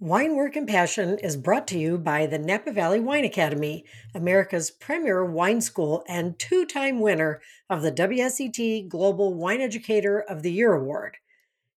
Wine 0.00 0.36
Work 0.36 0.54
and 0.54 0.68
Passion 0.68 1.18
is 1.18 1.36
brought 1.36 1.66
to 1.66 1.76
you 1.76 1.98
by 1.98 2.26
the 2.26 2.38
Napa 2.38 2.70
Valley 2.70 3.00
Wine 3.00 3.24
Academy, 3.24 3.84
America's 4.14 4.70
premier 4.70 5.24
wine 5.24 5.60
school 5.60 6.04
and 6.06 6.38
two 6.38 6.64
time 6.64 7.00
winner 7.00 7.40
of 7.68 7.82
the 7.82 7.90
WSET 7.90 8.88
Global 8.88 9.34
Wine 9.34 9.60
Educator 9.60 10.20
of 10.20 10.44
the 10.44 10.52
Year 10.52 10.74
Award. 10.74 11.16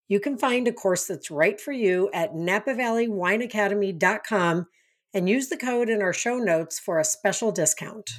You 0.07 0.19
can 0.19 0.37
find 0.37 0.67
a 0.67 0.71
course 0.71 1.07
that's 1.07 1.31
right 1.31 1.59
for 1.59 1.71
you 1.71 2.11
at 2.13 2.35
napavalleywineacademy.com 2.35 4.67
and 5.15 5.27
use 5.27 5.49
the 5.49 5.57
code 5.57 5.89
in 5.89 6.03
our 6.03 6.13
show 6.13 6.37
notes 6.37 6.77
for 6.77 6.99
a 6.99 7.03
special 7.03 7.51
discount. 7.51 8.11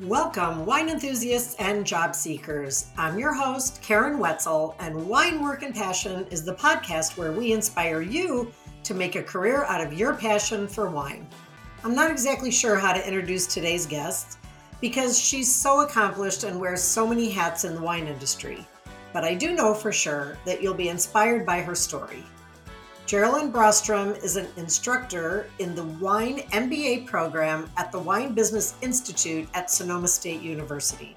Welcome, 0.00 0.66
wine 0.66 0.88
enthusiasts 0.88 1.54
and 1.60 1.86
job 1.86 2.16
seekers. 2.16 2.86
I'm 2.98 3.16
your 3.16 3.32
host, 3.32 3.80
Karen 3.80 4.18
Wetzel, 4.18 4.74
and 4.80 5.08
Wine 5.08 5.40
Work 5.40 5.62
and 5.62 5.72
Passion 5.72 6.26
is 6.32 6.44
the 6.44 6.56
podcast 6.56 7.16
where 7.16 7.30
we 7.30 7.52
inspire 7.52 8.00
you 8.00 8.52
to 8.82 8.92
make 8.92 9.14
a 9.14 9.22
career 9.22 9.62
out 9.66 9.80
of 9.80 9.92
your 9.92 10.14
passion 10.14 10.66
for 10.66 10.90
wine. 10.90 11.28
I'm 11.84 11.94
not 11.94 12.10
exactly 12.10 12.50
sure 12.50 12.76
how 12.76 12.92
to 12.92 13.06
introduce 13.06 13.46
today's 13.46 13.86
guest 13.86 14.38
because 14.80 15.16
she's 15.16 15.54
so 15.54 15.82
accomplished 15.82 16.42
and 16.42 16.58
wears 16.58 16.82
so 16.82 17.06
many 17.06 17.30
hats 17.30 17.64
in 17.64 17.76
the 17.76 17.80
wine 17.80 18.08
industry, 18.08 18.66
but 19.12 19.22
I 19.22 19.34
do 19.34 19.54
know 19.54 19.74
for 19.74 19.92
sure 19.92 20.36
that 20.44 20.60
you'll 20.60 20.74
be 20.74 20.88
inspired 20.88 21.46
by 21.46 21.60
her 21.60 21.76
story. 21.76 22.24
Geralyn 23.06 23.52
Brostrom 23.52 24.16
is 24.24 24.36
an 24.36 24.48
instructor 24.56 25.50
in 25.58 25.74
the 25.74 25.84
Wine 25.84 26.38
MBA 26.52 27.06
program 27.06 27.70
at 27.76 27.92
the 27.92 27.98
Wine 27.98 28.32
Business 28.32 28.76
Institute 28.80 29.46
at 29.52 29.70
Sonoma 29.70 30.08
State 30.08 30.40
University. 30.40 31.14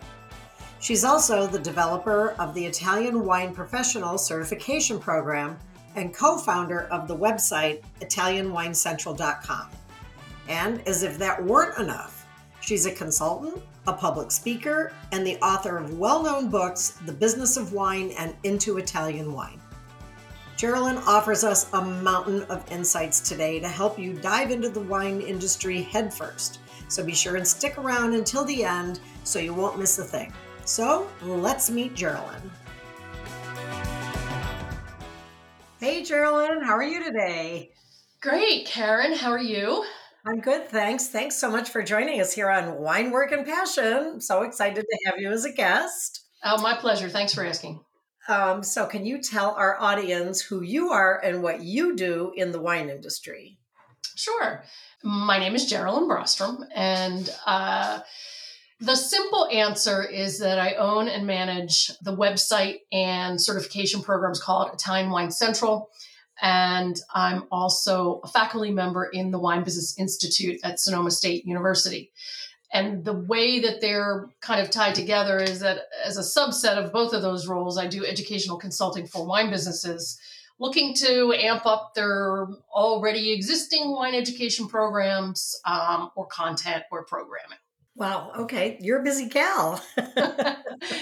She's 0.81 1.05
also 1.05 1.47
the 1.47 1.59
developer 1.59 2.31
of 2.39 2.53
the 2.53 2.65
Italian 2.65 3.25
Wine 3.25 3.53
Professional 3.53 4.17
Certification 4.17 4.99
Program 4.99 5.57
and 5.95 6.13
co 6.13 6.37
founder 6.37 6.87
of 6.91 7.07
the 7.07 7.15
website 7.15 7.81
ItalianWineCentral.com. 8.01 9.69
And 10.49 10.85
as 10.85 11.03
if 11.03 11.17
that 11.19 11.41
weren't 11.41 11.77
enough, 11.79 12.27
she's 12.59 12.85
a 12.85 12.91
consultant, 12.91 13.63
a 13.87 13.93
public 13.93 14.31
speaker, 14.31 14.91
and 15.13 15.25
the 15.25 15.37
author 15.37 15.77
of 15.77 15.97
well 15.97 16.21
known 16.21 16.49
books, 16.49 16.99
The 17.05 17.13
Business 17.13 17.55
of 17.55 17.71
Wine 17.71 18.11
and 18.17 18.35
Into 18.43 18.77
Italian 18.77 19.31
Wine. 19.31 19.56
Geralyn 20.57 20.97
offers 21.05 21.43
us 21.43 21.71
a 21.73 21.81
mountain 21.81 22.41
of 22.49 22.69
insights 22.71 23.19
today 23.19 23.59
to 23.59 23.67
help 23.67 23.99
you 23.99 24.13
dive 24.13 24.49
into 24.49 24.69
the 24.69 24.79
wine 24.79 25.21
industry 25.21 25.83
headfirst. 25.83 26.61
So 26.87 27.05
be 27.05 27.13
sure 27.13 27.35
and 27.35 27.47
stick 27.47 27.77
around 27.77 28.15
until 28.15 28.43
the 28.43 28.63
end 28.63 28.99
so 29.23 29.37
you 29.37 29.53
won't 29.53 29.77
miss 29.77 29.99
a 29.99 30.03
thing. 30.03 30.33
So 30.65 31.07
let's 31.21 31.69
meet 31.69 31.93
Geralyn. 31.93 32.41
Hey, 35.79 36.01
Geralyn, 36.01 36.63
how 36.63 36.73
are 36.73 36.83
you 36.83 37.03
today? 37.03 37.69
Great, 38.19 38.65
Karen. 38.65 39.13
How 39.13 39.29
are 39.29 39.37
you? 39.37 39.85
I'm 40.25 40.39
good, 40.39 40.69
thanks. 40.69 41.07
Thanks 41.07 41.37
so 41.37 41.51
much 41.51 41.69
for 41.69 41.83
joining 41.83 42.19
us 42.19 42.33
here 42.33 42.49
on 42.49 42.79
Wine 42.79 43.11
Work 43.11 43.31
and 43.31 43.45
Passion. 43.45 44.13
I'm 44.13 44.21
so 44.21 44.41
excited 44.41 44.83
to 44.89 44.99
have 45.05 45.19
you 45.19 45.31
as 45.31 45.45
a 45.45 45.53
guest. 45.53 46.25
Oh, 46.43 46.59
my 46.63 46.73
pleasure. 46.73 47.09
Thanks 47.09 47.35
for 47.35 47.45
asking. 47.45 47.79
Um, 48.27 48.61
so, 48.63 48.85
can 48.85 49.05
you 49.05 49.21
tell 49.21 49.51
our 49.51 49.79
audience 49.79 50.41
who 50.41 50.61
you 50.61 50.89
are 50.89 51.19
and 51.23 51.41
what 51.41 51.61
you 51.61 51.95
do 51.95 52.33
in 52.35 52.51
the 52.51 52.61
wine 52.61 52.89
industry? 52.89 53.57
Sure. 54.15 54.63
My 55.03 55.39
name 55.39 55.55
is 55.55 55.71
Geralyn 55.71 56.07
Brostrom, 56.09 56.65
and 56.75 57.29
uh, 57.45 57.99
the 58.79 58.95
simple 58.95 59.47
answer 59.47 60.03
is 60.03 60.39
that 60.39 60.59
I 60.59 60.73
own 60.73 61.07
and 61.07 61.25
manage 61.25 61.91
the 62.01 62.15
website 62.15 62.79
and 62.91 63.41
certification 63.41 64.01
programs 64.01 64.41
called 64.41 64.71
Italian 64.73 65.09
Wine 65.09 65.31
Central. 65.31 65.89
And 66.39 66.95
I'm 67.15 67.45
also 67.51 68.21
a 68.23 68.27
faculty 68.27 68.71
member 68.71 69.05
in 69.05 69.31
the 69.31 69.39
Wine 69.39 69.63
Business 69.63 69.97
Institute 69.97 70.59
at 70.63 70.79
Sonoma 70.79 71.09
State 71.09 71.45
University. 71.45 72.11
And 72.73 73.05
the 73.05 73.13
way 73.13 73.59
that 73.59 73.79
they're 73.79 74.29
kind 74.41 74.59
of 74.59 74.69
tied 74.69 74.95
together 74.95 75.37
is 75.37 75.61
that 75.61 75.83
as 76.03 76.17
a 76.17 76.21
subset 76.21 76.77
of 76.77 76.91
both 76.91 77.13
of 77.13 77.21
those 77.21 77.47
roles, 77.47 77.77
I 77.77 77.87
do 77.87 78.05
educational 78.05 78.57
consulting 78.57 79.07
for 79.07 79.25
wine 79.25 79.49
businesses 79.49 80.19
looking 80.59 80.93
to 80.95 81.33
amp 81.33 81.65
up 81.65 81.93
their 81.95 82.47
already 82.73 83.31
existing 83.31 83.91
wine 83.91 84.15
education 84.15 84.67
programs 84.67 85.59
um, 85.65 86.09
or 86.15 86.25
content 86.27 86.83
or 86.91 87.05
programming. 87.05 87.59
Wow. 87.95 88.31
Okay. 88.37 88.77
You're 88.79 89.01
a 89.01 89.03
busy 89.03 89.27
gal. 89.27 89.81
yeah, 89.97 90.55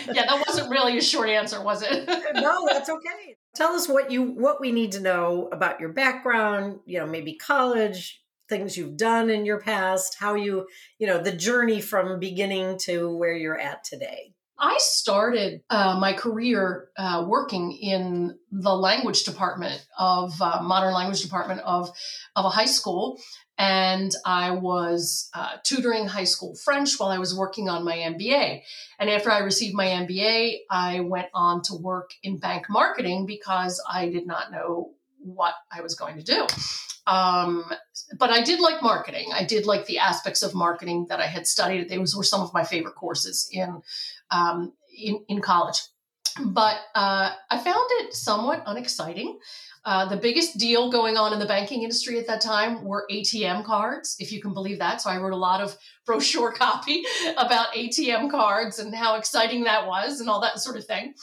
that 0.05 0.43
wasn't 0.47 0.69
really 0.69 0.97
a 0.97 1.01
short 1.01 1.29
answer, 1.29 1.61
was 1.61 1.83
it? 1.83 2.07
no, 2.35 2.65
that's 2.71 2.89
okay. 2.89 3.35
Tell 3.53 3.73
us 3.73 3.89
what 3.89 4.11
you 4.11 4.23
what 4.23 4.61
we 4.61 4.71
need 4.71 4.93
to 4.93 5.01
know 5.01 5.49
about 5.51 5.79
your 5.79 5.89
background, 5.89 6.79
you 6.85 6.99
know, 6.99 7.05
maybe 7.05 7.35
college, 7.35 8.21
things 8.49 8.77
you've 8.77 8.97
done 8.97 9.29
in 9.29 9.45
your 9.45 9.59
past, 9.59 10.17
how 10.19 10.35
you, 10.35 10.67
you 10.99 11.07
know, 11.07 11.21
the 11.21 11.31
journey 11.31 11.81
from 11.81 12.19
beginning 12.19 12.77
to 12.79 13.15
where 13.15 13.33
you're 13.33 13.59
at 13.59 13.83
today. 13.83 14.33
I 14.57 14.77
started 14.79 15.61
uh, 15.69 15.99
my 15.99 16.13
career 16.13 16.89
uh, 16.97 17.25
working 17.27 17.73
in 17.73 18.37
the 18.51 18.73
language 18.73 19.23
department 19.23 19.85
of 19.97 20.41
uh, 20.41 20.61
modern 20.63 20.93
language 20.93 21.21
department 21.21 21.59
of 21.61 21.89
of 22.37 22.45
a 22.45 22.49
high 22.49 22.65
school, 22.65 23.19
and 23.57 24.13
I 24.25 24.51
was 24.51 25.29
uh, 25.33 25.57
tutoring 25.63 26.07
high 26.07 26.23
school 26.23 26.55
French 26.55 26.97
while 26.97 27.09
I 27.09 27.17
was 27.17 27.37
working 27.37 27.67
on 27.67 27.83
my 27.83 27.97
MBA. 27.97 28.61
And 28.97 29.09
after 29.09 29.29
I 29.29 29.39
received 29.39 29.75
my 29.75 29.87
MBA, 29.87 30.59
I 30.71 31.01
went 31.01 31.27
on 31.33 31.61
to 31.63 31.75
work 31.75 32.11
in 32.23 32.37
bank 32.37 32.67
marketing 32.69 33.25
because 33.25 33.83
I 33.89 34.09
did 34.09 34.25
not 34.25 34.51
know 34.51 34.91
what 35.19 35.55
I 35.71 35.81
was 35.81 35.95
going 35.95 36.17
to 36.17 36.23
do. 36.23 36.47
Um, 37.07 37.65
but 38.17 38.31
I 38.31 38.41
did 38.41 38.59
like 38.59 38.81
marketing. 38.81 39.29
I 39.33 39.43
did 39.43 39.65
like 39.65 39.85
the 39.85 39.99
aspects 39.99 40.41
of 40.41 40.55
marketing 40.55 41.05
that 41.09 41.19
I 41.19 41.27
had 41.27 41.45
studied. 41.45 41.89
Those 41.89 42.15
were 42.15 42.23
some 42.23 42.41
of 42.41 42.53
my 42.53 42.63
favorite 42.63 42.95
courses 42.95 43.47
in 43.51 43.81
um, 44.31 44.73
in, 44.97 45.23
in, 45.27 45.41
college. 45.41 45.77
But 46.43 46.77
uh, 46.95 47.31
I 47.49 47.57
found 47.59 47.89
it 47.91 48.13
somewhat 48.13 48.63
unexciting. 48.65 49.37
Uh, 49.85 50.09
the 50.09 50.17
biggest 50.17 50.57
deal 50.57 50.91
going 50.91 51.15
on 51.15 51.31
in 51.31 51.37
the 51.37 51.45
banking 51.45 51.83
industry 51.83 52.17
at 52.17 52.25
that 52.25 52.41
time 52.41 52.83
were 52.83 53.05
ATM 53.11 53.63
cards, 53.63 54.15
if 54.19 54.31
you 54.31 54.41
can 54.41 54.53
believe 54.53 54.79
that. 54.79 54.99
So 54.99 55.11
I 55.11 55.17
wrote 55.17 55.33
a 55.33 55.37
lot 55.37 55.61
of 55.61 55.77
brochure 56.07 56.51
copy 56.51 57.03
about 57.37 57.73
ATM 57.73 58.31
cards 58.31 58.79
and 58.79 58.95
how 58.95 59.15
exciting 59.15 59.65
that 59.65 59.85
was 59.85 60.19
and 60.19 60.29
all 60.29 60.41
that 60.41 60.59
sort 60.59 60.75
of 60.75 60.85
thing. 60.85 61.13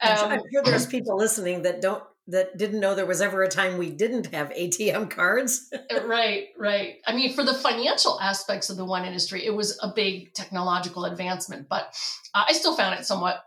Um, 0.00 0.32
I'm 0.32 0.40
sure 0.52 0.62
there's 0.64 0.86
people 0.86 1.16
listening 1.16 1.62
that 1.62 1.80
don't 1.80 2.02
that 2.26 2.56
didn't 2.56 2.80
know 2.80 2.94
there 2.94 3.06
was 3.06 3.20
ever 3.20 3.42
a 3.42 3.48
time 3.48 3.76
we 3.76 3.90
didn't 3.90 4.32
have 4.34 4.50
ATM 4.50 5.10
cards. 5.10 5.70
Uh, 5.94 6.06
right, 6.06 6.48
right. 6.58 6.96
I 7.06 7.14
mean, 7.14 7.34
for 7.34 7.44
the 7.44 7.52
financial 7.52 8.18
aspects 8.18 8.70
of 8.70 8.78
the 8.78 8.86
wine 8.86 9.04
industry, 9.04 9.44
it 9.44 9.54
was 9.54 9.78
a 9.82 9.92
big 9.94 10.32
technological 10.32 11.04
advancement, 11.04 11.68
but 11.68 11.94
uh, 12.32 12.44
I 12.48 12.54
still 12.54 12.74
found 12.74 12.98
it 12.98 13.04
somewhat 13.04 13.44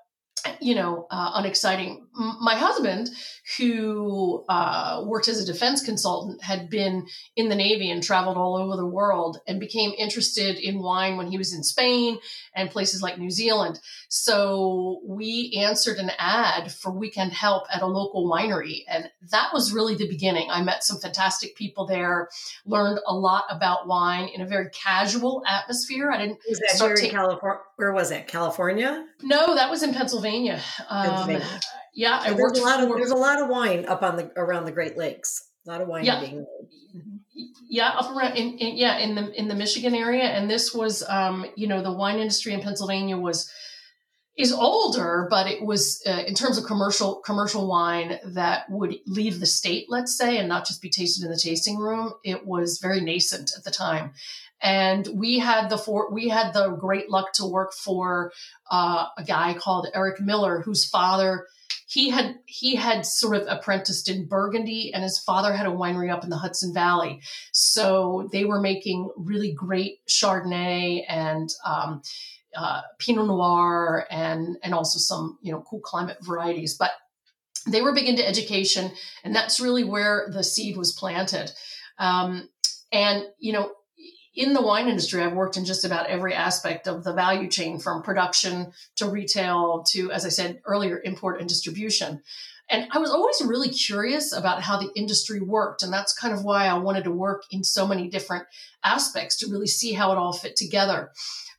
you 0.60 0.76
know, 0.76 1.08
uh, 1.10 1.32
unexciting. 1.36 2.06
My 2.42 2.56
husband, 2.56 3.10
who 3.58 4.44
uh, 4.50 5.04
worked 5.06 5.28
as 5.28 5.40
a 5.40 5.46
defense 5.46 5.84
consultant, 5.84 6.44
had 6.44 6.70
been 6.70 7.06
in 7.36 7.50
the 7.50 7.56
Navy 7.56 7.92
and 7.92 8.02
traveled 8.02 8.38
all 8.38 8.56
over 8.58 8.76
the 8.76 8.86
world 8.86 9.40
and 9.48 9.60
became 9.60 9.94
interested 9.98 10.58
in 10.58 10.80
wine 10.80 11.18
when 11.18 11.28
he 11.28 11.38
was 11.38 11.54
in 11.54 11.64
Spain 11.64 12.18
and 12.56 12.72
places 12.72 13.02
like 13.02 13.20
New 13.20 13.30
Zealand. 13.30 13.80
So 14.10 15.02
we 15.06 15.56
answered 15.58 15.98
an 15.98 16.12
ad 16.18 16.72
for 16.72 16.92
weekend 16.92 17.34
help 17.34 17.66
at 17.72 17.82
a 17.82 17.88
local 17.88 18.30
winery. 18.30 18.84
And 18.88 19.10
that 19.32 19.50
was 19.54 19.74
really 19.74 19.96
the 19.96 20.08
beginning. 20.08 20.50
I 20.50 20.64
met 20.64 20.84
some 20.84 21.00
fantastic 21.00 21.56
people 21.56 21.86
there, 21.86 22.30
learned 22.66 23.00
a 23.06 23.14
lot 23.14 23.46
about 23.50 23.88
wine 23.88 24.30
in 24.34 24.42
a 24.42 24.48
very 24.48 24.70
casual 24.72 25.44
atmosphere. 25.48 26.12
I 26.12 26.18
didn't. 26.18 26.40
Was 26.48 26.60
that 26.60 26.86
here 26.86 26.96
in 26.96 27.12
California? 27.12 27.62
Where 27.76 27.94
was 27.94 28.12
it? 28.12 28.28
California? 28.28 29.06
No, 29.22 29.56
that 29.56 29.70
was 29.70 29.84
in 29.84 29.94
Pennsylvania. 29.94 30.37
Um, 30.90 31.42
yeah, 31.94 32.20
I 32.22 32.34
worked. 32.34 32.56
There's 32.56 32.66
a 32.66 32.70
lot 32.70 32.84
of 32.84 32.90
there's 32.90 33.12
a 33.12 33.16
lot 33.16 33.42
of 33.42 33.50
wine 33.50 33.86
up 33.86 34.04
on 34.04 34.18
the 34.18 34.32
around 34.38 34.66
the 34.66 34.72
Great 34.72 34.98
Lakes. 34.98 35.50
A 35.66 35.70
lot 35.72 35.82
of 35.82 35.88
wine 35.88 36.06
yeah. 36.06 36.20
being 36.20 36.38
made. 36.38 37.50
Yeah, 37.70 37.90
up 37.90 38.16
around 38.16 38.38
in, 38.38 38.58
in, 38.58 38.78
yeah 38.78 38.98
in 39.00 39.16
the 39.16 39.32
in 39.38 39.48
the 39.48 39.56
Michigan 39.56 39.96
area, 39.96 40.24
and 40.24 40.50
this 40.50 40.74
was 40.74 41.04
um, 41.10 41.46
you 41.56 41.68
know 41.68 41.82
the 41.82 41.92
wine 41.92 42.20
industry 42.20 42.54
in 42.54 42.62
Pennsylvania 42.62 43.18
was 43.18 43.52
is 44.38 44.54
older, 44.54 45.28
but 45.32 45.48
it 45.48 45.66
was 45.66 46.02
uh, 46.06 46.24
in 46.28 46.36
terms 46.36 46.60
of 46.60 46.66
commercial 46.66 47.16
commercial 47.22 47.68
wine 47.68 48.20
that 48.24 48.70
would 48.70 48.96
leave 49.08 49.40
the 49.40 49.48
state, 49.48 49.88
let's 49.90 50.16
say, 50.16 50.38
and 50.38 50.48
not 50.48 50.68
just 50.68 50.82
be 50.82 50.90
tasted 50.90 51.26
in 51.26 51.32
the 51.32 51.40
tasting 51.40 51.78
room. 51.78 52.14
It 52.24 52.46
was 52.46 52.78
very 52.80 53.02
nascent 53.02 53.52
at 53.58 53.64
the 53.64 53.72
time, 53.72 54.14
and 54.62 55.08
we 55.14 55.40
had 55.40 55.70
the 55.70 55.78
for 55.78 56.12
we 56.12 56.30
had 56.30 56.54
the 56.54 56.70
great 56.72 57.10
luck 57.10 57.34
to 57.34 57.46
work 57.46 57.74
for 57.74 58.32
uh, 58.72 59.06
a 59.18 59.24
guy 59.24 59.54
called 59.54 59.88
Eric 59.94 60.20
Miller, 60.22 60.62
whose 60.62 60.86
father 60.86 61.46
he 61.88 62.10
had 62.10 62.36
he 62.46 62.76
had 62.76 63.06
sort 63.06 63.38
of 63.38 63.48
apprenticed 63.48 64.10
in 64.10 64.28
Burgundy, 64.28 64.94
and 64.94 65.04
his 65.04 65.18
father 65.18 65.54
had 65.54 65.66
a 65.66 65.72
winery 65.72 66.12
up 66.12 66.24
in 66.24 66.30
the 66.30 66.38
Hudson 66.38 66.74
Valley. 66.74 67.22
So 67.54 68.28
they 68.32 68.44
were 68.44 68.60
making 68.60 69.10
really 69.16 69.54
great 69.54 70.06
Chardonnay 70.06 71.06
and 71.08 71.50
um, 71.66 72.02
uh, 72.56 72.82
Pinot 73.00 73.28
Noir, 73.28 74.06
and 74.12 74.58
and 74.64 74.74
also 74.74 75.00
some 75.00 75.38
you 75.42 75.54
know 75.54 75.62
cool 75.62 75.80
climate 75.80 76.18
varieties. 76.22 76.76
But 76.78 76.92
they 77.66 77.82
were 77.82 77.96
big 77.96 78.10
into 78.10 78.28
education, 78.28 78.92
and 79.24 79.34
that's 79.34 79.62
really 79.62 79.86
where 79.86 80.30
the 80.32 80.44
seed 80.44 80.76
was 80.76 80.92
planted. 80.92 81.54
Um, 82.00 82.50
and 82.92 83.24
you 83.40 83.54
know, 83.54 83.72
in 84.38 84.54
the 84.54 84.62
wine 84.62 84.88
industry, 84.88 85.24
I've 85.24 85.34
worked 85.34 85.58
in 85.58 85.66
just 85.66 85.84
about 85.84 86.08
every 86.08 86.34
aspect 86.34 86.88
of 86.88 87.04
the 87.04 87.12
value 87.12 87.50
chain, 87.50 87.80
from 87.80 88.04
production 88.04 88.72
to 88.98 89.10
retail 89.10 89.84
to, 89.90 90.12
as 90.12 90.26
I 90.26 90.30
said 90.30 90.62
earlier, 90.64 91.02
import 91.04 91.40
and 91.40 91.50
distribution. 91.50 92.22
And 92.70 92.88
I 92.92 93.00
was 93.00 93.10
always 93.10 93.42
really 93.44 93.70
curious 93.70 94.34
about 94.34 94.62
how 94.62 94.78
the 94.78 94.92
industry 94.96 95.40
worked. 95.40 95.82
And 95.82 95.92
that's 95.92 96.14
kind 96.14 96.34
of 96.34 96.44
why 96.44 96.68
I 96.68 96.78
wanted 96.78 97.06
to 97.06 97.12
work 97.12 97.44
in 97.50 97.64
so 97.64 97.88
many 97.88 98.10
different 98.10 98.46
aspects 98.84 99.38
to 99.38 99.50
really 99.50 99.68
see 99.68 99.94
how 99.94 100.12
it 100.12 100.18
all 100.18 100.34
fit 100.34 100.56
together. 100.56 101.12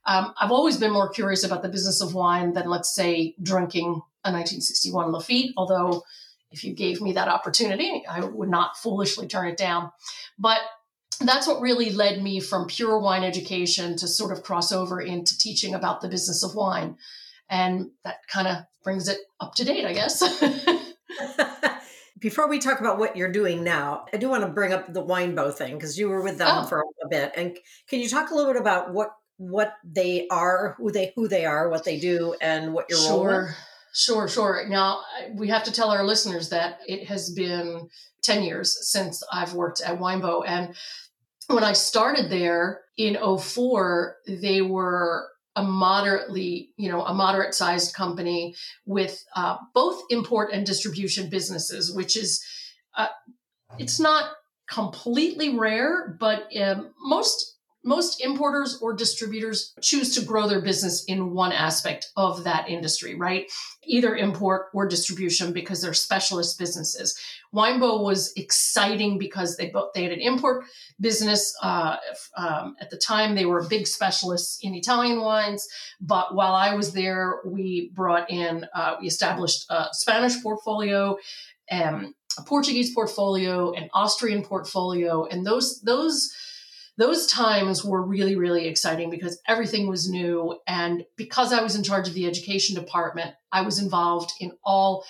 Um, 0.07 0.33
I've 0.41 0.53
always 0.53 0.77
been 0.77 0.93
more 0.93 1.09
curious 1.09 1.43
about 1.43 1.63
the 1.63 1.69
business 1.69 2.01
of 2.01 2.15
wine 2.15 2.53
than, 2.53 2.69
let's 2.69 2.95
say, 2.95 3.35
drinking 3.43 4.03
a 4.25 4.31
1961 4.31 5.11
Lafite, 5.11 5.53
although 5.57 6.05
if 6.53 6.63
you 6.63 6.75
gave 6.75 7.01
me 7.01 7.13
that 7.13 7.29
opportunity, 7.29 8.05
I 8.09 8.25
would 8.25 8.49
not 8.49 8.77
foolishly 8.77 9.27
turn 9.27 9.49
it 9.49 9.57
down. 9.57 9.91
But 10.39 10.61
that's 11.27 11.47
what 11.47 11.61
really 11.61 11.91
led 11.91 12.23
me 12.23 12.41
from 12.41 12.67
pure 12.67 12.99
wine 12.99 13.25
education 13.25 13.97
to 13.97 14.09
sort 14.09 14.33
of 14.33 14.43
cross 14.43 14.71
over 14.73 15.01
into 15.01 15.37
teaching 15.37 15.75
about 15.75 16.01
the 16.01 16.09
business 16.09 16.45
of 16.45 16.55
wine. 16.55 16.97
And 17.51 17.91
that 18.05 18.27
kind 18.29 18.47
of 18.47 18.59
brings 18.85 19.09
it 19.09 19.19
up 19.41 19.55
to 19.57 19.65
date, 19.65 19.85
I 19.85 19.93
guess. 19.93 20.23
Before 22.21 22.49
we 22.49 22.59
talk 22.59 22.81
about 22.81 22.99
what 22.99 23.17
you're 23.17 23.33
doing 23.33 23.63
now, 23.63 24.05
I 24.13 24.17
do 24.17 24.29
want 24.29 24.43
to 24.43 24.49
bring 24.49 24.73
up 24.73 24.93
the 24.93 25.05
Winebow 25.05 25.55
thing 25.55 25.75
because 25.75 25.99
you 25.99 26.09
were 26.09 26.23
with 26.23 26.39
them 26.39 26.49
oh. 26.51 26.67
for 26.67 26.81
a 26.81 27.09
bit. 27.09 27.33
And 27.37 27.57
can 27.89 28.01
you 28.01 28.09
talk 28.09 28.31
a 28.31 28.35
little 28.35 28.53
bit 28.53 28.61
about 28.61 28.93
what 28.93 29.11
what 29.37 29.75
they 29.85 30.27
are, 30.29 30.75
who 30.79 30.91
they 30.91 31.13
who 31.15 31.29
they 31.29 31.45
are, 31.45 31.69
what 31.69 31.85
they 31.85 31.99
do, 31.99 32.35
and 32.41 32.75
what 32.75 32.91
your 32.91 32.99
sure. 32.99 33.31
role? 33.31 33.49
Sure, 33.95 34.29
sure. 34.29 34.67
Now 34.69 35.03
we 35.33 35.49
have 35.49 35.65
to 35.65 35.73
tell 35.73 35.91
our 35.91 36.05
listeners 36.05 36.49
that 36.49 36.81
it 36.87 37.07
has 37.07 37.31
been 37.31 37.89
ten 38.23 38.43
years 38.43 38.91
since 38.91 39.23
I've 39.33 39.55
worked 39.55 39.81
at 39.81 39.99
Winebow, 39.99 40.43
and 40.47 40.75
when 41.49 41.65
I 41.65 41.73
started 41.73 42.31
there 42.31 42.83
in 42.97 43.17
04, 43.17 44.17
they 44.27 44.61
were 44.61 45.29
a 45.57 45.63
moderately, 45.63 46.71
you 46.77 46.91
know, 46.91 47.05
a 47.05 47.15
moderate 47.15 47.55
sized 47.55 47.95
company 47.95 48.55
with 48.87 49.25
uh, 49.35 49.57
both 49.75 50.01
import 50.11 50.51
and 50.53 50.65
distribution 50.65 51.29
businesses, 51.29 51.93
which 51.93 52.17
is, 52.17 52.45
uh, 52.97 53.09
it's 53.79 53.99
not 53.99 54.31
completely 54.71 55.59
rare, 55.59 56.17
but 56.21 56.49
um, 56.61 56.93
most 57.01 57.58
most 57.85 58.21
importers 58.23 58.79
or 58.83 58.93
distributors 58.93 59.73
choose 59.81 60.15
to 60.15 60.25
grow 60.25 60.49
their 60.49 60.61
business 60.61 61.05
in 61.05 61.33
one 61.33 61.53
aspect 61.53 62.11
of 62.17 62.45
that 62.45 62.69
industry, 62.69 63.15
right? 63.15 63.47
Either 63.85 64.17
import 64.17 64.67
or 64.75 64.87
distribution 64.87 65.53
because 65.53 65.81
they're 65.81 65.95
specialist 65.95 66.59
businesses. 66.59 67.19
Winebow 67.55 68.03
was 68.03 68.33
exciting 68.37 69.19
because 69.19 69.57
they 69.57 69.71
both 69.71 69.93
they 69.95 70.03
had 70.03 70.13
an 70.13 70.21
import 70.21 70.65
business 71.01 71.55
uh, 71.63 71.97
um, 72.37 72.75
at 72.81 72.91
the 72.91 72.99
time. 72.99 73.35
They 73.35 73.47
were 73.47 73.67
big 73.69 73.87
specialists 73.87 74.59
in 74.63 74.75
Italian 74.75 75.21
wines, 75.21 75.67
but 76.01 76.35
while 76.35 76.55
I 76.55 76.75
was 76.75 76.93
there, 76.93 77.37
we 77.47 77.91
brought 77.95 78.31
in 78.31 78.67
uh, 78.75 78.97
we 79.01 79.07
established 79.07 79.67
a 79.71 79.87
Spanish 79.93 80.43
portfolio. 80.43 81.17
Um, 81.71 82.15
a 82.39 82.43
Portuguese 82.43 82.95
portfolio, 82.95 83.73
an 83.73 83.89
Austrian 83.93 84.43
portfolio, 84.43 85.25
and 85.25 85.45
those 85.45 85.81
those 85.81 86.33
those 86.99 87.29
times 87.29 87.85
were 87.85 88.03
really, 88.03 88.35
really 88.35 88.67
exciting 88.67 89.09
because 89.09 89.41
everything 89.47 89.89
was 89.89 90.11
new. 90.11 90.59
And 90.67 91.05
because 91.17 91.53
I 91.53 91.63
was 91.63 91.77
in 91.77 91.85
charge 91.85 92.09
of 92.09 92.15
the 92.15 92.27
education 92.27 92.75
department, 92.75 93.35
I 93.53 93.63
was 93.63 93.79
involved 93.79 94.33
in 94.41 94.53
all 94.65 95.05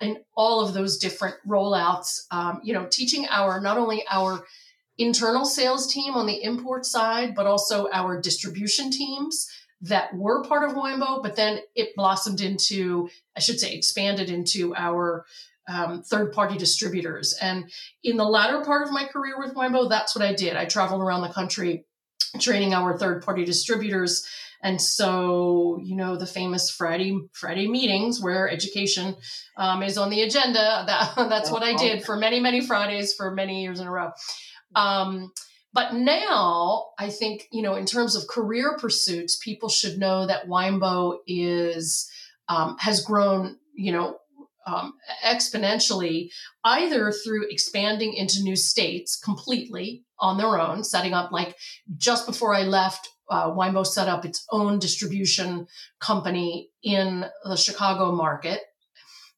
in 0.00 0.18
all 0.34 0.64
of 0.64 0.72
those 0.72 0.96
different 0.96 1.34
rollouts. 1.46 2.20
Um, 2.30 2.60
you 2.62 2.72
know, 2.72 2.86
teaching 2.90 3.26
our 3.28 3.60
not 3.60 3.78
only 3.78 4.04
our 4.08 4.44
internal 4.96 5.44
sales 5.44 5.92
team 5.92 6.14
on 6.14 6.26
the 6.26 6.42
import 6.42 6.86
side, 6.86 7.34
but 7.34 7.46
also 7.46 7.88
our 7.92 8.20
distribution 8.20 8.90
teams 8.90 9.48
that 9.80 10.14
were 10.14 10.44
part 10.44 10.68
of 10.68 10.76
Winebow. 10.76 11.22
But 11.22 11.34
then 11.34 11.58
it 11.74 11.96
blossomed 11.96 12.40
into, 12.40 13.10
I 13.36 13.40
should 13.40 13.58
say, 13.58 13.74
expanded 13.74 14.30
into 14.30 14.72
our 14.76 15.24
um, 15.68 16.02
third 16.02 16.32
party 16.32 16.56
distributors. 16.56 17.36
And 17.40 17.70
in 18.02 18.16
the 18.16 18.24
latter 18.24 18.62
part 18.64 18.86
of 18.86 18.92
my 18.92 19.04
career 19.04 19.38
with 19.38 19.54
Winebow, 19.54 19.88
that's 19.88 20.16
what 20.16 20.24
I 20.24 20.32
did. 20.32 20.56
I 20.56 20.64
traveled 20.64 21.02
around 21.02 21.22
the 21.22 21.28
country 21.28 21.84
training 22.40 22.74
our 22.74 22.98
third 22.98 23.24
party 23.24 23.44
distributors. 23.44 24.26
And 24.62 24.80
so, 24.80 25.78
you 25.82 25.94
know, 25.94 26.16
the 26.16 26.26
famous 26.26 26.70
Friday 26.70 27.16
Friday 27.32 27.68
meetings 27.68 28.20
where 28.20 28.50
education 28.50 29.16
um, 29.56 29.82
is 29.82 29.96
on 29.96 30.10
the 30.10 30.22
agenda. 30.22 30.84
That 30.86 31.14
that's 31.28 31.50
what 31.50 31.62
I 31.62 31.76
did 31.76 32.04
for 32.04 32.16
many 32.16 32.40
many 32.40 32.60
Fridays 32.60 33.14
for 33.14 33.30
many 33.30 33.62
years 33.62 33.78
in 33.78 33.86
a 33.86 33.90
row. 33.90 34.10
Um, 34.74 35.32
but 35.72 35.94
now, 35.94 36.86
I 36.98 37.08
think 37.10 37.46
you 37.52 37.62
know, 37.62 37.76
in 37.76 37.86
terms 37.86 38.16
of 38.16 38.26
career 38.26 38.76
pursuits, 38.80 39.36
people 39.36 39.68
should 39.68 39.96
know 39.98 40.26
that 40.26 40.48
Winebow 40.48 41.18
is 41.26 42.10
um, 42.48 42.76
has 42.80 43.04
grown. 43.04 43.58
You 43.74 43.92
know, 43.92 44.18
um, 44.68 44.94
exponentially, 45.24 46.30
either 46.64 47.12
through 47.12 47.46
expanding 47.48 48.12
into 48.12 48.42
new 48.42 48.56
states 48.56 49.18
completely 49.18 50.04
on 50.18 50.36
their 50.36 50.60
own, 50.60 50.84
setting 50.84 51.14
up 51.14 51.32
like 51.32 51.56
just 51.96 52.26
before 52.26 52.54
I 52.54 52.62
left, 52.62 53.08
uh, 53.30 53.50
Winebow 53.50 53.86
set 53.86 54.08
up 54.08 54.24
its 54.24 54.44
own 54.50 54.78
distribution 54.78 55.66
company 56.00 56.70
in 56.82 57.24
the 57.44 57.56
Chicago 57.56 58.12
market. 58.12 58.60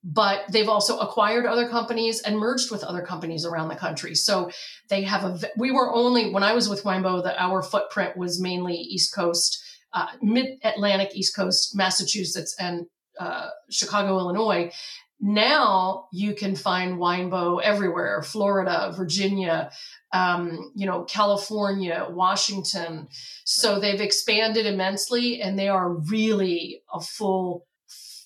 But 0.02 0.44
they've 0.50 0.68
also 0.68 0.98
acquired 0.98 1.44
other 1.44 1.68
companies 1.68 2.22
and 2.22 2.38
merged 2.38 2.70
with 2.70 2.82
other 2.82 3.02
companies 3.02 3.44
around 3.44 3.68
the 3.68 3.76
country. 3.76 4.14
So 4.14 4.50
they 4.88 5.02
have 5.02 5.24
a. 5.24 5.38
We 5.58 5.70
were 5.70 5.92
only 5.92 6.32
when 6.32 6.42
I 6.42 6.54
was 6.54 6.70
with 6.70 6.84
Winebow, 6.84 7.22
that 7.24 7.38
our 7.38 7.62
footprint 7.62 8.16
was 8.16 8.40
mainly 8.40 8.76
East 8.76 9.14
Coast, 9.14 9.62
uh, 9.92 10.06
Mid 10.22 10.58
Atlantic, 10.64 11.10
East 11.14 11.36
Coast, 11.36 11.76
Massachusetts, 11.76 12.56
and 12.58 12.86
uh, 13.18 13.50
Chicago, 13.68 14.18
Illinois. 14.18 14.72
Now 15.20 16.06
you 16.12 16.34
can 16.34 16.56
find 16.56 16.98
Winebow 16.98 17.62
everywhere, 17.62 18.22
Florida, 18.22 18.92
Virginia, 18.96 19.70
um, 20.12 20.72
you 20.74 20.86
know, 20.86 21.04
California, 21.04 22.06
Washington. 22.08 23.08
So 23.44 23.78
they've 23.78 24.00
expanded 24.00 24.64
immensely 24.64 25.42
and 25.42 25.58
they 25.58 25.68
are 25.68 25.90
really 25.90 26.82
a 26.92 27.00
full, 27.00 27.66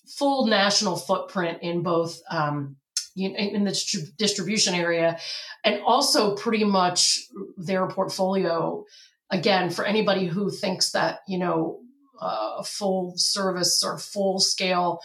full 0.06 0.46
national 0.46 0.96
footprint 0.96 1.58
in 1.62 1.82
both, 1.82 2.20
um, 2.30 2.76
in 3.16 3.64
the 3.64 4.12
distribution 4.18 4.74
area 4.74 5.18
and 5.62 5.80
also 5.84 6.34
pretty 6.34 6.64
much 6.64 7.20
their 7.56 7.86
portfolio 7.86 8.84
again 9.30 9.70
for 9.70 9.84
anybody 9.84 10.26
who 10.26 10.50
thinks 10.50 10.90
that 10.90 11.20
you 11.28 11.38
know 11.38 11.80
uh, 12.20 12.62
full 12.62 13.12
service 13.16 13.82
or 13.84 13.98
full 13.98 14.38
scale 14.38 15.00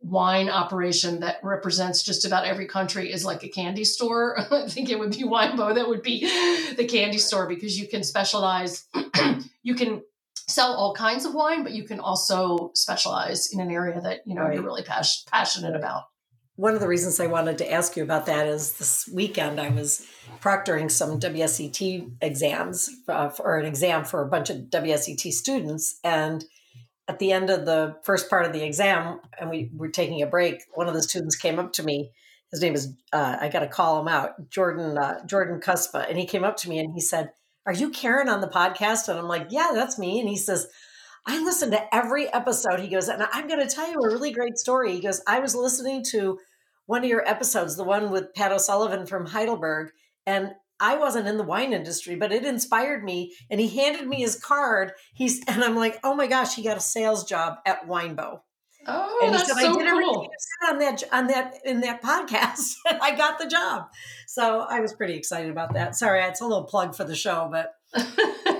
wine 0.00 0.48
operation 0.48 1.20
that 1.20 1.38
represents 1.42 2.02
just 2.02 2.24
about 2.24 2.44
every 2.44 2.66
country 2.66 3.12
is 3.12 3.24
like 3.24 3.42
a 3.42 3.48
candy 3.48 3.84
store. 3.84 4.38
I 4.50 4.68
think 4.68 4.90
it 4.90 4.98
would 4.98 5.10
be 5.10 5.24
Winebow 5.24 5.74
that 5.74 5.88
would 5.88 6.02
be 6.02 6.20
the 6.74 6.86
candy 6.86 7.18
store 7.18 7.48
because 7.48 7.78
you 7.78 7.88
can 7.88 8.02
specialize, 8.02 8.86
you 9.62 9.74
can 9.74 10.02
sell 10.46 10.72
all 10.74 10.94
kinds 10.94 11.24
of 11.24 11.34
wine, 11.34 11.62
but 11.62 11.72
you 11.72 11.84
can 11.84 12.00
also 12.00 12.70
specialize 12.74 13.52
in 13.52 13.60
an 13.60 13.70
area 13.70 14.00
that 14.00 14.20
you 14.26 14.34
know 14.34 14.42
right. 14.42 14.54
you're 14.54 14.62
really 14.62 14.82
pas- 14.82 15.24
passionate 15.30 15.76
about. 15.76 16.04
One 16.56 16.74
of 16.74 16.80
the 16.80 16.88
reasons 16.88 17.20
I 17.20 17.28
wanted 17.28 17.58
to 17.58 17.72
ask 17.72 17.96
you 17.96 18.02
about 18.02 18.26
that 18.26 18.48
is 18.48 18.72
this 18.78 19.08
weekend 19.14 19.60
I 19.60 19.68
was 19.68 20.04
proctoring 20.40 20.90
some 20.90 21.20
WSET 21.20 22.10
exams 22.20 22.90
uh, 23.06 23.28
for 23.28 23.58
an 23.58 23.64
exam 23.64 24.04
for 24.04 24.22
a 24.22 24.28
bunch 24.28 24.50
of 24.50 24.56
WSET 24.62 25.32
students 25.32 26.00
and 26.02 26.44
at 27.08 27.18
the 27.18 27.32
end 27.32 27.48
of 27.48 27.64
the 27.64 27.96
first 28.02 28.28
part 28.28 28.44
of 28.44 28.52
the 28.52 28.62
exam, 28.62 29.20
and 29.40 29.48
we 29.48 29.70
were 29.74 29.88
taking 29.88 30.22
a 30.22 30.26
break, 30.26 30.62
one 30.74 30.88
of 30.88 30.94
the 30.94 31.02
students 31.02 31.36
came 31.36 31.58
up 31.58 31.72
to 31.72 31.82
me. 31.82 32.12
His 32.50 32.60
name 32.60 32.74
is 32.74 32.92
uh, 33.12 33.38
I 33.40 33.48
got 33.48 33.60
to 33.60 33.68
call 33.68 34.00
him 34.00 34.08
out, 34.08 34.50
Jordan 34.50 34.96
uh, 34.96 35.24
Jordan 35.26 35.60
Cuspa, 35.60 36.08
and 36.08 36.18
he 36.18 36.26
came 36.26 36.44
up 36.44 36.56
to 36.58 36.68
me 36.68 36.78
and 36.78 36.92
he 36.94 37.00
said, 37.00 37.30
"Are 37.66 37.72
you 37.72 37.90
Karen 37.90 38.28
on 38.28 38.40
the 38.40 38.48
podcast?" 38.48 39.08
And 39.08 39.18
I'm 39.18 39.28
like, 39.28 39.48
"Yeah, 39.50 39.70
that's 39.74 39.98
me." 39.98 40.20
And 40.20 40.28
he 40.28 40.36
says, 40.36 40.68
"I 41.26 41.42
listen 41.42 41.70
to 41.72 41.94
every 41.94 42.32
episode." 42.32 42.80
He 42.80 42.88
goes, 42.88 43.08
"And 43.08 43.22
I'm 43.32 43.48
going 43.48 43.66
to 43.66 43.74
tell 43.74 43.90
you 43.90 43.96
a 43.98 44.12
really 44.12 44.32
great 44.32 44.58
story." 44.58 44.92
He 44.92 45.00
goes, 45.00 45.22
"I 45.26 45.40
was 45.40 45.54
listening 45.54 46.04
to 46.10 46.38
one 46.86 47.04
of 47.04 47.10
your 47.10 47.26
episodes, 47.28 47.76
the 47.76 47.84
one 47.84 48.10
with 48.10 48.34
Pat 48.34 48.52
O'Sullivan 48.52 49.04
from 49.04 49.26
Heidelberg, 49.26 49.90
and 50.26 50.52
I 50.80 50.96
wasn't 50.96 51.28
in 51.28 51.36
the 51.36 51.44
wine 51.44 51.72
industry, 51.72 52.14
but 52.14 52.32
it 52.32 52.44
inspired 52.44 53.04
me. 53.04 53.34
And 53.50 53.60
he 53.60 53.68
handed 53.68 54.06
me 54.06 54.20
his 54.20 54.36
card. 54.36 54.92
He's 55.14 55.44
and 55.46 55.62
I'm 55.64 55.76
like, 55.76 55.98
oh 56.04 56.14
my 56.14 56.26
gosh, 56.26 56.54
he 56.54 56.62
got 56.62 56.76
a 56.76 56.80
sales 56.80 57.24
job 57.24 57.58
at 57.66 57.86
Winebow. 57.86 58.40
Oh, 58.86 59.18
and 59.22 59.32
he 59.32 59.36
that's 59.36 59.52
said, 59.52 59.60
so 59.60 59.70
I 59.70 59.76
did 59.76 59.90
cool. 59.90 60.30
on 60.68 60.78
that 60.78 61.04
on 61.12 61.26
that 61.26 61.54
in 61.64 61.80
that 61.80 62.02
podcast, 62.02 62.74
and 62.88 62.98
I 63.02 63.14
got 63.16 63.38
the 63.38 63.46
job. 63.46 63.88
So 64.26 64.60
I 64.60 64.80
was 64.80 64.94
pretty 64.94 65.14
excited 65.14 65.50
about 65.50 65.74
that. 65.74 65.94
Sorry, 65.96 66.22
it's 66.22 66.40
a 66.40 66.46
little 66.46 66.64
plug 66.64 66.94
for 66.94 67.04
the 67.04 67.14
show, 67.14 67.50
but 67.50 67.74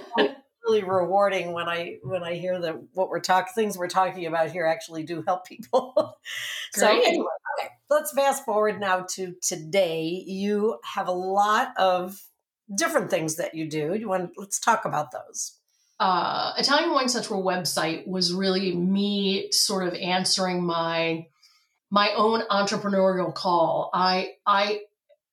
really 0.69 0.85
rewarding 0.85 1.53
when 1.53 1.69
I 1.69 1.97
when 2.03 2.23
I 2.23 2.35
hear 2.35 2.61
that 2.61 2.77
what 2.93 3.09
we're 3.09 3.21
talking 3.21 3.53
things 3.55 3.79
we're 3.79 3.89
talking 3.89 4.27
about 4.27 4.51
here 4.51 4.67
actually 4.67 5.03
do 5.03 5.23
help 5.27 5.47
people. 5.47 6.19
so 6.73 6.87
anyway, 6.87 7.27
okay, 7.59 7.69
let's 7.91 8.13
fast 8.13 8.45
forward 8.45 8.81
now 8.81 9.07
to 9.11 9.35
today. 9.43 10.23
You 10.27 10.79
have 10.85 11.09
a 11.09 11.13
lot 11.13 11.73
of 11.77 12.21
different 12.75 13.11
things 13.11 13.37
that 13.37 13.55
you 13.55 13.69
do. 13.69 13.95
You 13.95 14.09
want 14.09 14.33
let's 14.37 14.61
talk 14.61 14.85
about 14.85 15.13
those. 15.13 15.55
Uh, 16.01 16.53
Italian 16.57 16.93
Wine 16.93 17.09
Central 17.09 17.43
website 17.43 18.07
was 18.07 18.33
really 18.33 18.75
me 18.75 19.51
sort 19.51 19.87
of 19.87 19.95
answering 19.95 20.65
my 20.65 21.27
my 21.91 22.11
own 22.17 22.43
entrepreneurial 22.51 23.35
call. 23.35 23.91
I 23.95 24.33
I 24.47 24.81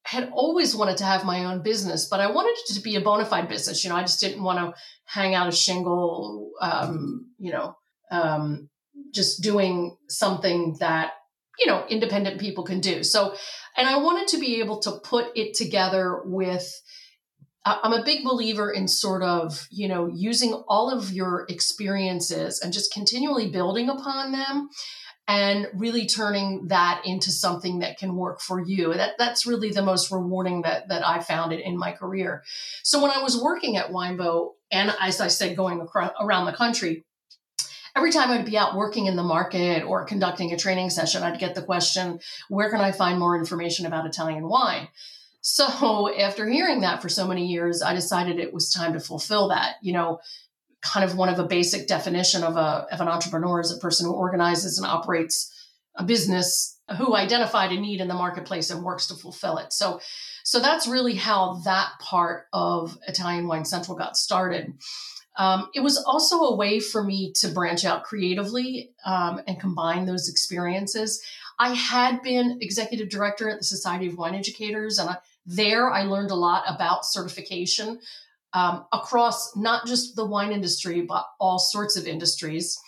had 0.06 0.30
always 0.34 0.76
wanted 0.76 0.98
to 0.98 1.04
have 1.04 1.26
my 1.26 1.46
own 1.46 1.64
business, 1.64 2.06
but 2.06 2.20
I 2.20 2.30
wanted 2.30 2.56
it 2.60 2.74
to 2.76 2.82
be 2.82 2.96
a 2.96 3.02
bona 3.02 3.26
fide 3.26 3.50
business. 3.50 3.84
You 3.84 3.90
know, 3.90 3.96
I 3.96 4.02
just 4.02 4.20
didn't 4.20 4.44
want 4.44 4.60
to 4.60 4.80
hang 5.06 5.34
out 5.34 5.48
a 5.48 5.52
shingle, 5.52 6.52
um, 6.62 7.32
you 7.40 7.52
know, 7.52 7.76
um, 8.12 8.70
just 9.12 9.42
doing 9.42 9.98
something 10.08 10.78
that, 10.80 11.14
you 11.58 11.66
know, 11.66 11.86
independent 11.90 12.40
people 12.40 12.64
can 12.64 12.82
do. 12.82 13.04
So, 13.04 13.34
and 13.76 13.88
I 13.88 13.98
wanted 13.98 14.28
to 14.30 14.38
be 14.38 14.60
able 14.60 14.80
to 14.82 15.00
put 15.04 15.36
it 15.36 15.56
together 15.56 16.22
with, 16.24 16.72
I'm 17.66 17.94
a 17.94 18.06
big 18.06 18.24
believer 18.24 18.72
in 18.72 18.88
sort 18.88 19.24
of, 19.24 19.68
you 19.72 19.88
know, 19.88 20.08
using 20.14 20.54
all 20.68 20.92
of 20.92 21.12
your 21.12 21.48
experiences 21.50 22.62
and 22.62 22.72
just 22.72 22.94
continually 22.94 23.50
building 23.50 23.90
upon 23.90 24.34
them 24.34 24.70
and 25.28 25.68
really 25.74 26.06
turning 26.06 26.68
that 26.68 27.02
into 27.04 27.32
something 27.32 27.80
that 27.80 27.98
can 27.98 28.16
work 28.16 28.42
for 28.42 28.62
you. 28.62 28.94
That 28.94 29.14
that's 29.18 29.46
really 29.46 29.72
the 29.72 29.82
most 29.82 30.12
rewarding 30.12 30.62
that 30.62 30.90
that 30.90 31.06
I 31.06 31.20
found 31.20 31.52
it 31.52 31.66
in 31.66 31.78
my 31.78 31.92
career. 31.92 32.44
So 32.84 33.02
when 33.02 33.12
I 33.12 33.24
was 33.24 33.42
working 33.42 33.76
at 33.78 33.92
Winebow, 33.92 34.52
and 34.72 34.94
as 35.02 35.22
I 35.22 35.28
said, 35.28 35.56
going 35.56 35.82
across, 35.82 36.12
around 36.20 36.46
the 36.46 36.54
country, 36.54 37.04
every 37.96 38.12
time 38.12 38.30
I'd 38.30 38.46
be 38.46 38.58
out 38.58 38.76
working 38.76 39.08
in 39.08 39.16
the 39.16 39.24
market 39.24 39.84
or 39.84 40.06
conducting 40.06 40.52
a 40.52 40.58
training 40.58 40.92
session, 40.92 41.24
I'd 41.24 41.40
get 41.40 41.56
the 41.56 41.64
question, 41.64 42.20
"Where 42.50 42.70
can 42.70 42.82
I 42.82 42.92
find 42.92 43.18
more 43.18 43.38
information 43.38 43.88
about 43.88 44.06
Italian 44.06 44.48
wine?" 44.48 44.90
So 45.42 46.16
after 46.20 46.48
hearing 46.48 46.82
that 46.82 47.02
for 47.02 47.10
so 47.10 47.28
many 47.28 47.48
years, 47.48 47.82
I 47.82 47.94
decided 47.94 48.38
it 48.38 48.54
was 48.54 48.72
time 48.72 48.94
to 48.94 49.00
fulfill 49.00 49.48
that. 49.48 49.78
You 49.82 49.94
know, 49.94 50.20
kind 50.86 51.10
of 51.10 51.18
one 51.18 51.30
of 51.30 51.40
a 51.40 51.48
basic 51.48 51.88
definition 51.88 52.44
of 52.44 52.56
a 52.56 52.88
of 52.92 53.02
an 53.02 53.08
entrepreneur 53.08 53.60
is 53.60 53.72
a 53.72 53.80
person 53.80 54.06
who 54.06 54.14
organizes 54.14 54.78
and 54.78 54.88
operates 54.88 55.52
a 55.96 56.04
business 56.04 56.80
who 56.98 57.16
identified 57.16 57.72
a 57.72 57.80
need 57.80 58.00
in 58.00 58.08
the 58.08 58.14
marketplace 58.14 58.70
and 58.70 58.84
works 58.84 59.08
to 59.08 59.16
fulfill 59.16 59.58
it. 59.58 59.74
So 59.74 60.00
so 60.44 60.60
that's 60.60 60.88
really 60.88 61.16
how 61.16 61.62
that 61.66 61.94
part 62.00 62.46
of 62.54 62.98
Italian 63.08 63.48
Wine 63.48 63.66
Central 63.66 63.98
got 63.98 64.16
started. 64.16 64.74
Um, 65.38 65.70
it 65.74 65.82
was 65.82 65.98
also 65.98 66.40
a 66.42 66.56
way 66.56 66.80
for 66.80 67.04
me 67.04 67.34
to 67.38 67.50
branch 67.50 67.84
out 67.84 68.04
creatively 68.04 68.92
um, 69.06 69.42
and 69.48 69.60
combine 69.60 70.06
those 70.06 70.30
experiences. 70.30 71.22
I 71.60 71.74
had 71.74 72.22
been 72.22 72.60
executive 72.62 73.10
director 73.10 73.50
at 73.50 73.58
the 73.58 73.66
Society 73.66 74.08
of 74.08 74.18
Wine 74.18 74.36
Educators, 74.36 74.98
and 74.98 75.10
I, 75.10 75.18
there 75.46 75.92
I 75.92 76.04
learned 76.04 76.32
a 76.32 76.36
lot 76.36 76.64
about 76.68 77.06
certification 77.06 78.00
um, 78.56 78.86
across 78.94 79.56
not 79.56 79.86
just 79.86 80.16
the 80.16 80.26
wine 80.26 80.54
industry, 80.54 81.02
but 81.02 81.26
all 81.40 81.60
sorts 81.60 81.98
of 81.98 82.08
industries. 82.08 82.80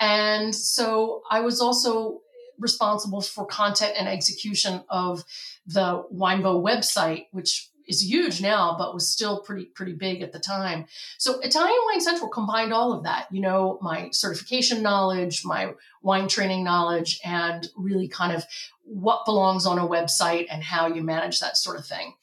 And 0.00 0.54
so 0.54 1.22
I 1.30 1.40
was 1.40 1.60
also 1.60 2.22
responsible 2.58 3.20
for 3.20 3.44
content 3.44 3.92
and 3.98 4.08
execution 4.08 4.82
of 4.88 5.22
the 5.66 6.02
Winebow 6.10 6.64
website, 6.64 7.26
which 7.30 7.68
is 7.86 8.08
huge 8.08 8.40
now, 8.40 8.74
but 8.78 8.94
was 8.94 9.10
still 9.10 9.40
pretty 9.40 9.66
pretty 9.66 9.92
big 9.92 10.22
at 10.22 10.32
the 10.32 10.38
time. 10.38 10.86
So 11.18 11.40
Italian 11.40 11.78
Wine 11.86 12.00
Central 12.00 12.30
combined 12.30 12.72
all 12.72 12.92
of 12.92 13.04
that, 13.04 13.26
you 13.30 13.40
know, 13.40 13.78
my 13.82 14.08
certification 14.12 14.82
knowledge, 14.82 15.44
my 15.44 15.74
wine 16.00 16.28
training 16.28 16.64
knowledge, 16.64 17.20
and 17.22 17.68
really 17.76 18.08
kind 18.08 18.34
of 18.34 18.44
what 18.84 19.26
belongs 19.26 19.66
on 19.66 19.78
a 19.78 19.86
website 19.86 20.46
and 20.50 20.62
how 20.62 20.86
you 20.86 21.02
manage 21.02 21.40
that 21.40 21.56
sort 21.56 21.78
of 21.78 21.84
thing. 21.84 22.14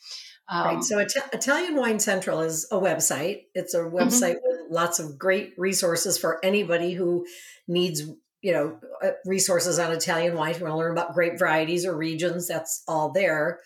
Um, 0.49 0.65
right. 0.65 0.83
So 0.83 0.99
It- 0.99 1.13
Italian 1.31 1.75
Wine 1.75 1.99
Central 1.99 2.41
is 2.41 2.67
a 2.71 2.75
website. 2.75 3.43
It's 3.53 3.73
a 3.73 3.79
mm-hmm. 3.79 3.95
website 3.95 4.35
mm-hmm. 4.35 4.61
with 4.61 4.71
lots 4.71 4.99
of 4.99 5.17
great 5.17 5.53
resources 5.57 6.17
for 6.17 6.43
anybody 6.43 6.93
who 6.93 7.25
needs, 7.67 8.01
you 8.41 8.51
know, 8.51 8.79
uh, 9.03 9.11
resources 9.25 9.77
on 9.77 9.91
Italian 9.91 10.35
wine. 10.35 10.51
If 10.51 10.59
you 10.59 10.65
want 10.65 10.73
to 10.73 10.77
learn 10.77 10.91
about 10.91 11.13
grape 11.13 11.37
varieties 11.37 11.85
or 11.85 11.95
regions, 11.95 12.47
that's 12.47 12.83
all 12.87 13.11
there. 13.11 13.59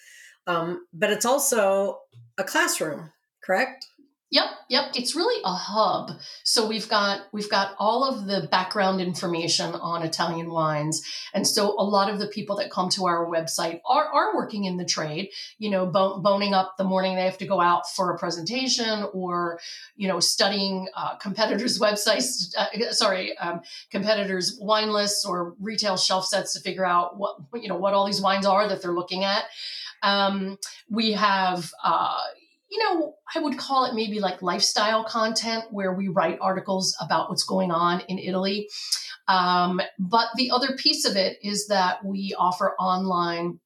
Um, 0.45 0.85
but 0.93 1.09
it's 1.09 1.25
also 1.25 1.99
a 2.37 2.43
classroom, 2.43 3.11
correct? 3.43 3.85
Yep, 4.33 4.45
yep. 4.67 4.85
It's 4.95 5.15
really 5.15 5.39
a 5.45 5.53
hub. 5.53 6.09
So 6.43 6.67
we've 6.67 6.89
got 6.89 7.27
we've 7.31 7.51
got 7.51 7.75
all 7.77 8.03
of 8.03 8.25
the 8.25 8.47
background 8.49 8.99
information 8.99 9.75
on 9.75 10.01
Italian 10.01 10.49
wines, 10.49 11.03
and 11.35 11.47
so 11.47 11.75
a 11.77 11.85
lot 11.85 12.09
of 12.09 12.17
the 12.17 12.25
people 12.25 12.55
that 12.55 12.71
come 12.71 12.89
to 12.89 13.05
our 13.05 13.27
website 13.27 13.81
are 13.87 14.05
are 14.05 14.35
working 14.35 14.63
in 14.63 14.77
the 14.77 14.85
trade. 14.85 15.29
You 15.59 15.69
know, 15.69 15.85
boning 15.85 16.55
up 16.55 16.77
the 16.79 16.83
morning 16.83 17.15
they 17.15 17.25
have 17.25 17.37
to 17.37 17.45
go 17.45 17.61
out 17.61 17.87
for 17.91 18.11
a 18.11 18.17
presentation, 18.17 19.05
or 19.13 19.59
you 19.95 20.07
know, 20.07 20.19
studying 20.19 20.87
uh, 20.95 21.15
competitors' 21.17 21.77
websites. 21.85 22.55
Uh, 22.57 22.91
sorry, 22.91 23.37
um, 23.37 23.61
competitors' 23.91 24.57
wine 24.59 24.89
lists 24.89 25.25
or 25.25 25.53
retail 25.59 25.95
shelf 25.95 26.25
sets 26.25 26.53
to 26.53 26.59
figure 26.59 26.85
out 26.85 27.19
what 27.19 27.37
you 27.53 27.69
know 27.69 27.77
what 27.77 27.93
all 27.93 28.07
these 28.07 28.21
wines 28.21 28.47
are 28.47 28.67
that 28.67 28.81
they're 28.81 28.93
looking 28.93 29.23
at. 29.23 29.43
Um, 30.01 30.57
we 30.89 31.11
have. 31.11 31.71
Uh, 31.83 32.17
you 32.73 32.79
know, 32.79 33.13
I 33.35 33.39
would 33.39 33.57
call 33.57 33.85
it 33.85 33.93
maybe 33.93 34.19
like 34.19 34.41
lifestyle 34.41 35.03
content 35.03 35.65
where 35.69 35.93
we 35.93 36.07
write 36.07 36.39
articles 36.41 36.97
about 36.99 37.29
what's 37.29 37.43
going 37.43 37.69
on 37.69 38.01
in 38.07 38.17
Italy. 38.17 38.67
Um, 39.27 39.79
but 39.99 40.29
the 40.35 40.49
other 40.49 40.75
piece 40.75 41.05
of 41.05 41.15
it 41.15 41.37
is 41.43 41.67
that 41.67 42.03
we 42.03 42.35
offer 42.37 42.75
online 42.79 43.59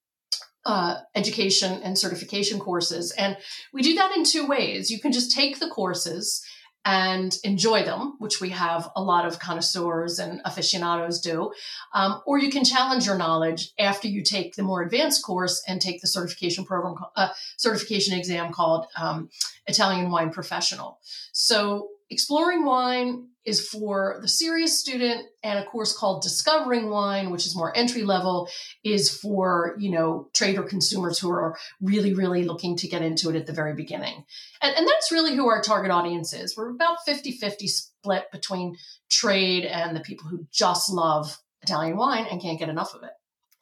uh, 0.66 0.98
education 1.16 1.82
and 1.84 1.98
certification 1.98 2.60
courses. 2.60 3.14
And 3.18 3.38
we 3.72 3.82
do 3.82 3.96
that 3.96 4.16
in 4.18 4.26
two 4.26 4.46
ways. 4.46 4.92
You 4.92 5.00
can 5.00 5.14
just 5.14 5.32
take 5.32 5.60
the 5.60 5.70
courses 5.70 6.46
and 6.88 7.38
enjoy 7.44 7.84
them, 7.84 8.16
which 8.18 8.40
we 8.40 8.50
have 8.52 8.90
a 8.96 9.04
lot 9.04 9.26
of 9.26 9.40
connoisseurs 9.40 10.20
and 10.20 10.40
aficionados 10.46 11.20
do. 11.20 11.52
Um, 11.94 12.22
or 12.26 12.40
you 12.40 12.50
can 12.50 12.64
challenge 12.64 13.06
your 13.06 13.18
knowledge 13.18 13.74
after 13.78 14.08
you 14.08 14.24
take 14.24 14.56
the 14.56 14.64
more 14.64 14.82
advanced 14.82 15.22
course 15.22 15.62
and 15.68 15.82
take 15.82 16.00
the 16.00 16.08
certification 16.08 16.64
program, 16.64 16.96
uh, 17.18 17.28
certification 17.58 18.18
exam 18.18 18.54
called 18.54 18.88
um, 18.98 19.30
Italian 19.68 20.12
Wine 20.12 20.30
Professional. 20.30 21.00
So 21.34 21.90
Exploring 22.10 22.64
Wine 22.64 23.28
is 23.48 23.66
for 23.66 24.20
the 24.22 24.28
serious 24.28 24.78
student, 24.78 25.26
and 25.42 25.58
a 25.58 25.66
course 25.66 25.98
called 25.98 26.22
Discovering 26.22 26.90
Wine, 26.90 27.32
which 27.32 27.46
is 27.46 27.56
more 27.56 27.76
entry 27.76 28.04
level, 28.04 28.50
is 28.84 29.10
for 29.10 29.76
you 29.80 29.90
know 29.90 30.30
trader 30.34 30.64
consumers 30.64 31.18
who 31.18 31.32
are 31.32 31.58
really, 31.82 32.14
really 32.14 32.44
looking 32.44 32.76
to 32.76 32.90
get 32.90 33.02
into 33.02 33.30
it 33.30 33.38
at 33.38 33.48
the 33.48 33.54
very 33.54 33.74
beginning. 33.74 34.26
And, 34.62 34.76
and 34.76 34.86
that's 34.86 35.14
really 35.14 35.34
who 35.34 35.48
our 35.48 35.62
target 35.62 35.92
audience 35.92 36.34
is. 36.34 36.58
We're 36.58 36.72
about 36.72 36.98
50-50 37.08 37.68
split 37.68 38.26
between 38.34 38.76
trade 39.10 39.64
and 39.64 39.96
the 39.96 40.02
people 40.02 40.28
who 40.28 40.46
just 40.52 40.92
love 40.92 41.38
Italian 41.62 41.96
wine 41.96 42.28
and 42.30 42.42
can't 42.42 42.60
get 42.60 42.70
enough 42.70 42.94
of 42.94 43.04
it. 43.04 43.12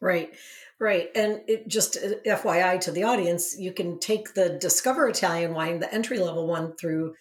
Right. 0.01 0.31
Right. 0.79 1.09
And 1.15 1.41
it 1.47 1.67
just 1.67 1.95
uh, 1.95 2.15
FYI 2.25 2.81
to 2.81 2.91
the 2.91 3.03
audience, 3.03 3.55
you 3.57 3.71
can 3.71 3.99
take 3.99 4.33
the 4.33 4.49
Discover 4.49 5.07
Italian 5.07 5.53
wine, 5.53 5.79
the 5.79 5.93
entry 5.93 6.19
level 6.19 6.47
one, 6.47 6.75
through 6.75 7.13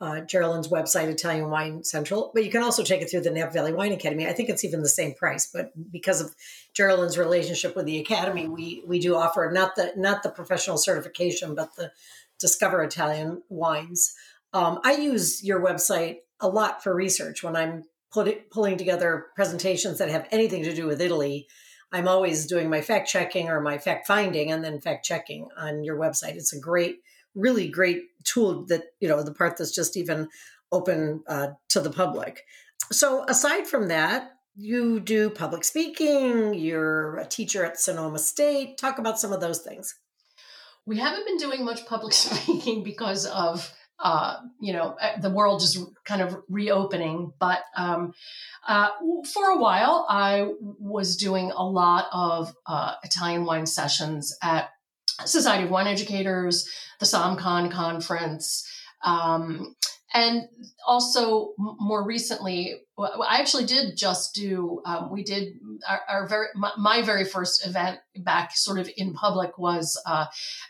uh, 0.00 0.20
Geralyn's 0.22 0.68
website, 0.68 1.08
Italian 1.08 1.50
Wine 1.50 1.84
Central, 1.84 2.30
but 2.34 2.44
you 2.44 2.50
can 2.50 2.62
also 2.62 2.82
take 2.82 3.00
it 3.00 3.10
through 3.10 3.22
the 3.22 3.30
Napa 3.30 3.52
Valley 3.52 3.72
Wine 3.72 3.92
Academy. 3.92 4.26
I 4.26 4.32
think 4.32 4.48
it's 4.48 4.64
even 4.64 4.82
the 4.82 4.88
same 4.88 5.14
price, 5.14 5.48
but 5.52 5.70
because 5.90 6.20
of 6.20 6.34
Geralyn's 6.76 7.16
relationship 7.16 7.76
with 7.76 7.86
the 7.86 8.00
academy, 8.00 8.48
we 8.48 8.82
we 8.86 8.98
do 8.98 9.14
offer 9.14 9.50
not 9.52 9.76
the 9.76 9.92
not 9.96 10.22
the 10.22 10.30
professional 10.30 10.76
certification, 10.76 11.54
but 11.54 11.74
the 11.76 11.92
Discover 12.40 12.82
Italian 12.82 13.42
wines. 13.48 14.14
Um, 14.52 14.80
I 14.84 14.94
use 14.94 15.42
your 15.42 15.60
website 15.60 16.18
a 16.40 16.48
lot 16.48 16.82
for 16.82 16.94
research 16.94 17.42
when 17.42 17.56
I'm 17.56 17.84
put, 18.12 18.50
pulling 18.50 18.76
together 18.76 19.26
presentations 19.34 19.98
that 19.98 20.10
have 20.10 20.28
anything 20.30 20.62
to 20.64 20.74
do 20.74 20.86
with 20.86 21.00
Italy. 21.00 21.46
I'm 21.92 22.08
always 22.08 22.46
doing 22.46 22.68
my 22.68 22.80
fact 22.80 23.08
checking 23.08 23.48
or 23.48 23.60
my 23.60 23.78
fact 23.78 24.06
finding 24.06 24.50
and 24.50 24.64
then 24.64 24.80
fact 24.80 25.04
checking 25.04 25.48
on 25.56 25.84
your 25.84 25.96
website. 25.96 26.34
It's 26.34 26.52
a 26.52 26.60
great 26.60 26.98
really 27.34 27.68
great 27.68 28.02
tool 28.24 28.64
that 28.66 28.84
you 29.00 29.08
know 29.08 29.22
the 29.22 29.34
part 29.34 29.56
that's 29.56 29.74
just 29.74 29.96
even 29.96 30.28
open 30.72 31.22
uh, 31.28 31.48
to 31.68 31.80
the 31.80 31.90
public. 31.90 32.42
So 32.92 33.24
aside 33.28 33.66
from 33.66 33.88
that 33.88 34.32
you 34.56 35.00
do 35.00 35.30
public 35.30 35.64
speaking 35.64 36.54
you're 36.54 37.16
a 37.16 37.26
teacher 37.26 37.64
at 37.64 37.80
sonoma 37.80 38.18
state. 38.18 38.78
Talk 38.78 38.98
about 38.98 39.18
some 39.18 39.32
of 39.32 39.40
those 39.40 39.60
things. 39.60 39.94
We 40.86 40.98
haven't 40.98 41.26
been 41.26 41.38
doing 41.38 41.64
much 41.64 41.86
public 41.86 42.12
speaking 42.12 42.84
because 42.84 43.26
of 43.26 43.72
uh, 43.98 44.36
you 44.60 44.72
know 44.72 44.96
eh, 45.00 45.20
the 45.20 45.30
world 45.30 45.60
just 45.60 45.78
kind 46.04 46.20
of 46.20 46.36
reopening 46.48 47.32
but 47.38 47.60
um, 47.76 48.12
uh, 48.66 48.88
for 49.32 49.50
a 49.50 49.56
while 49.56 50.04
i 50.10 50.48
was 50.60 51.16
doing 51.16 51.52
a 51.54 51.64
lot 51.64 52.06
of 52.12 52.54
uh, 52.66 52.94
italian 53.04 53.44
wine 53.44 53.66
sessions 53.66 54.36
at 54.42 54.68
Society 55.24 55.64
of 55.64 55.70
Wine 55.70 55.86
Educators, 55.86 56.68
the 57.00 57.06
SOMCON 57.06 57.70
conference. 57.70 58.68
Um, 59.02 59.76
and 60.14 60.48
also 60.86 61.54
more 61.58 62.06
recently, 62.06 62.76
I 62.96 63.40
actually 63.40 63.64
did 63.64 63.96
just 63.96 64.32
do. 64.32 64.80
Um, 64.86 65.10
we 65.10 65.24
did 65.24 65.54
our, 65.88 66.00
our 66.08 66.28
very 66.28 66.46
my, 66.54 66.70
my, 66.78 67.02
very 67.02 67.24
first 67.24 67.66
event 67.66 67.98
back, 68.18 68.56
sort 68.56 68.78
of 68.78 68.88
in 68.96 69.12
public, 69.12 69.58
was 69.58 70.00
uh, 70.06 70.26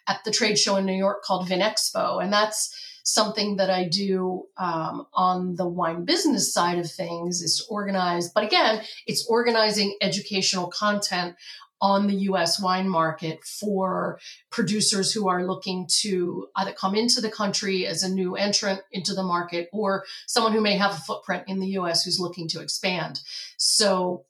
at 0.09 0.25
the 0.25 0.31
trade 0.31 0.59
show 0.59 0.77
in 0.77 0.87
New 0.87 0.95
York 0.95 1.23
called 1.23 1.47
VinExpo, 1.47 2.23
and 2.23 2.33
that's 2.33 2.75
something 3.05 3.57
that 3.57 3.69
I 3.69 3.87
do 3.87 4.45
um, 4.57 5.07
on 5.13 5.57
the 5.57 5.69
wine 5.69 6.07
business 6.07 6.53
side 6.55 6.79
of 6.79 6.91
things 6.91 7.43
is 7.43 7.59
to 7.59 7.65
organize. 7.71 8.31
But 8.31 8.45
again, 8.45 8.83
it's 9.07 9.27
organizing 9.27 9.95
educational 10.01 10.69
content 10.69 11.37
on 11.81 12.07
the 12.07 12.17
US 12.31 12.61
wine 12.61 12.89
market 12.89 13.45
for 13.45 14.19
producers 14.51 15.13
who 15.13 15.29
are 15.29 15.47
looking 15.47 15.87
to 16.01 16.49
either 16.57 16.73
come 16.73 16.95
into 16.95 17.21
the 17.21 17.31
country 17.31 17.87
as 17.87 18.03
a 18.03 18.09
new 18.09 18.37
entrant 18.37 18.81
into 18.93 19.15
the 19.15 19.23
market 19.23 19.69
or 19.73 20.05
someone 20.27 20.53
who 20.53 20.61
may 20.61 20.77
have 20.77 20.93
a 20.93 21.01
footprint 21.01 21.45
in 21.47 21.61
the 21.61 21.79
US 21.79 22.05
who's 22.05 22.21
looking 22.21 22.49
to 22.49 22.61
expand. 22.61 23.21
So 23.59 24.25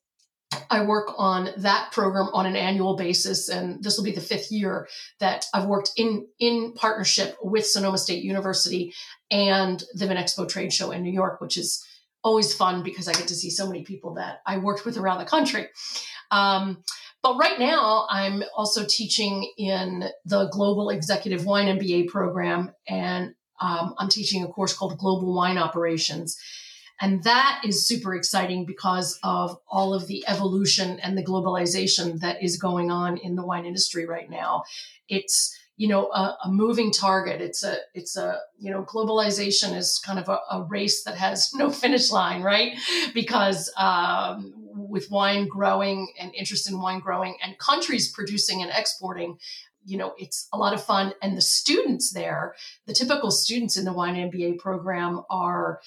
I 0.70 0.84
work 0.84 1.12
on 1.16 1.50
that 1.58 1.90
program 1.92 2.28
on 2.32 2.46
an 2.46 2.56
annual 2.56 2.96
basis, 2.96 3.48
and 3.48 3.82
this 3.82 3.96
will 3.96 4.04
be 4.04 4.12
the 4.12 4.20
fifth 4.20 4.50
year 4.50 4.88
that 5.20 5.46
I've 5.52 5.66
worked 5.66 5.90
in 5.96 6.26
in 6.38 6.72
partnership 6.74 7.36
with 7.42 7.66
Sonoma 7.66 7.98
State 7.98 8.22
University 8.22 8.94
and 9.30 9.82
the 9.94 10.06
VinExpo 10.06 10.48
trade 10.48 10.72
show 10.72 10.90
in 10.90 11.02
New 11.02 11.12
York, 11.12 11.40
which 11.40 11.56
is 11.56 11.84
always 12.22 12.54
fun 12.54 12.82
because 12.82 13.08
I 13.08 13.12
get 13.12 13.28
to 13.28 13.34
see 13.34 13.50
so 13.50 13.66
many 13.66 13.84
people 13.84 14.14
that 14.14 14.40
I 14.46 14.58
worked 14.58 14.84
with 14.84 14.96
around 14.96 15.18
the 15.18 15.24
country. 15.24 15.66
Um, 16.30 16.82
but 17.24 17.38
right 17.38 17.58
now, 17.58 18.06
I'm 18.10 18.44
also 18.54 18.84
teaching 18.84 19.50
in 19.56 20.10
the 20.26 20.48
Global 20.50 20.90
Executive 20.90 21.46
Wine 21.46 21.78
MBA 21.78 22.08
program, 22.08 22.72
and 22.86 23.34
um, 23.62 23.94
I'm 23.96 24.10
teaching 24.10 24.44
a 24.44 24.46
course 24.46 24.74
called 24.74 24.98
Global 24.98 25.34
Wine 25.34 25.56
Operations. 25.56 26.38
And 27.00 27.24
that 27.24 27.62
is 27.64 27.88
super 27.88 28.14
exciting 28.14 28.66
because 28.66 29.18
of 29.24 29.58
all 29.68 29.94
of 29.94 30.06
the 30.06 30.22
evolution 30.28 31.00
and 31.00 31.16
the 31.16 31.24
globalization 31.24 32.20
that 32.20 32.42
is 32.42 32.58
going 32.58 32.90
on 32.90 33.16
in 33.16 33.36
the 33.36 33.44
wine 33.44 33.64
industry 33.64 34.04
right 34.04 34.28
now. 34.28 34.64
It's 35.08 35.58
you 35.76 35.88
know 35.88 36.08
a, 36.08 36.36
a 36.44 36.50
moving 36.50 36.92
target. 36.92 37.40
It's 37.40 37.64
a 37.64 37.76
it's 37.94 38.16
a 38.16 38.38
you 38.58 38.70
know 38.70 38.82
globalization 38.84 39.76
is 39.76 40.00
kind 40.04 40.18
of 40.18 40.28
a, 40.28 40.38
a 40.50 40.62
race 40.68 41.04
that 41.04 41.16
has 41.16 41.50
no 41.54 41.70
finish 41.70 42.10
line, 42.10 42.42
right? 42.42 42.78
Because 43.12 43.72
um, 43.76 44.52
with 44.56 45.10
wine 45.10 45.48
growing 45.48 46.12
and 46.20 46.34
interest 46.34 46.68
in 46.68 46.80
wine 46.80 47.00
growing 47.00 47.36
and 47.42 47.58
countries 47.58 48.10
producing 48.10 48.62
and 48.62 48.70
exporting, 48.74 49.38
you 49.84 49.98
know 49.98 50.14
it's 50.18 50.48
a 50.52 50.58
lot 50.58 50.74
of 50.74 50.82
fun 50.82 51.12
and 51.22 51.36
the 51.36 51.42
students 51.42 52.12
there 52.12 52.54
the 52.86 52.94
typical 52.94 53.30
students 53.30 53.76
in 53.76 53.84
the 53.84 53.92
wine 53.92 54.14
mba 54.30 54.58
program 54.58 55.22
are 55.28 55.80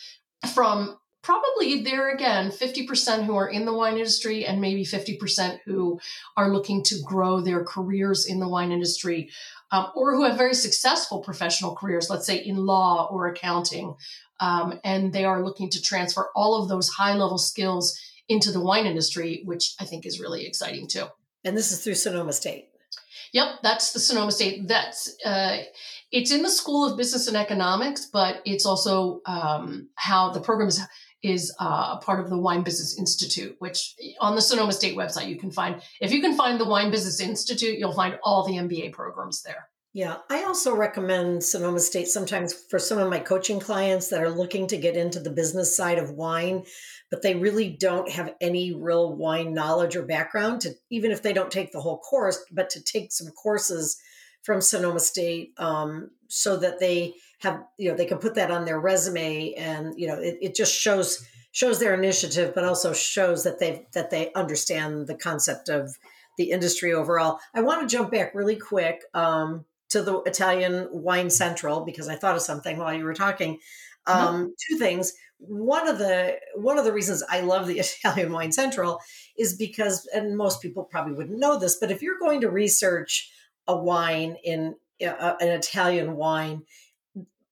from 0.54 0.98
probably 1.28 1.84
there 1.84 2.10
again 2.14 2.50
50% 2.50 3.26
who 3.26 3.36
are 3.36 3.50
in 3.50 3.66
the 3.66 3.74
wine 3.74 3.98
industry 3.98 4.46
and 4.46 4.62
maybe 4.62 4.86
50% 4.86 5.60
who 5.66 6.00
are 6.38 6.54
looking 6.54 6.82
to 6.84 7.02
grow 7.04 7.42
their 7.42 7.66
careers 7.66 8.26
in 8.26 8.40
the 8.40 8.48
wine 8.48 8.72
industry 8.72 9.30
um, 9.72 9.92
or 9.94 10.16
who 10.16 10.24
have 10.24 10.38
very 10.38 10.54
successful 10.54 11.20
professional 11.20 11.76
careers 11.76 12.10
let's 12.10 12.26
say 12.26 12.38
in 12.38 12.56
law 12.56 13.10
or 13.12 13.28
accounting 13.28 13.94
um, 14.40 14.80
and 14.86 15.12
they 15.12 15.26
are 15.26 15.44
looking 15.44 15.70
to 15.72 15.82
transfer 15.82 16.30
all 16.34 16.64
of 16.64 16.70
those 16.70 16.88
high 16.88 17.14
level 17.14 17.38
skills 17.38 18.00
into 18.30 18.50
the 18.50 18.62
wine 18.62 18.86
industry 18.86 19.42
which 19.44 19.74
i 19.82 19.84
think 19.84 20.06
is 20.06 20.22
really 20.22 20.46
exciting 20.46 20.88
too 20.88 21.08
and 21.44 21.58
this 21.58 21.74
is 21.74 21.84
through 21.84 21.94
sonoma 21.94 22.32
state 22.32 22.70
Yep, 23.34 23.48
that's 23.62 23.92
the 23.92 24.00
Sonoma 24.00 24.32
State. 24.32 24.70
That's 24.70 25.14
uh, 25.26 25.58
it's 26.14 26.32
in 26.32 26.44
the 26.44 26.50
School 26.50 26.90
of 26.90 26.98
Business 26.98 27.28
and 27.28 27.36
Economics, 27.36 28.06
but 28.06 28.42
it's 28.46 28.66
also 28.66 29.22
um, 29.26 29.90
how 29.96 30.32
the 30.32 30.40
program 30.40 30.70
is 30.70 30.80
is 31.24 31.54
uh, 31.60 31.98
a 31.98 32.02
part 32.04 32.20
of 32.20 32.30
the 32.30 32.38
Wine 32.38 32.64
Business 32.64 32.98
Institute, 32.98 33.56
which 33.60 33.96
on 34.20 34.36
the 34.36 34.42
Sonoma 34.42 34.74
State 34.74 34.96
website 34.96 35.28
you 35.28 35.38
can 35.38 35.52
find. 35.52 35.82
If 36.00 36.12
you 36.12 36.22
can 36.22 36.36
find 36.36 36.60
the 36.60 36.66
Wine 36.66 36.92
Business 36.92 37.20
Institute, 37.20 37.80
you'll 37.80 37.94
find 37.94 38.20
all 38.24 38.46
the 38.46 38.54
MBA 38.54 38.94
programs 38.94 39.42
there. 39.42 39.70
Yeah, 39.94 40.18
I 40.30 40.44
also 40.44 40.76
recommend 40.76 41.44
Sonoma 41.44 41.80
State 41.80 42.08
sometimes 42.08 42.54
for 42.54 42.78
some 42.78 43.00
of 43.00 43.10
my 43.10 43.18
coaching 43.18 43.60
clients 43.60 44.10
that 44.10 44.22
are 44.22 44.30
looking 44.30 44.68
to 44.68 44.78
get 44.78 44.96
into 44.96 45.20
the 45.20 45.32
business 45.32 45.76
side 45.76 45.98
of 45.98 46.12
wine, 46.12 46.66
but 47.10 47.24
they 47.24 47.34
really 47.34 47.70
don't 47.70 48.12
have 48.12 48.36
any 48.40 48.76
real 48.76 49.16
wine 49.16 49.56
knowledge 49.56 49.96
or 49.96 50.04
background 50.04 50.62
to 50.62 50.76
even 50.92 51.10
if 51.10 51.24
they 51.24 51.34
don't 51.34 51.50
take 51.50 51.72
the 51.72 51.82
whole 51.82 51.98
course, 51.98 52.38
but 52.52 52.70
to 52.72 52.84
take 52.84 53.12
some 53.12 53.30
courses 53.30 53.98
from 54.44 54.62
Sonoma 54.62 55.00
State 55.00 55.54
um, 55.58 56.12
so 56.28 56.58
that 56.58 56.80
they 56.80 57.16
have 57.40 57.64
you 57.78 57.90
know 57.90 57.98
they 57.98 58.06
can 58.06 58.18
put 58.18 58.36
that 58.36 58.52
on 58.52 58.66
their 58.66 58.80
resume 58.80 59.54
and 59.54 59.94
you 59.98 60.08
know 60.08 60.20
it, 60.20 60.38
it 60.42 60.56
just 60.56 60.74
shows 60.74 61.26
shows 61.52 61.80
their 61.80 61.94
initiative 61.94 62.54
but 62.56 62.64
also 62.64 62.94
shows 62.94 63.44
that 63.44 63.60
they 63.60 63.86
that 63.94 64.10
they 64.10 64.32
understand 64.34 65.08
the 65.08 65.16
concept 65.16 65.70
of 65.70 65.98
the 66.38 66.52
industry 66.52 66.94
overall. 66.94 67.40
I 67.56 67.62
want 67.62 67.82
to 67.82 67.96
jump 67.96 68.12
back 68.12 68.36
really 68.36 68.56
quick 68.56 69.02
um, 69.14 69.66
to 69.90 70.02
the 70.02 70.22
italian 70.22 70.88
wine 70.92 71.30
central 71.30 71.82
because 71.82 72.10
i 72.10 72.16
thought 72.16 72.36
of 72.36 72.42
something 72.42 72.78
while 72.78 72.94
you 72.94 73.04
were 73.04 73.14
talking. 73.14 73.60
Um, 74.06 74.18
mm-hmm. 74.18 74.46
two 74.70 74.78
things. 74.78 75.14
One 75.40 75.88
of 75.88 75.98
the 76.00 76.38
one 76.56 76.80
of 76.80 76.86
the 76.86 76.94
reasons 76.94 77.24
i 77.30 77.42
love 77.42 77.68
the 77.68 77.80
italian 78.06 78.32
wine 78.32 78.52
central 78.52 79.00
is 79.38 79.56
because 79.56 80.08
and 80.14 80.36
most 80.36 80.62
people 80.62 80.84
probably 80.84 81.14
wouldn't 81.14 81.40
know 81.40 81.60
this 81.60 81.76
but 81.76 81.92
if 81.92 82.02
you're 82.02 82.20
going 82.20 82.42
to 82.42 82.50
research 82.50 83.32
a 83.68 83.78
wine 83.78 84.38
in 84.44 84.76
uh, 85.06 85.36
an 85.40 85.50
italian 85.50 86.16
wine 86.16 86.64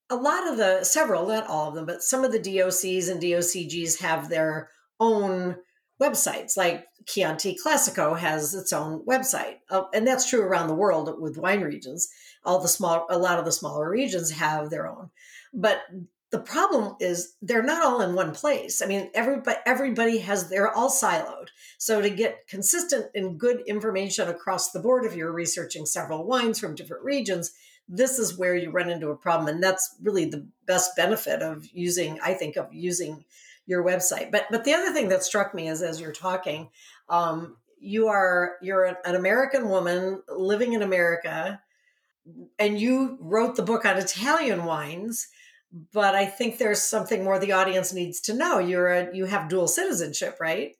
a 0.09 0.15
lot 0.15 0.47
of 0.47 0.57
the 0.57 0.83
several 0.83 1.27
not 1.27 1.47
all 1.47 1.69
of 1.69 1.75
them 1.75 1.85
but 1.85 2.03
some 2.03 2.23
of 2.23 2.31
the 2.31 2.39
docs 2.39 2.83
and 2.83 3.21
docgs 3.21 3.99
have 3.99 4.29
their 4.29 4.69
own 4.99 5.55
websites 6.01 6.57
like 6.57 6.85
chianti 7.05 7.57
classico 7.63 8.17
has 8.17 8.53
its 8.53 8.73
own 8.73 9.05
website. 9.05 9.57
Uh, 9.69 9.83
and 9.93 10.05
that's 10.07 10.29
true 10.29 10.41
around 10.41 10.67
the 10.67 10.75
world 10.75 11.15
with 11.19 11.37
wine 11.37 11.61
regions. 11.61 12.09
All 12.43 12.59
the 12.59 12.67
small 12.67 13.05
a 13.09 13.17
lot 13.17 13.39
of 13.39 13.45
the 13.45 13.51
smaller 13.51 13.89
regions 13.89 14.31
have 14.31 14.69
their 14.69 14.87
own. 14.87 15.09
But 15.53 15.81
the 16.31 16.39
problem 16.39 16.95
is 16.99 17.35
they're 17.41 17.63
not 17.63 17.83
all 17.83 18.01
in 18.01 18.15
one 18.15 18.33
place. 18.33 18.81
I 18.81 18.87
mean 18.87 19.09
everybody 19.13 19.57
everybody 19.65 20.17
has 20.19 20.49
they're 20.49 20.73
all 20.73 20.89
siloed. 20.89 21.47
So 21.77 22.01
to 22.01 22.09
get 22.09 22.47
consistent 22.47 23.07
and 23.13 23.39
good 23.39 23.61
information 23.67 24.27
across 24.27 24.71
the 24.71 24.79
board 24.79 25.05
if 25.05 25.15
you're 25.15 25.31
researching 25.31 25.85
several 25.85 26.25
wines 26.25 26.59
from 26.59 26.75
different 26.75 27.03
regions 27.03 27.51
this 27.87 28.17
is 28.17 28.37
where 28.37 28.55
you 28.55 28.71
run 28.71 28.89
into 28.89 29.09
a 29.09 29.15
problem 29.15 29.47
and 29.47 29.63
that's 29.63 29.95
really 30.01 30.25
the 30.25 30.47
best 30.65 30.95
benefit 30.95 31.41
of 31.41 31.65
using 31.71 32.19
i 32.23 32.33
think 32.33 32.55
of 32.55 32.67
using 32.73 33.23
your 33.65 33.83
website 33.83 34.31
but 34.31 34.45
but 34.49 34.63
the 34.63 34.73
other 34.73 34.91
thing 34.91 35.09
that 35.09 35.23
struck 35.23 35.53
me 35.53 35.67
is 35.67 35.81
as 35.81 35.99
you're 35.99 36.11
talking 36.11 36.69
um, 37.09 37.57
you 37.79 38.07
are 38.07 38.53
you're 38.61 38.85
an 38.85 39.15
american 39.15 39.69
woman 39.69 40.21
living 40.29 40.73
in 40.73 40.81
america 40.81 41.61
and 42.57 42.79
you 42.79 43.17
wrote 43.21 43.55
the 43.55 43.63
book 43.63 43.85
on 43.85 43.97
italian 43.97 44.65
wines 44.65 45.27
but 45.93 46.15
i 46.15 46.25
think 46.25 46.57
there's 46.57 46.81
something 46.81 47.23
more 47.23 47.37
the 47.37 47.51
audience 47.51 47.93
needs 47.93 48.19
to 48.19 48.33
know 48.33 48.57
you're 48.57 48.87
a 48.87 49.15
you 49.15 49.25
have 49.25 49.49
dual 49.49 49.67
citizenship 49.67 50.37
right 50.39 50.75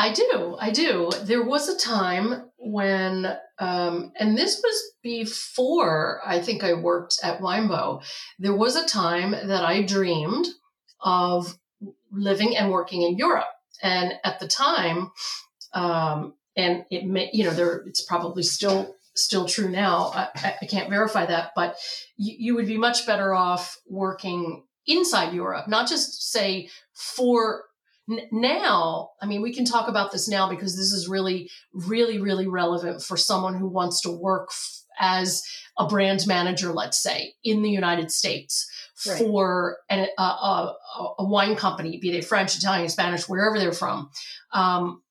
I 0.00 0.14
do. 0.14 0.56
I 0.58 0.70
do. 0.70 1.10
There 1.24 1.44
was 1.44 1.68
a 1.68 1.76
time 1.76 2.50
when, 2.56 3.36
um, 3.60 4.12
and 4.18 4.36
this 4.36 4.60
was 4.64 4.92
before 5.02 6.20
I 6.24 6.40
think 6.40 6.64
I 6.64 6.72
worked 6.72 7.20
at 7.22 7.40
Winebow. 7.40 8.02
There 8.38 8.56
was 8.56 8.74
a 8.74 8.86
time 8.86 9.32
that 9.32 9.64
I 9.64 9.82
dreamed 9.82 10.46
of 11.00 11.58
living 12.10 12.56
and 12.56 12.70
working 12.70 13.02
in 13.02 13.16
Europe. 13.16 13.44
And 13.82 14.14
at 14.24 14.40
the 14.40 14.48
time, 14.48 15.12
um, 15.72 16.34
and 16.56 16.84
it 16.90 17.06
may, 17.06 17.30
you 17.32 17.44
know, 17.44 17.52
there, 17.52 17.84
it's 17.86 18.02
probably 18.02 18.42
still 18.42 18.96
still 19.14 19.46
true 19.46 19.68
now. 19.68 20.12
I, 20.14 20.54
I 20.62 20.66
can't 20.66 20.88
verify 20.88 21.26
that, 21.26 21.52
but 21.54 21.76
you, 22.16 22.36
you 22.38 22.54
would 22.54 22.66
be 22.66 22.78
much 22.78 23.06
better 23.06 23.34
off 23.34 23.76
working 23.88 24.64
inside 24.86 25.34
Europe, 25.34 25.68
not 25.68 25.88
just 25.88 26.30
say 26.32 26.68
for 26.94 27.64
now, 28.32 29.10
I 29.20 29.26
mean, 29.26 29.42
we 29.42 29.54
can 29.54 29.64
talk 29.64 29.88
about 29.88 30.12
this 30.12 30.28
now 30.28 30.48
because 30.48 30.76
this 30.76 30.92
is 30.92 31.08
really, 31.08 31.50
really, 31.72 32.20
really 32.20 32.46
relevant 32.46 33.02
for 33.02 33.16
someone 33.16 33.54
who 33.54 33.68
wants 33.68 34.00
to 34.02 34.10
work 34.10 34.48
f- 34.50 34.82
as 34.98 35.42
a 35.78 35.86
brand 35.86 36.26
manager, 36.26 36.72
let's 36.72 37.02
say, 37.02 37.34
in 37.44 37.62
the 37.62 37.70
United 37.70 38.10
States 38.10 38.68
right. 39.06 39.18
for 39.18 39.78
an, 39.88 40.08
a, 40.18 40.22
a, 40.22 40.76
a, 41.18 41.24
wine 41.24 41.56
company, 41.56 41.98
be 41.98 42.10
they 42.10 42.20
French, 42.20 42.56
Italian, 42.56 42.88
Spanish, 42.88 43.28
wherever 43.28 43.58
they're 43.58 43.72
from. 43.72 44.10
Um, 44.52 45.02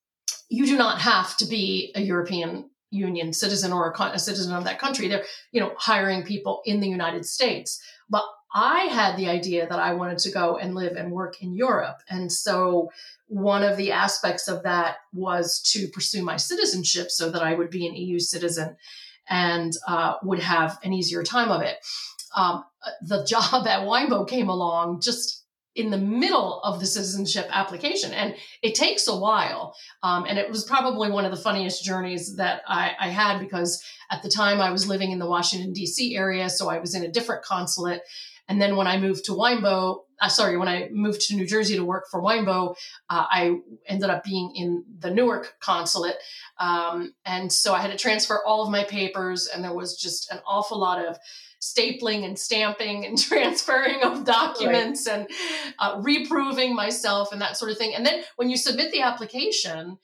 you 0.48 0.66
do 0.66 0.76
not 0.76 1.00
have 1.00 1.36
to 1.38 1.46
be 1.46 1.92
a 1.94 2.00
European 2.00 2.70
Union 2.90 3.32
citizen 3.32 3.72
or 3.72 3.90
a, 3.90 4.02
a 4.02 4.18
citizen 4.18 4.54
of 4.54 4.64
that 4.64 4.78
country. 4.78 5.08
They're, 5.08 5.24
you 5.52 5.60
know, 5.60 5.72
hiring 5.78 6.24
people 6.24 6.60
in 6.64 6.80
the 6.80 6.88
United 6.88 7.24
States. 7.24 7.80
But 8.08 8.24
I 8.52 8.80
had 8.84 9.16
the 9.16 9.28
idea 9.28 9.68
that 9.68 9.78
I 9.78 9.94
wanted 9.94 10.18
to 10.18 10.30
go 10.30 10.56
and 10.56 10.74
live 10.74 10.96
and 10.96 11.12
work 11.12 11.40
in 11.42 11.54
Europe. 11.54 11.98
And 12.08 12.32
so 12.32 12.90
one 13.28 13.62
of 13.62 13.76
the 13.76 13.92
aspects 13.92 14.48
of 14.48 14.64
that 14.64 14.96
was 15.12 15.60
to 15.72 15.86
pursue 15.88 16.24
my 16.24 16.36
citizenship 16.36 17.10
so 17.10 17.30
that 17.30 17.42
I 17.42 17.54
would 17.54 17.70
be 17.70 17.86
an 17.86 17.94
EU 17.94 18.18
citizen 18.18 18.76
and 19.28 19.72
uh, 19.86 20.14
would 20.24 20.40
have 20.40 20.78
an 20.82 20.92
easier 20.92 21.22
time 21.22 21.50
of 21.50 21.62
it. 21.62 21.78
um, 22.34 22.64
the 23.02 23.24
job 23.28 23.66
at 23.66 23.86
Winebow 23.86 24.28
came 24.28 24.48
along 24.48 25.00
just 25.00 25.40
in 25.76 25.90
the 25.90 25.98
middle 25.98 26.60
of 26.62 26.80
the 26.80 26.86
citizenship 26.86 27.46
application 27.50 28.12
and 28.12 28.34
it 28.60 28.74
takes 28.74 29.06
a 29.06 29.16
while 29.16 29.74
um, 30.02 30.24
and 30.28 30.36
it 30.36 30.50
was 30.50 30.64
probably 30.64 31.10
one 31.10 31.24
of 31.24 31.30
the 31.30 31.36
funniest 31.36 31.84
journeys 31.84 32.36
that 32.36 32.62
I, 32.66 32.90
I, 32.98 33.08
had 33.08 33.38
because 33.38 33.80
at 34.10 34.20
the 34.24 34.28
time 34.28 34.60
i 34.60 34.72
was 34.72 34.88
living 34.88 35.12
in 35.12 35.20
the 35.20 35.28
washington 35.28 35.72
d.c 35.72 36.16
area 36.16 36.50
so 36.50 36.68
i 36.68 36.80
was 36.80 36.96
in 36.96 37.04
a 37.04 37.08
different 37.08 37.44
consulate 37.44 38.02
and 38.50 38.60
then 38.60 38.76
when 38.76 38.86
i 38.86 38.98
moved 38.98 39.24
to 39.24 39.32
Winebow 39.32 40.00
uh, 40.20 40.28
sorry 40.28 40.58
when 40.58 40.68
i 40.68 40.88
moved 40.92 41.22
to 41.22 41.36
new 41.36 41.46
jersey 41.46 41.76
to 41.76 41.84
work 41.84 42.04
for 42.10 42.20
Winebow 42.20 42.74
uh, 43.08 43.26
i 43.30 43.56
ended 43.86 44.10
up 44.10 44.22
being 44.22 44.52
in 44.54 44.84
the 44.98 45.10
newark 45.10 45.54
consulate 45.60 46.16
um, 46.58 47.14
and 47.24 47.50
so 47.50 47.72
i 47.72 47.80
had 47.80 47.90
to 47.90 47.96
transfer 47.96 48.44
all 48.44 48.62
of 48.62 48.70
my 48.70 48.84
papers 48.84 49.46
and 49.46 49.64
there 49.64 49.74
was 49.74 49.96
just 49.96 50.30
an 50.30 50.40
awful 50.46 50.78
lot 50.78 51.02
of 51.02 51.16
stapling 51.60 52.24
and 52.24 52.38
stamping 52.38 53.04
and 53.04 53.18
transferring 53.22 54.02
of 54.02 54.24
documents 54.24 55.06
right. 55.06 55.20
and 55.20 55.28
uh, 55.78 56.00
reproving 56.02 56.74
myself 56.74 57.32
and 57.32 57.40
that 57.40 57.56
sort 57.56 57.70
of 57.70 57.78
thing. 57.78 57.94
And 57.94 58.04
then 58.04 58.22
when 58.36 58.50
you 58.50 58.56
submit 58.56 58.92
the 58.92 59.02
application, 59.02 59.98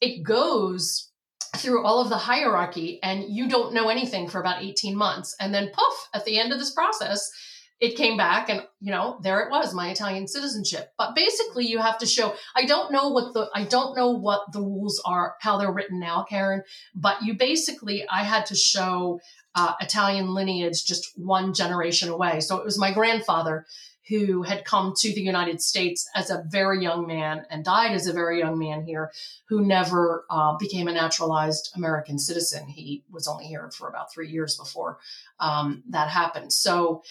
it 0.00 0.22
goes 0.22 1.10
through 1.56 1.84
all 1.84 2.00
of 2.00 2.08
the 2.08 2.16
hierarchy 2.16 2.98
and 3.02 3.24
you 3.28 3.48
don't 3.48 3.72
know 3.72 3.88
anything 3.88 4.28
for 4.28 4.40
about 4.40 4.62
18 4.62 4.96
months. 4.96 5.34
And 5.40 5.54
then 5.54 5.70
poof, 5.72 6.08
at 6.12 6.24
the 6.24 6.38
end 6.38 6.52
of 6.52 6.58
this 6.58 6.72
process, 6.72 7.30
it 7.78 7.96
came 7.96 8.16
back 8.16 8.48
and 8.48 8.62
you 8.80 8.90
know 8.90 9.18
there 9.22 9.40
it 9.40 9.50
was 9.50 9.74
my 9.74 9.90
italian 9.90 10.26
citizenship 10.26 10.92
but 10.96 11.14
basically 11.14 11.66
you 11.66 11.78
have 11.78 11.98
to 11.98 12.06
show 12.06 12.34
i 12.54 12.64
don't 12.64 12.92
know 12.92 13.08
what 13.08 13.34
the 13.34 13.48
i 13.54 13.64
don't 13.64 13.96
know 13.96 14.10
what 14.10 14.50
the 14.52 14.60
rules 14.60 15.00
are 15.04 15.34
how 15.40 15.58
they're 15.58 15.72
written 15.72 16.00
now 16.00 16.24
karen 16.28 16.62
but 16.94 17.22
you 17.22 17.34
basically 17.34 18.06
i 18.08 18.22
had 18.22 18.46
to 18.46 18.54
show 18.54 19.20
uh, 19.56 19.72
Italian 19.80 20.34
lineage 20.34 20.84
just 20.84 21.18
one 21.18 21.54
generation 21.54 22.10
away. 22.10 22.40
So 22.40 22.58
it 22.58 22.64
was 22.64 22.78
my 22.78 22.92
grandfather 22.92 23.66
who 24.08 24.42
had 24.42 24.64
come 24.64 24.92
to 24.96 25.12
the 25.12 25.20
United 25.20 25.60
States 25.60 26.08
as 26.14 26.30
a 26.30 26.44
very 26.46 26.80
young 26.80 27.06
man 27.06 27.44
and 27.50 27.64
died 27.64 27.92
as 27.92 28.06
a 28.06 28.12
very 28.12 28.38
young 28.38 28.56
man 28.58 28.84
here, 28.84 29.10
who 29.48 29.64
never 29.66 30.24
uh, 30.30 30.56
became 30.58 30.86
a 30.86 30.92
naturalized 30.92 31.72
American 31.74 32.18
citizen. 32.18 32.68
He 32.68 33.02
was 33.10 33.26
only 33.26 33.46
here 33.46 33.68
for 33.76 33.88
about 33.88 34.12
three 34.12 34.28
years 34.30 34.56
before 34.56 34.98
um, 35.40 35.82
that 35.88 36.08
happened. 36.08 36.52
So, 36.52 37.02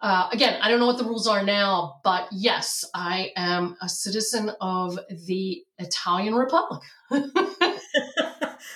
uh, 0.00 0.28
again, 0.32 0.60
I 0.60 0.68
don't 0.68 0.80
know 0.80 0.86
what 0.86 0.98
the 0.98 1.04
rules 1.04 1.26
are 1.26 1.42
now, 1.42 2.00
but 2.04 2.28
yes, 2.30 2.84
I 2.94 3.32
am 3.36 3.76
a 3.80 3.88
citizen 3.88 4.50
of 4.60 4.98
the 5.08 5.64
Italian 5.78 6.34
Republic. 6.34 6.82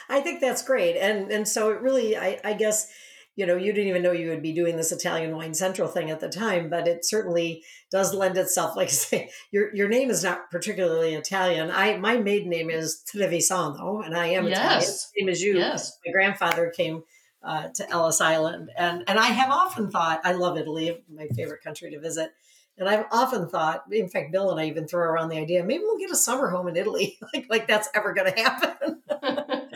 I 0.08 0.20
think 0.20 0.40
that's 0.40 0.62
great. 0.62 0.96
And 0.96 1.30
and 1.30 1.46
so 1.46 1.70
it 1.70 1.80
really 1.80 2.16
I, 2.16 2.40
I 2.44 2.54
guess 2.54 2.90
you 3.36 3.46
know 3.46 3.56
you 3.56 3.72
didn't 3.72 3.88
even 3.88 4.02
know 4.02 4.12
you 4.12 4.30
would 4.30 4.42
be 4.42 4.52
doing 4.52 4.76
this 4.76 4.90
Italian 4.90 5.36
Wine 5.36 5.54
Central 5.54 5.88
thing 5.88 6.10
at 6.10 6.20
the 6.20 6.28
time, 6.28 6.70
but 6.70 6.88
it 6.88 7.04
certainly 7.04 7.62
does 7.90 8.14
lend 8.14 8.38
itself. 8.38 8.76
Like 8.76 8.88
I 8.88 8.92
say, 8.92 9.30
your 9.50 9.74
your 9.74 9.88
name 9.88 10.10
is 10.10 10.24
not 10.24 10.50
particularly 10.50 11.14
Italian. 11.14 11.70
I 11.70 11.98
my 11.98 12.16
maiden 12.16 12.48
name 12.48 12.70
is 12.70 13.02
Trevisano, 13.12 14.04
and 14.04 14.16
I 14.16 14.28
am 14.28 14.46
yes. 14.46 14.58
Italian. 14.58 14.92
Same 15.18 15.28
as 15.28 15.42
you. 15.42 15.58
Yes. 15.58 15.98
My 16.06 16.12
grandfather 16.12 16.72
came 16.74 17.02
uh, 17.42 17.68
to 17.68 17.90
Ellis 17.90 18.20
Island, 18.20 18.70
and 18.76 19.04
and 19.06 19.18
I 19.18 19.26
have 19.26 19.50
often 19.50 19.90
thought 19.90 20.20
I 20.24 20.32
love 20.32 20.56
Italy, 20.56 21.04
my 21.08 21.28
favorite 21.28 21.62
country 21.62 21.90
to 21.90 22.00
visit. 22.00 22.32
And 22.78 22.88
I've 22.88 23.06
often 23.10 23.48
thought, 23.48 23.84
in 23.90 24.08
fact, 24.08 24.30
Bill 24.30 24.52
and 24.52 24.60
I 24.60 24.66
even 24.66 24.86
throw 24.86 25.02
around 25.02 25.30
the 25.30 25.38
idea, 25.38 25.64
maybe 25.64 25.82
we'll 25.82 25.98
get 25.98 26.12
a 26.12 26.16
summer 26.16 26.48
home 26.48 26.68
in 26.68 26.76
Italy. 26.76 27.18
like, 27.34 27.46
like 27.50 27.66
that's 27.66 27.88
ever 27.92 28.14
going 28.14 28.32
to 28.32 28.40
happen. 28.40 29.02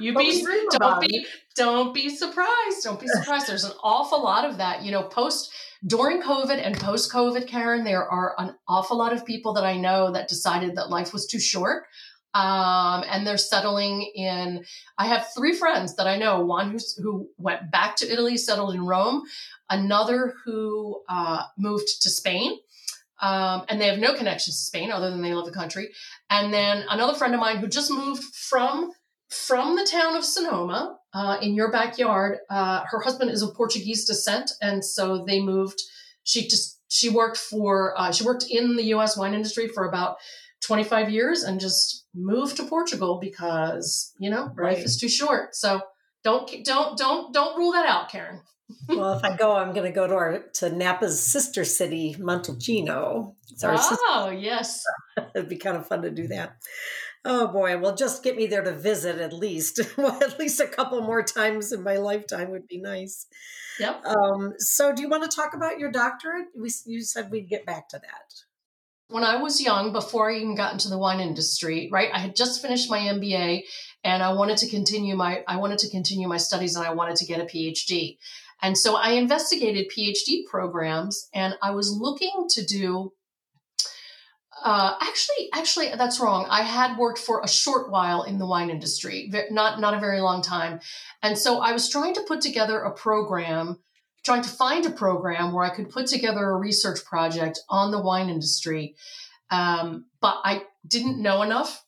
you 0.00 0.14
be 0.14 0.44
don't 0.70 1.00
be 1.00 1.26
don't 1.54 1.94
be 1.94 2.10
surprised. 2.10 2.84
Don't 2.84 3.00
be 3.00 3.08
surprised. 3.08 3.46
There's 3.46 3.64
an 3.64 3.72
awful 3.82 4.22
lot 4.22 4.44
of 4.44 4.58
that. 4.58 4.82
You 4.82 4.92
know, 4.92 5.04
post 5.04 5.52
during 5.86 6.20
COVID 6.20 6.60
and 6.62 6.78
post 6.78 7.10
COVID, 7.10 7.46
Karen, 7.46 7.84
there 7.84 8.06
are 8.06 8.34
an 8.38 8.54
awful 8.68 8.98
lot 8.98 9.14
of 9.14 9.24
people 9.24 9.54
that 9.54 9.64
I 9.64 9.78
know 9.78 10.12
that 10.12 10.28
decided 10.28 10.76
that 10.76 10.90
life 10.90 11.14
was 11.14 11.26
too 11.26 11.40
short. 11.40 11.84
Um, 12.32 13.04
and 13.08 13.26
they're 13.26 13.38
settling 13.38 14.02
in. 14.14 14.64
I 14.96 15.06
have 15.06 15.28
three 15.36 15.52
friends 15.52 15.96
that 15.96 16.06
I 16.06 16.16
know. 16.16 16.44
One 16.44 16.78
who 17.02 17.28
went 17.38 17.70
back 17.70 17.96
to 17.96 18.12
Italy, 18.12 18.36
settled 18.36 18.74
in 18.74 18.86
Rome. 18.86 19.22
Another 19.68 20.34
who 20.44 21.02
uh, 21.08 21.42
moved 21.58 22.02
to 22.02 22.10
Spain, 22.10 22.58
um, 23.20 23.64
and 23.68 23.80
they 23.80 23.86
have 23.86 23.98
no 23.98 24.14
connections 24.14 24.58
to 24.58 24.64
Spain 24.64 24.90
other 24.90 25.10
than 25.10 25.22
they 25.22 25.34
love 25.34 25.46
the 25.46 25.52
country. 25.52 25.88
And 26.28 26.52
then 26.52 26.84
another 26.88 27.14
friend 27.14 27.34
of 27.34 27.40
mine 27.40 27.58
who 27.58 27.68
just 27.68 27.90
moved 27.90 28.22
from 28.22 28.92
from 29.28 29.76
the 29.76 29.84
town 29.84 30.16
of 30.16 30.24
Sonoma 30.24 30.98
uh, 31.14 31.38
in 31.40 31.54
your 31.54 31.70
backyard. 31.70 32.38
Uh, 32.50 32.82
her 32.90 33.00
husband 33.00 33.30
is 33.30 33.42
of 33.42 33.54
Portuguese 33.54 34.04
descent, 34.04 34.50
and 34.60 34.84
so 34.84 35.24
they 35.24 35.40
moved. 35.40 35.80
She 36.24 36.48
just 36.48 36.80
she 36.88 37.08
worked 37.08 37.36
for 37.36 37.94
uh, 37.98 38.12
she 38.12 38.24
worked 38.24 38.46
in 38.50 38.76
the 38.76 38.84
U.S. 38.84 39.16
wine 39.16 39.34
industry 39.34 39.68
for 39.68 39.88
about 39.88 40.16
25 40.62 41.10
years 41.10 41.42
and 41.42 41.60
just 41.60 42.06
move 42.14 42.54
to 42.54 42.64
Portugal 42.64 43.18
because 43.20 44.12
you 44.18 44.30
know 44.30 44.52
right. 44.54 44.76
life 44.76 44.84
is 44.84 44.96
too 44.96 45.08
short. 45.08 45.54
So 45.54 45.80
don't 46.22 46.50
don't 46.64 46.96
don't 46.98 47.32
don't 47.32 47.56
rule 47.56 47.72
that 47.72 47.86
out, 47.86 48.10
Karen. 48.10 48.40
well, 48.88 49.14
if 49.14 49.24
I 49.24 49.36
go, 49.36 49.56
I'm 49.56 49.72
going 49.72 49.86
to 49.86 49.94
go 49.94 50.06
to 50.06 50.14
our 50.14 50.38
to 50.54 50.70
Napa's 50.70 51.20
sister 51.20 51.64
city, 51.64 52.14
Montalcino. 52.18 53.34
oh, 53.64 53.76
sister. 53.76 54.32
yes, 54.32 54.84
it'd 55.34 55.48
be 55.48 55.56
kind 55.56 55.76
of 55.76 55.86
fun 55.86 56.02
to 56.02 56.10
do 56.10 56.28
that. 56.28 56.56
Oh 57.24 57.48
boy, 57.48 57.76
well, 57.78 57.94
just 57.94 58.22
get 58.22 58.36
me 58.36 58.46
there 58.46 58.62
to 58.62 58.72
visit 58.72 59.18
at 59.18 59.32
least. 59.32 59.80
well, 59.96 60.22
at 60.22 60.38
least 60.38 60.60
a 60.60 60.66
couple 60.66 61.00
more 61.02 61.22
times 61.22 61.72
in 61.72 61.82
my 61.82 61.96
lifetime 61.96 62.50
would 62.50 62.66
be 62.66 62.78
nice. 62.78 63.26
Yep. 63.78 64.04
Um, 64.04 64.54
so, 64.58 64.92
do 64.92 65.02
you 65.02 65.08
want 65.08 65.28
to 65.28 65.34
talk 65.34 65.54
about 65.54 65.78
your 65.78 65.90
doctorate? 65.90 66.48
We, 66.56 66.70
you 66.86 67.02
said 67.02 67.30
we'd 67.30 67.48
get 67.48 67.66
back 67.66 67.88
to 67.90 67.98
that. 67.98 68.44
When 69.10 69.24
I 69.24 69.36
was 69.36 69.60
young, 69.60 69.92
before 69.92 70.30
I 70.30 70.36
even 70.36 70.54
got 70.54 70.72
into 70.72 70.88
the 70.88 70.98
wine 70.98 71.18
industry, 71.20 71.88
right, 71.90 72.10
I 72.12 72.18
had 72.18 72.36
just 72.36 72.62
finished 72.62 72.88
my 72.88 73.00
MBA, 73.00 73.64
and 74.04 74.22
I 74.22 74.32
wanted 74.32 74.58
to 74.58 74.68
continue 74.68 75.16
my 75.16 75.42
I 75.48 75.56
wanted 75.56 75.78
to 75.80 75.90
continue 75.90 76.28
my 76.28 76.36
studies, 76.36 76.76
and 76.76 76.86
I 76.86 76.92
wanted 76.92 77.16
to 77.16 77.26
get 77.26 77.40
a 77.40 77.44
PhD. 77.44 78.18
And 78.62 78.78
so 78.78 78.94
I 78.94 79.12
investigated 79.12 79.90
PhD 79.90 80.46
programs, 80.46 81.28
and 81.34 81.56
I 81.60 81.72
was 81.72 81.90
looking 81.90 82.46
to 82.50 82.64
do 82.64 83.12
uh, 84.62 84.94
actually, 85.00 85.48
actually, 85.54 85.88
that's 85.96 86.20
wrong. 86.20 86.46
I 86.50 86.62
had 86.62 86.98
worked 86.98 87.18
for 87.18 87.40
a 87.42 87.48
short 87.48 87.90
while 87.90 88.24
in 88.24 88.38
the 88.38 88.46
wine 88.46 88.68
industry, 88.70 89.32
not 89.50 89.80
not 89.80 89.94
a 89.94 90.00
very 90.00 90.20
long 90.20 90.42
time, 90.42 90.80
and 91.22 91.36
so 91.36 91.60
I 91.60 91.72
was 91.72 91.88
trying 91.88 92.14
to 92.14 92.22
put 92.22 92.42
together 92.42 92.80
a 92.80 92.92
program, 92.92 93.78
trying 94.24 94.42
to 94.42 94.48
find 94.48 94.84
a 94.86 94.90
program 94.90 95.52
where 95.52 95.64
I 95.64 95.74
could 95.74 95.90
put 95.90 96.06
together 96.06 96.50
a 96.50 96.56
research 96.56 97.04
project 97.04 97.60
on 97.68 97.90
the 97.90 98.00
wine 98.00 98.28
industry, 98.28 98.94
um, 99.50 100.06
but 100.20 100.38
I 100.44 100.62
didn't 100.86 101.20
know 101.20 101.42
enough 101.42 101.84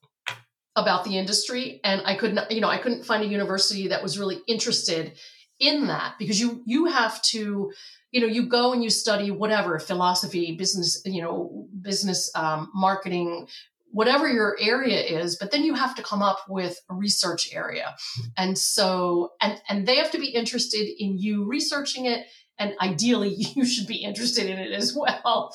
about 0.75 1.05
the 1.05 1.19
industry, 1.19 1.81
and 1.85 2.03
I 2.05 2.17
couldn't, 2.17 2.51
you 2.51 2.61
know, 2.61 2.69
I 2.69 2.79
couldn't 2.79 3.05
find 3.05 3.23
a 3.23 3.27
university 3.27 3.89
that 3.89 4.03
was 4.03 4.19
really 4.19 4.41
interested 4.47 5.19
in 5.61 5.87
that 5.87 6.15
because 6.19 6.41
you 6.41 6.63
you 6.67 6.87
have 6.87 7.23
to 7.23 7.73
you 8.11 8.21
know 8.21 8.27
you 8.27 8.49
go 8.49 8.73
and 8.73 8.83
you 8.83 8.91
study 8.91 9.31
whatever 9.31 9.79
philosophy 9.79 10.57
business 10.57 11.01
you 11.05 11.23
know 11.23 11.69
business 11.81 12.31
um, 12.35 12.71
marketing 12.75 13.47
whatever 13.93 14.27
your 14.27 14.57
area 14.59 15.01
is 15.01 15.37
but 15.37 15.51
then 15.51 15.63
you 15.63 15.75
have 15.75 15.95
to 15.95 16.03
come 16.03 16.23
up 16.23 16.41
with 16.49 16.81
a 16.91 16.95
research 16.95 17.51
area. 17.53 17.95
And 18.37 18.57
so 18.59 19.33
and 19.41 19.61
and 19.69 19.87
they 19.87 19.97
have 19.97 20.11
to 20.13 20.19
be 20.19 20.29
interested 20.29 20.87
in 20.99 21.19
you 21.19 21.45
researching 21.45 22.07
it 22.07 22.27
and 22.59 22.75
ideally 22.81 23.35
you 23.55 23.65
should 23.65 23.87
be 23.87 23.97
interested 23.97 24.47
in 24.47 24.59
it 24.59 24.73
as 24.73 24.97
well. 24.97 25.55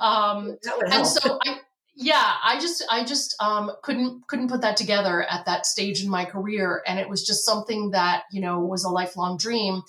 Um, 0.00 0.56
and 0.92 1.06
so 1.06 1.38
i 1.46 1.58
yeah 1.98 2.34
i 2.44 2.60
just 2.60 2.84
i 2.90 3.02
just 3.02 3.34
um, 3.40 3.72
couldn't 3.82 4.26
couldn't 4.28 4.50
put 4.50 4.60
that 4.60 4.76
together 4.76 5.22
at 5.22 5.46
that 5.46 5.64
stage 5.64 6.04
in 6.04 6.10
my 6.10 6.26
career 6.26 6.82
and 6.86 6.98
it 6.98 7.08
was 7.08 7.26
just 7.26 7.42
something 7.44 7.92
that 7.92 8.24
you 8.30 8.40
know 8.40 8.60
was 8.60 8.84
a 8.84 8.90
lifelong 8.90 9.38
dream. 9.38 9.82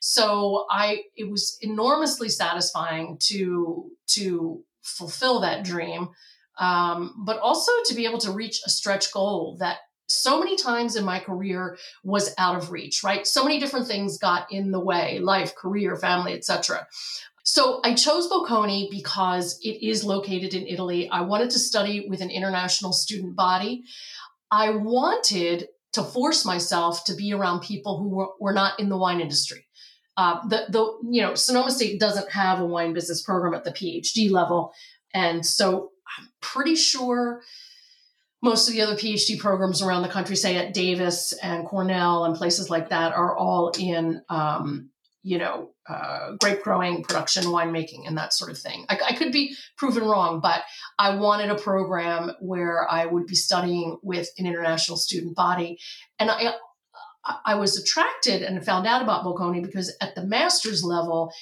So 0.00 0.66
I 0.70 1.04
it 1.16 1.30
was 1.30 1.56
enormously 1.62 2.28
satisfying 2.28 3.16
to 3.28 3.90
to 4.08 4.62
fulfill 4.82 5.40
that 5.40 5.64
dream, 5.64 6.10
um, 6.58 7.14
but 7.24 7.38
also 7.40 7.72
to 7.86 7.94
be 7.94 8.06
able 8.06 8.18
to 8.18 8.32
reach 8.32 8.60
a 8.66 8.70
stretch 8.70 9.12
goal 9.12 9.56
that 9.60 9.78
so 10.06 10.38
many 10.38 10.56
times 10.56 10.96
in 10.96 11.04
my 11.04 11.18
career 11.18 11.78
was 12.02 12.34
out 12.38 12.56
of 12.56 12.70
reach 12.70 13.02
right? 13.02 13.26
So 13.26 13.42
many 13.42 13.58
different 13.58 13.86
things 13.86 14.18
got 14.18 14.52
in 14.52 14.70
the 14.70 14.80
way 14.80 15.18
life 15.18 15.54
career 15.54 15.96
family 15.96 16.34
etc 16.34 16.86
so 17.46 17.80
i 17.84 17.94
chose 17.94 18.28
bocconi 18.28 18.90
because 18.90 19.58
it 19.62 19.86
is 19.86 20.02
located 20.02 20.54
in 20.54 20.66
italy. 20.66 21.08
I 21.10 21.20
wanted 21.20 21.50
to 21.50 21.58
study 21.58 22.06
with 22.08 22.22
an 22.22 22.30
international 22.30 22.92
student 22.92 23.36
body. 23.36 23.84
I 24.50 24.70
wanted 24.70 25.68
to 25.94 26.02
force 26.02 26.44
myself 26.44 27.04
to 27.04 27.14
be 27.14 27.32
around 27.32 27.60
people 27.60 27.98
who 27.98 28.08
were, 28.10 28.28
were 28.40 28.52
not 28.52 28.78
in 28.78 28.88
the 28.88 28.96
wine 28.96 29.20
industry. 29.20 29.66
Uh, 30.16 30.46
the 30.48 30.66
the 30.68 30.80
you 31.10 31.22
know 31.22 31.34
Sonoma 31.34 31.70
State 31.70 31.98
doesn't 31.98 32.30
have 32.30 32.60
a 32.60 32.66
wine 32.66 32.92
business 32.92 33.22
program 33.22 33.54
at 33.54 33.64
the 33.64 33.72
PhD 33.72 34.30
level, 34.30 34.72
and 35.12 35.44
so 35.44 35.90
I'm 36.18 36.28
pretty 36.40 36.76
sure 36.76 37.42
most 38.42 38.68
of 38.68 38.74
the 38.74 38.82
other 38.82 38.94
PhD 38.94 39.38
programs 39.38 39.80
around 39.80 40.02
the 40.02 40.08
country, 40.08 40.36
say 40.36 40.56
at 40.56 40.74
Davis 40.74 41.32
and 41.42 41.66
Cornell 41.66 42.24
and 42.24 42.36
places 42.36 42.68
like 42.68 42.90
that, 42.90 43.14
are 43.14 43.34
all 43.36 43.72
in 43.78 44.22
um, 44.28 44.90
you 45.24 45.38
know, 45.38 45.70
uh, 45.88 46.32
grape 46.38 46.62
growing, 46.62 47.02
production, 47.02 47.44
winemaking, 47.44 48.06
and 48.06 48.18
that 48.18 48.34
sort 48.34 48.50
of 48.50 48.58
thing. 48.58 48.84
I, 48.90 48.98
I, 49.08 49.14
could 49.14 49.32
be 49.32 49.56
proven 49.78 50.04
wrong, 50.04 50.40
but 50.40 50.62
I 50.98 51.16
wanted 51.16 51.48
a 51.50 51.54
program 51.54 52.32
where 52.40 52.86
I 52.88 53.06
would 53.06 53.26
be 53.26 53.34
studying 53.34 53.98
with 54.02 54.28
an 54.36 54.46
international 54.46 54.98
student 54.98 55.34
body. 55.34 55.78
And 56.18 56.30
I, 56.30 56.52
I 57.44 57.54
was 57.54 57.78
attracted 57.78 58.42
and 58.42 58.64
found 58.64 58.86
out 58.86 59.00
about 59.00 59.24
Bocconi 59.24 59.62
because 59.62 59.96
at 60.02 60.14
the 60.14 60.24
master's 60.24 60.84
level, 60.84 61.32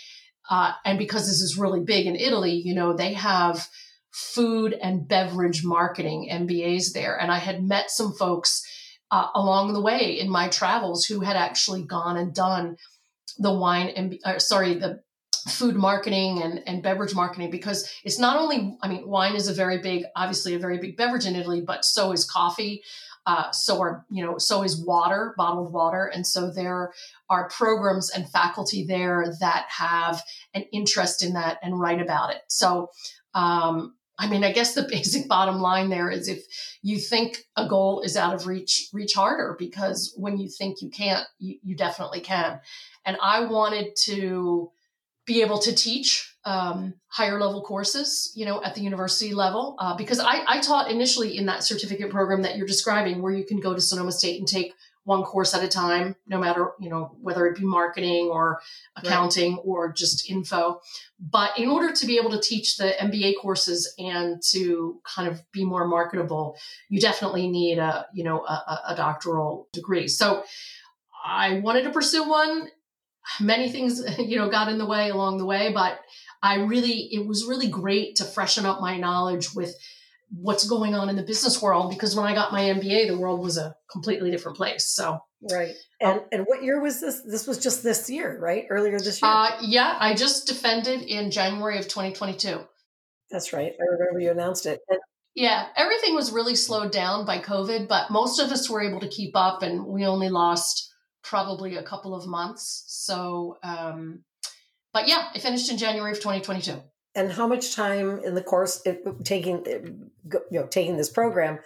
uh, 0.49 0.73
and 0.85 0.97
because 0.97 1.27
this 1.27 1.41
is 1.41 1.59
really 1.59 1.81
big 1.81 2.07
in 2.07 2.15
Italy, 2.15 2.53
you 2.53 2.75
know, 2.75 2.93
they 2.93 3.15
have 3.15 3.69
food 4.13 4.75
and 4.75 5.09
beverage 5.09 5.65
marketing 5.65 6.29
MBAs 6.31 6.93
there. 6.93 7.19
And 7.19 7.33
I 7.33 7.39
had 7.39 7.63
met 7.63 7.91
some 7.91 8.13
folks 8.13 8.63
uh, 9.11 9.29
along 9.35 9.73
the 9.73 9.81
way 9.81 10.19
in 10.19 10.31
my 10.31 10.49
travels 10.49 11.05
who 11.05 11.21
had 11.21 11.37
actually 11.37 11.83
gone 11.83 12.17
and 12.17 12.35
done 12.35 12.77
the 13.39 13.53
wine 13.53 13.89
and 13.89 14.19
uh, 14.25 14.39
sorry 14.39 14.75
the 14.75 15.01
food 15.49 15.75
marketing 15.75 16.41
and, 16.43 16.63
and 16.67 16.83
beverage 16.83 17.15
marketing 17.15 17.51
because 17.51 17.91
it's 18.05 18.19
not 18.19 18.39
only 18.39 18.77
i 18.83 18.89
mean 18.89 19.07
wine 19.09 19.35
is 19.35 19.49
a 19.49 19.55
very 19.55 19.79
big 19.79 20.05
obviously 20.15 20.55
a 20.55 20.59
very 20.59 20.79
big 20.79 20.97
beverage 20.97 21.27
in 21.27 21.35
italy 21.35 21.61
but 21.61 21.85
so 21.85 22.13
is 22.13 22.25
coffee 22.25 22.83
uh, 23.25 23.51
so 23.53 23.81
are 23.81 24.05
you 24.11 24.25
know 24.25 24.37
so 24.39 24.63
is 24.63 24.85
water 24.85 25.35
bottled 25.37 25.73
water 25.73 26.07
and 26.07 26.27
so 26.27 26.51
there 26.51 26.93
are 27.31 27.49
programs 27.49 28.11
and 28.11 28.29
faculty 28.29 28.85
there 28.85 29.27
that 29.41 29.67
have 29.69 30.23
an 30.55 30.63
interest 30.73 31.23
in 31.23 31.33
that 31.33 31.59
and 31.63 31.81
write 31.81 32.01
about 32.01 32.31
it 32.31 32.43
so 32.49 32.89
um, 33.35 33.95
I 34.19 34.29
mean, 34.29 34.45
I 34.45 34.53
guess 34.53 34.75
the 34.75 34.83
basic 34.91 35.29
bottom 35.29 35.61
line 35.61 35.89
there 35.89 36.11
is 36.11 36.29
if 36.29 36.45
you 36.83 36.99
think 36.99 37.45
a 37.57 37.69
goal 37.69 38.01
is 38.01 38.17
out 38.17 38.35
of 38.35 38.47
reach, 38.47 38.89
reach 38.93 39.15
harder 39.15 39.57
because 39.59 40.15
when 40.17 40.39
you 40.39 40.49
think 40.49 40.83
you 40.83 40.91
can't, 40.91 41.27
you, 41.39 41.59
you 41.63 41.77
definitely 41.77 42.21
can. 42.21 42.61
And 43.05 43.17
I 43.23 43.45
wanted 43.45 43.97
to 44.05 44.71
be 45.27 45.43
able 45.43 45.59
to 45.59 45.75
teach 45.75 46.35
um, 46.45 46.95
higher 47.09 47.39
level 47.41 47.63
courses, 47.63 48.33
you 48.35 48.45
know, 48.45 48.63
at 48.63 48.75
the 48.75 48.81
university 48.81 49.33
level, 49.33 49.77
uh, 49.79 49.97
because 49.97 50.19
I, 50.19 50.43
I 50.47 50.61
taught 50.61 50.91
initially 50.91 51.37
in 51.37 51.47
that 51.47 51.63
certificate 51.63 52.11
program 52.11 52.43
that 52.43 52.57
you're 52.57 52.67
describing, 52.67 53.23
where 53.23 53.33
you 53.33 53.45
can 53.45 53.61
go 53.61 53.75
to 53.75 53.81
Sonoma 53.81 54.11
State 54.11 54.41
and 54.41 54.49
take 54.49 54.75
one 55.05 55.23
course 55.25 55.53
at 55.55 55.65
a 55.65 55.69
time, 55.69 56.15
no 56.27 56.39
matter, 56.39 56.73
you 56.79 56.89
know, 56.89 57.17
whether 57.21 57.47
it 57.47 57.57
be 57.57 57.65
marketing 57.65 58.29
or 58.33 58.61
accounting 58.97 59.57
right. 59.57 59.63
or 59.65 59.93
just 59.93 60.31
info. 60.31 60.81
But 61.19 61.59
in 61.59 61.69
order 61.69 61.93
to 61.93 62.07
be 62.07 62.19
able 62.19 62.31
to 62.31 62.41
teach 62.41 62.77
the 62.77 62.95
MBA 63.01 63.35
courses 63.41 63.93
and 63.99 64.41
to 64.51 65.01
kind 65.05 65.29
of 65.29 65.43
be 65.51 65.65
more 65.65 65.87
marketable, 65.89 66.57
you 66.89 67.01
definitely 67.01 67.49
need 67.49 67.79
a, 67.79 68.07
you 68.15 68.23
know, 68.23 68.45
a, 68.45 68.81
a 68.91 68.95
doctoral 68.97 69.69
degree. 69.73 70.07
So 70.07 70.45
I 71.25 71.59
wanted 71.61 71.83
to 71.85 71.91
pursue 71.91 72.29
one. 72.29 72.69
Many 73.41 73.71
things, 73.71 74.03
you 74.19 74.37
know, 74.37 74.51
got 74.51 74.69
in 74.69 74.79
the 74.79 74.87
way 74.87 75.11
along 75.11 75.39
the 75.39 75.47
way, 75.47 75.73
but 75.73 75.99
I 76.43 76.57
really, 76.57 77.09
it 77.13 77.27
was 77.27 77.47
really 77.47 77.69
great 77.69 78.17
to 78.17 78.25
freshen 78.25 78.67
up 78.67 78.81
my 78.81 78.99
knowledge 78.99 79.55
with 79.55 79.75
what's 80.35 80.67
going 80.67 80.95
on 80.95 81.09
in 81.09 81.17
the 81.17 81.23
business 81.23 81.61
world 81.61 81.91
because 81.91 82.17
when 82.17 82.27
I 82.27 82.35
got 82.35 82.53
my 82.53 82.63
MBA, 82.63 83.09
the 83.09 83.19
world 83.19 83.41
was 83.41 83.59
a 83.59 83.75
completely 83.91 84.31
different 84.31 84.57
place. 84.57 84.89
So 84.89 85.19
right. 85.51 85.75
And 86.01 86.21
um, 86.21 86.25
and 86.33 86.43
what 86.47 86.63
year 86.63 86.81
was 86.81 87.01
this? 87.01 87.21
This 87.23 87.47
was 87.47 87.59
just 87.59 87.83
this 87.83 88.09
year, 88.09 88.39
right? 88.41 88.65
Earlier 88.71 88.99
this 88.99 89.21
year. 89.21 89.31
Uh, 89.31 89.51
yeah, 89.61 89.97
I 90.01 90.15
just 90.15 90.47
defended 90.47 91.03
in 91.03 91.31
January 91.31 91.79
of 91.79 91.85
2022. 91.85 92.61
That's 93.31 93.53
right. 93.53 93.73
I 93.73 93.85
remember 93.93 94.21
you 94.21 94.31
announced 94.31 94.67
it. 94.67 94.81
And- 94.89 94.99
yeah, 95.35 95.69
everything 95.77 96.15
was 96.15 96.31
really 96.31 96.55
slowed 96.55 96.93
down 96.93 97.25
by 97.25 97.39
COVID, 97.39 97.89
but 97.89 98.11
most 98.11 98.39
of 98.39 98.51
us 98.53 98.69
were 98.69 98.83
able 98.83 99.01
to 99.01 99.09
keep 99.09 99.35
up, 99.35 99.63
and 99.63 99.87
we 99.87 100.05
only 100.05 100.29
lost 100.29 100.93
probably 101.25 101.77
a 101.77 101.83
couple 101.83 102.15
of 102.15 102.27
months. 102.27 102.85
So, 102.89 103.57
um, 103.63 104.25
but 104.93 105.09
yeah, 105.09 105.29
I 105.35 105.39
finished 105.39 105.71
in 105.71 105.79
January 105.79 106.13
of 106.13 106.19
2022 106.19 106.83
and 107.15 107.33
how 107.33 107.47
much 107.47 107.75
time 107.75 108.21
in 108.25 108.35
the 108.35 108.43
course 108.43 108.83
taking 109.25 109.65
you 109.67 110.43
know 110.51 110.67
taking 110.67 110.97
this 110.97 111.11
program 111.11 111.59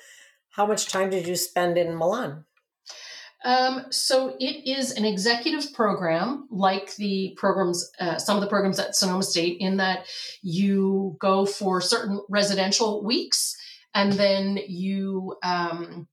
how 0.51 0.67
much 0.67 0.89
time 0.89 1.11
did 1.11 1.27
you 1.27 1.37
spend 1.37 1.77
in 1.77 1.95
milan? 1.95 2.45
Um, 3.45 3.85
so 3.91 4.35
it 4.41 4.69
is 4.69 4.93
an 4.93 5.05
executive 5.05 5.73
program 5.75 6.49
like 6.51 6.97
the 6.97 7.35
programs 7.37 7.91
uh, 8.01 8.19
some 8.19 8.37
of 8.37 8.43
the 8.43 8.49
programs 8.49 8.79
at 8.79 8.97
sonoma 8.97 9.23
state 9.23 9.59
in 9.61 9.77
that 9.77 10.07
you 10.43 11.17
go 11.21 11.47
for 11.47 11.81
certain 11.81 12.21
residential 12.29 13.05
weeks 13.05 13.57
and 13.95 14.13
then 14.15 14.59
you 14.67 15.37
um, 15.43 16.09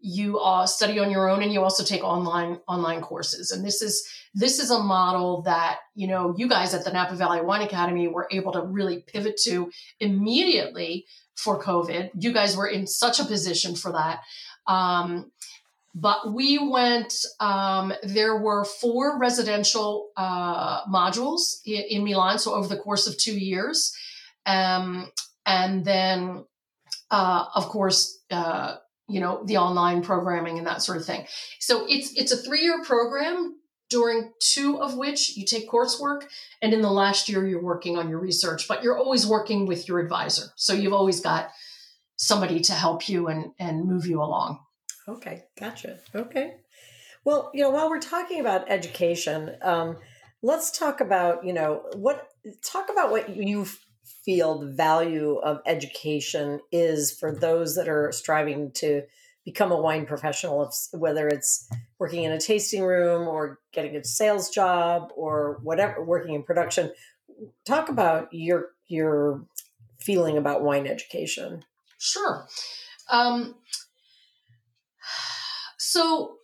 you 0.00 0.38
uh, 0.38 0.66
study 0.66 0.98
on 0.98 1.10
your 1.10 1.28
own 1.28 1.42
and 1.42 1.52
you 1.52 1.62
also 1.62 1.82
take 1.82 2.04
online 2.04 2.60
online 2.68 3.00
courses. 3.00 3.50
And 3.50 3.64
this 3.64 3.82
is 3.82 4.06
this 4.36 4.58
is 4.58 4.70
a 4.70 4.78
model 4.78 5.42
that 5.42 5.78
you 5.94 6.06
know 6.06 6.34
you 6.36 6.46
guys 6.46 6.74
at 6.74 6.84
the 6.84 6.92
napa 6.92 7.16
valley 7.16 7.40
wine 7.40 7.62
academy 7.62 8.06
were 8.06 8.28
able 8.30 8.52
to 8.52 8.60
really 8.60 8.98
pivot 8.98 9.36
to 9.44 9.70
immediately 9.98 11.06
for 11.34 11.60
covid. 11.60 12.10
You 12.18 12.32
guys 12.32 12.56
were 12.56 12.68
in 12.68 12.86
such 12.86 13.18
a 13.18 13.24
position 13.24 13.74
for 13.74 13.92
that. 13.92 14.20
Um, 14.66 15.32
but 15.94 16.34
we 16.34 16.58
went 16.58 17.14
um, 17.40 17.94
there 18.02 18.36
were 18.36 18.64
four 18.64 19.18
residential 19.18 20.10
uh, 20.16 20.84
modules 20.84 21.60
in, 21.64 21.82
in, 21.88 22.04
milan 22.04 22.38
so 22.38 22.54
over 22.54 22.68
the 22.68 22.76
course 22.76 23.06
of 23.06 23.16
two 23.16 23.38
years. 23.38 23.96
Um, 24.44 25.10
and 25.46 25.84
then 25.84 26.44
uh, 27.10 27.46
of 27.54 27.66
course 27.66 28.20
uh, 28.30 28.76
you 29.08 29.20
know 29.20 29.42
the 29.46 29.56
online 29.56 30.02
programming 30.02 30.58
and 30.58 30.66
that 30.66 30.82
sort 30.82 30.98
of 30.98 31.06
thing. 31.06 31.26
So 31.58 31.86
it's 31.88 32.12
it's 32.16 32.32
a 32.32 32.36
three 32.36 32.60
year 32.60 32.82
program 32.84 33.56
during 33.88 34.32
two 34.40 34.80
of 34.80 34.96
which 34.96 35.36
you 35.36 35.44
take 35.44 35.70
coursework 35.70 36.24
and 36.60 36.72
in 36.72 36.82
the 36.82 36.90
last 36.90 37.28
year 37.28 37.46
you're 37.46 37.62
working 37.62 37.96
on 37.96 38.08
your 38.08 38.18
research 38.18 38.66
but 38.68 38.82
you're 38.82 38.98
always 38.98 39.26
working 39.26 39.66
with 39.66 39.88
your 39.88 39.98
advisor. 39.98 40.46
So 40.56 40.72
you've 40.72 40.92
always 40.92 41.20
got 41.20 41.50
somebody 42.16 42.60
to 42.60 42.72
help 42.72 43.08
you 43.08 43.28
and 43.28 43.52
and 43.58 43.86
move 43.86 44.06
you 44.06 44.22
along. 44.22 44.60
Okay 45.08 45.44
gotcha. 45.58 45.98
Okay. 46.14 46.56
Well 47.24 47.50
you 47.54 47.62
know 47.62 47.70
while 47.70 47.88
we're 47.88 48.00
talking 48.00 48.40
about 48.40 48.70
education 48.70 49.56
um, 49.62 49.98
let's 50.42 50.76
talk 50.76 51.00
about 51.00 51.44
you 51.44 51.52
know 51.52 51.82
what 51.94 52.28
talk 52.62 52.88
about 52.90 53.10
what 53.10 53.36
you 53.36 53.66
feel 54.24 54.58
the 54.58 54.72
value 54.72 55.36
of 55.36 55.60
education 55.66 56.60
is 56.72 57.12
for 57.12 57.32
those 57.32 57.76
that 57.76 57.88
are 57.88 58.10
striving 58.12 58.72
to 58.72 59.02
become 59.44 59.70
a 59.70 59.80
wine 59.80 60.04
professional, 60.04 60.70
whether 60.92 61.28
it's 61.28 61.70
working 61.98 62.24
in 62.24 62.32
a 62.32 62.40
tasting 62.40 62.82
room 62.82 63.26
or 63.26 63.58
getting 63.72 63.96
a 63.96 64.04
sales 64.04 64.50
job 64.50 65.10
or 65.16 65.60
whatever, 65.62 66.04
working 66.04 66.34
in 66.34 66.42
production. 66.42 66.92
Talk 67.64 67.88
about 67.88 68.28
your 68.32 68.70
your 68.88 69.44
feeling 70.00 70.36
about 70.36 70.62
wine 70.62 70.86
education. 70.86 71.64
Sure. 71.98 72.46
Um, 73.10 73.56
so 75.78 76.36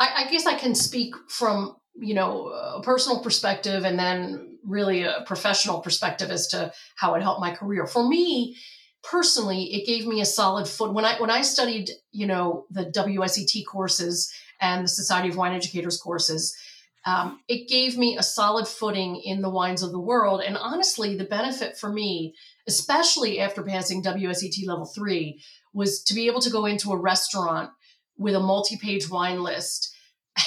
I, 0.00 0.24
I 0.24 0.30
guess 0.30 0.46
I 0.46 0.54
can 0.54 0.74
speak 0.74 1.14
from 1.28 1.76
you 1.98 2.14
know 2.14 2.48
a 2.48 2.82
personal 2.82 3.22
perspective 3.22 3.84
and 3.84 3.98
then 3.98 4.58
really 4.64 5.02
a 5.02 5.22
professional 5.26 5.80
perspective 5.80 6.30
as 6.30 6.48
to 6.48 6.72
how 6.96 7.14
it 7.14 7.22
helped 7.22 7.40
my 7.40 7.54
career 7.54 7.86
for 7.86 8.06
me 8.06 8.56
personally 9.02 9.72
it 9.74 9.86
gave 9.86 10.06
me 10.06 10.20
a 10.20 10.26
solid 10.26 10.66
foot 10.66 10.92
when 10.92 11.04
i 11.04 11.18
when 11.20 11.30
i 11.30 11.40
studied 11.40 11.90
you 12.12 12.26
know 12.26 12.66
the 12.70 12.84
wset 12.86 13.64
courses 13.64 14.32
and 14.60 14.84
the 14.84 14.88
society 14.88 15.28
of 15.28 15.36
wine 15.36 15.54
educators 15.54 15.98
courses 15.98 16.56
um, 17.04 17.38
it 17.46 17.68
gave 17.68 17.96
me 17.96 18.16
a 18.16 18.22
solid 18.22 18.66
footing 18.66 19.14
in 19.16 19.40
the 19.40 19.50
wines 19.50 19.82
of 19.82 19.92
the 19.92 20.00
world 20.00 20.40
and 20.40 20.56
honestly 20.56 21.16
the 21.16 21.24
benefit 21.24 21.76
for 21.76 21.90
me 21.90 22.34
especially 22.66 23.38
after 23.38 23.62
passing 23.62 24.02
wset 24.02 24.66
level 24.66 24.86
three 24.86 25.40
was 25.72 26.02
to 26.02 26.14
be 26.14 26.26
able 26.26 26.40
to 26.40 26.50
go 26.50 26.66
into 26.66 26.90
a 26.92 26.96
restaurant 26.96 27.70
with 28.18 28.34
a 28.34 28.40
multi-page 28.40 29.10
wine 29.10 29.42
list 29.42 29.94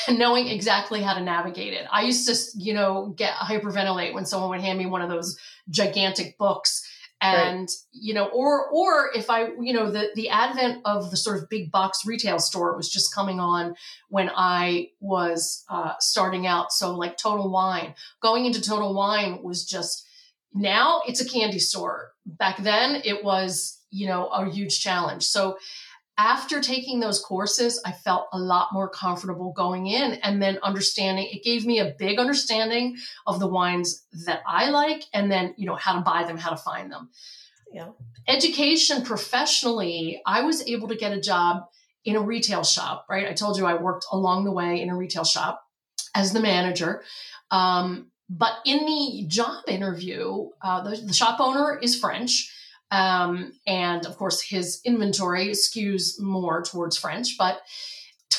and 0.08 0.20
knowing 0.20 0.48
exactly 0.48 1.02
how 1.02 1.14
to 1.14 1.22
navigate 1.22 1.74
it. 1.74 1.86
I 1.92 2.04
used 2.04 2.28
to, 2.28 2.60
you 2.60 2.74
know, 2.74 3.14
get 3.16 3.34
hyperventilate 3.34 4.14
when 4.14 4.26
someone 4.26 4.50
would 4.52 4.62
hand 4.62 4.78
me 4.78 4.86
one 4.86 5.02
of 5.02 5.10
those 5.10 5.38
gigantic 5.70 6.38
books 6.38 6.84
and 7.22 7.62
right. 7.62 7.72
you 7.92 8.14
know 8.14 8.28
or 8.28 8.70
or 8.70 9.10
if 9.14 9.30
i 9.30 9.48
you 9.60 9.74
know 9.74 9.92
the 9.92 10.10
the 10.16 10.30
advent 10.30 10.82
of 10.86 11.12
the 11.12 11.18
sort 11.18 11.38
of 11.38 11.50
big 11.50 11.72
box 11.72 12.06
retail 12.06 12.40
store 12.40 12.76
was 12.78 12.90
just 12.90 13.14
coming 13.14 13.40
on 13.40 13.76
when 14.08 14.32
i 14.36 14.90
was 15.00 15.66
uh, 15.70 15.94
starting 16.00 16.48
out. 16.48 16.72
So 16.72 16.96
like 16.96 17.18
total 17.18 17.50
wine 17.50 17.96
going 18.22 18.46
into 18.46 18.62
total 18.62 18.94
wine 18.94 19.42
was 19.44 19.66
just 19.66 20.06
now 20.54 21.02
it's 21.08 21.22
a 21.22 21.30
candy 21.30 21.60
store. 21.60 22.12
Back 22.26 22.58
then 22.58 23.02
it 23.06 23.24
was 23.24 23.80
you 23.92 24.08
know 24.08 24.28
a 24.28 24.50
huge 24.50 24.82
challenge. 24.82 25.24
So 25.24 25.58
after 26.20 26.60
taking 26.60 27.00
those 27.00 27.22
courses, 27.22 27.82
I 27.86 27.94
felt 27.94 28.28
a 28.34 28.38
lot 28.38 28.74
more 28.74 28.90
comfortable 28.90 29.54
going 29.54 29.88
in 29.88 30.16
and 30.16 30.42
then 30.42 30.60
understanding 30.62 31.30
it 31.32 31.46
gave 31.46 31.66
me 31.66 31.80
a 31.80 31.96
big 31.98 32.20
understanding 32.20 32.98
of 33.26 33.40
the 33.40 33.48
wines 33.48 34.06
that 34.26 34.42
I 34.46 34.70
like 34.70 35.06
and 35.14 35.32
then, 35.32 35.54
you 35.58 35.66
know, 35.66 35.76
how 35.76 35.94
to 35.94 36.02
buy 36.02 36.26
them, 36.26 36.38
how 36.38 36.50
to 36.50 36.58
find 36.58 36.92
them. 36.92 37.10
Yeah. 37.72 37.92
Education 38.28 39.04
professionally, 39.04 40.22
I 40.26 40.42
was 40.42 40.68
able 40.68 40.90
to 40.90 40.96
get 40.98 41.14
a 41.14 41.22
job 41.22 41.64
in 42.04 42.18
a 42.18 42.22
retail 42.22 42.66
shop, 42.66 43.06
right? 43.10 43.26
I 43.26 43.34
told 43.34 43.58
you 43.58 43.66
I 43.66 43.82
worked 43.82 44.06
along 44.12 44.44
the 44.44 44.52
way 44.52 44.82
in 44.82 44.90
a 44.90 44.98
retail 44.98 45.24
shop 45.24 45.64
as 46.14 46.34
the 46.34 46.42
manager. 46.42 47.02
Um, 47.50 48.12
but 48.30 48.58
in 48.66 48.86
the 48.86 49.26
job 49.28 49.64
interview, 49.70 50.50
uh, 50.62 50.82
the, 50.84 50.98
the, 50.98 51.14
shop 51.14 51.40
owner 51.40 51.80
is 51.82 51.98
French. 51.98 52.54
Um, 52.92 53.54
and 53.68 54.06
of 54.06 54.18
course, 54.18 54.42
his 54.42 54.82
inventory 54.84 55.50
skews 55.50 56.20
more 56.20 56.64
towards 56.64 56.98
French. 56.98 57.38
But 57.38 57.62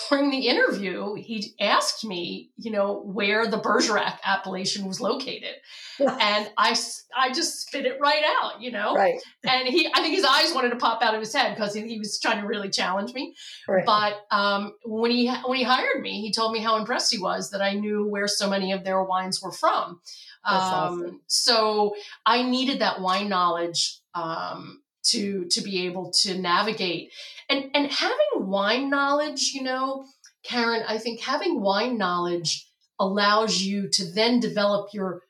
during 0.09 0.31
the 0.31 0.47
interview, 0.47 1.15
he 1.15 1.55
asked 1.61 2.05
me, 2.05 2.51
you 2.57 2.71
know, 2.71 3.01
where 3.03 3.47
the 3.47 3.59
Bergerac 3.59 4.19
appellation 4.25 4.87
was 4.87 5.01
located. 5.01 5.55
and 5.99 6.51
I, 6.57 6.77
I 7.17 7.33
just 7.33 7.67
spit 7.67 7.87
it 7.87 7.99
right 8.01 8.23
out, 8.43 8.61
you 8.61 8.71
know? 8.71 8.95
Right. 8.95 9.21
And 9.45 9.69
he, 9.69 9.89
I 9.93 10.01
think 10.01 10.15
his 10.15 10.25
eyes 10.25 10.53
wanted 10.55 10.71
to 10.71 10.77
pop 10.77 11.03
out 11.03 11.15
of 11.15 11.21
his 11.21 11.33
head 11.33 11.55
because 11.55 11.75
he, 11.75 11.87
he, 11.89 11.99
was 11.99 12.19
trying 12.21 12.41
to 12.41 12.47
really 12.47 12.71
challenge 12.71 13.15
me. 13.15 13.35
Right. 13.69 13.85
But 13.85 14.21
um, 14.31 14.75
when 14.85 15.11
he, 15.11 15.29
when 15.47 15.59
he 15.59 15.65
hired 15.65 16.01
me, 16.03 16.21
he 16.21 16.33
told 16.33 16.53
me 16.53 16.61
how 16.61 16.77
impressed 16.77 17.13
he 17.13 17.21
was 17.21 17.51
that 17.51 17.63
I 17.63 17.75
knew 17.75 18.07
where 18.07 18.29
so 18.29 18.49
many 18.49 18.73
of 18.73 18.85
their 18.85 19.03
wines 19.03 19.43
were 19.43 19.53
from. 19.53 20.01
Um, 20.45 20.59
awesome. 20.59 21.21
So 21.27 21.95
I 22.25 22.43
needed 22.43 22.81
that 22.81 23.01
wine 23.01 23.29
knowledge 23.29 24.00
um, 24.15 24.83
to 25.05 25.47
to 25.47 25.61
be 25.61 25.87
able 25.87 26.13
to 26.23 26.39
navigate. 26.39 27.13
And 27.49 27.71
and 27.75 27.91
having 27.91 28.47
wine 28.47 28.91
knowledge 28.91 29.53
you 29.55 29.63
know 29.63 30.05
karen 30.43 30.83
i 30.89 30.99
think 30.99 31.21
having 31.21 31.61
wine 31.61 31.99
knowledge 31.99 32.67
allows 32.99 33.63
you 33.63 33.89
to 33.89 34.11
then 34.13 34.41
develop 34.41 34.91
your 34.93 35.23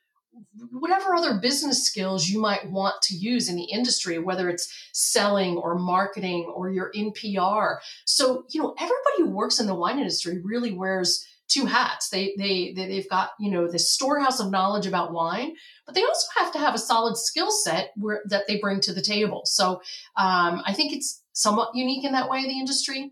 whatever 0.71 1.13
other 1.13 1.39
business 1.39 1.85
skills 1.85 2.27
you 2.27 2.39
might 2.39 2.69
want 2.69 2.95
to 3.01 3.15
use 3.15 3.49
in 3.49 3.55
the 3.55 3.63
industry 3.63 4.17
whether 4.17 4.49
it's 4.49 4.71
selling 4.93 5.57
or 5.57 5.77
marketing 5.77 6.51
or 6.55 6.69
you're 6.69 6.91
in 6.93 7.11
pr 7.11 7.81
so 8.05 8.45
you 8.49 8.61
know 8.61 8.73
everybody 8.77 9.17
who 9.17 9.29
works 9.29 9.59
in 9.59 9.67
the 9.67 9.75
wine 9.75 9.97
industry 9.97 10.39
really 10.43 10.71
wears 10.71 11.25
two 11.51 11.65
hats. 11.65 12.09
They, 12.09 12.33
they, 12.37 12.73
they 12.75 12.95
have 12.95 13.09
got, 13.09 13.31
you 13.39 13.51
know, 13.51 13.67
this 13.67 13.91
storehouse 13.91 14.39
of 14.39 14.51
knowledge 14.51 14.87
about 14.87 15.11
wine, 15.11 15.53
but 15.85 15.95
they 15.95 16.03
also 16.03 16.27
have 16.37 16.51
to 16.53 16.59
have 16.59 16.73
a 16.73 16.79
solid 16.79 17.17
skill 17.17 17.51
set 17.51 17.91
where, 17.95 18.21
that 18.25 18.43
they 18.47 18.57
bring 18.57 18.79
to 18.81 18.93
the 18.93 19.01
table. 19.01 19.41
So 19.45 19.81
um, 20.15 20.61
I 20.65 20.73
think 20.73 20.93
it's 20.93 21.23
somewhat 21.33 21.75
unique 21.75 22.05
in 22.05 22.13
that 22.13 22.29
way, 22.29 22.43
the 22.43 22.59
industry. 22.59 23.11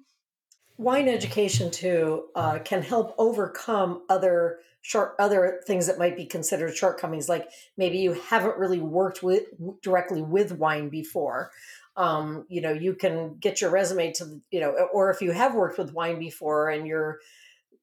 Wine 0.78 1.10
education 1.10 1.72
too 1.72 2.28
uh, 2.36 2.60
can 2.60 2.82
help 2.82 3.14
overcome 3.18 4.04
other 4.10 4.60
short 4.82 5.14
other 5.20 5.60
things 5.68 5.88
that 5.88 6.00
might 6.00 6.16
be 6.16 6.26
considered 6.26 6.74
shortcomings 6.74 7.28
like 7.28 7.50
maybe 7.76 7.98
you 7.98 8.14
haven't 8.14 8.58
really 8.58 8.80
worked 8.80 9.22
with 9.22 9.44
directly 9.82 10.22
with 10.22 10.54
wine 10.54 10.88
before 10.88 11.52
um, 11.98 12.46
you 12.48 12.62
know 12.62 12.72
you 12.72 12.94
can 12.94 13.36
get 13.42 13.60
your 13.60 13.72
resume 13.72 14.14
to 14.14 14.40
you 14.52 14.62
know 14.62 14.72
or 14.94 15.12
if 15.12 15.22
you 15.22 15.32
have 15.32 15.54
worked 15.54 15.78
with 15.78 15.94
wine 15.94 16.18
before 16.18 16.70
and 16.70 16.88
you're 16.88 17.20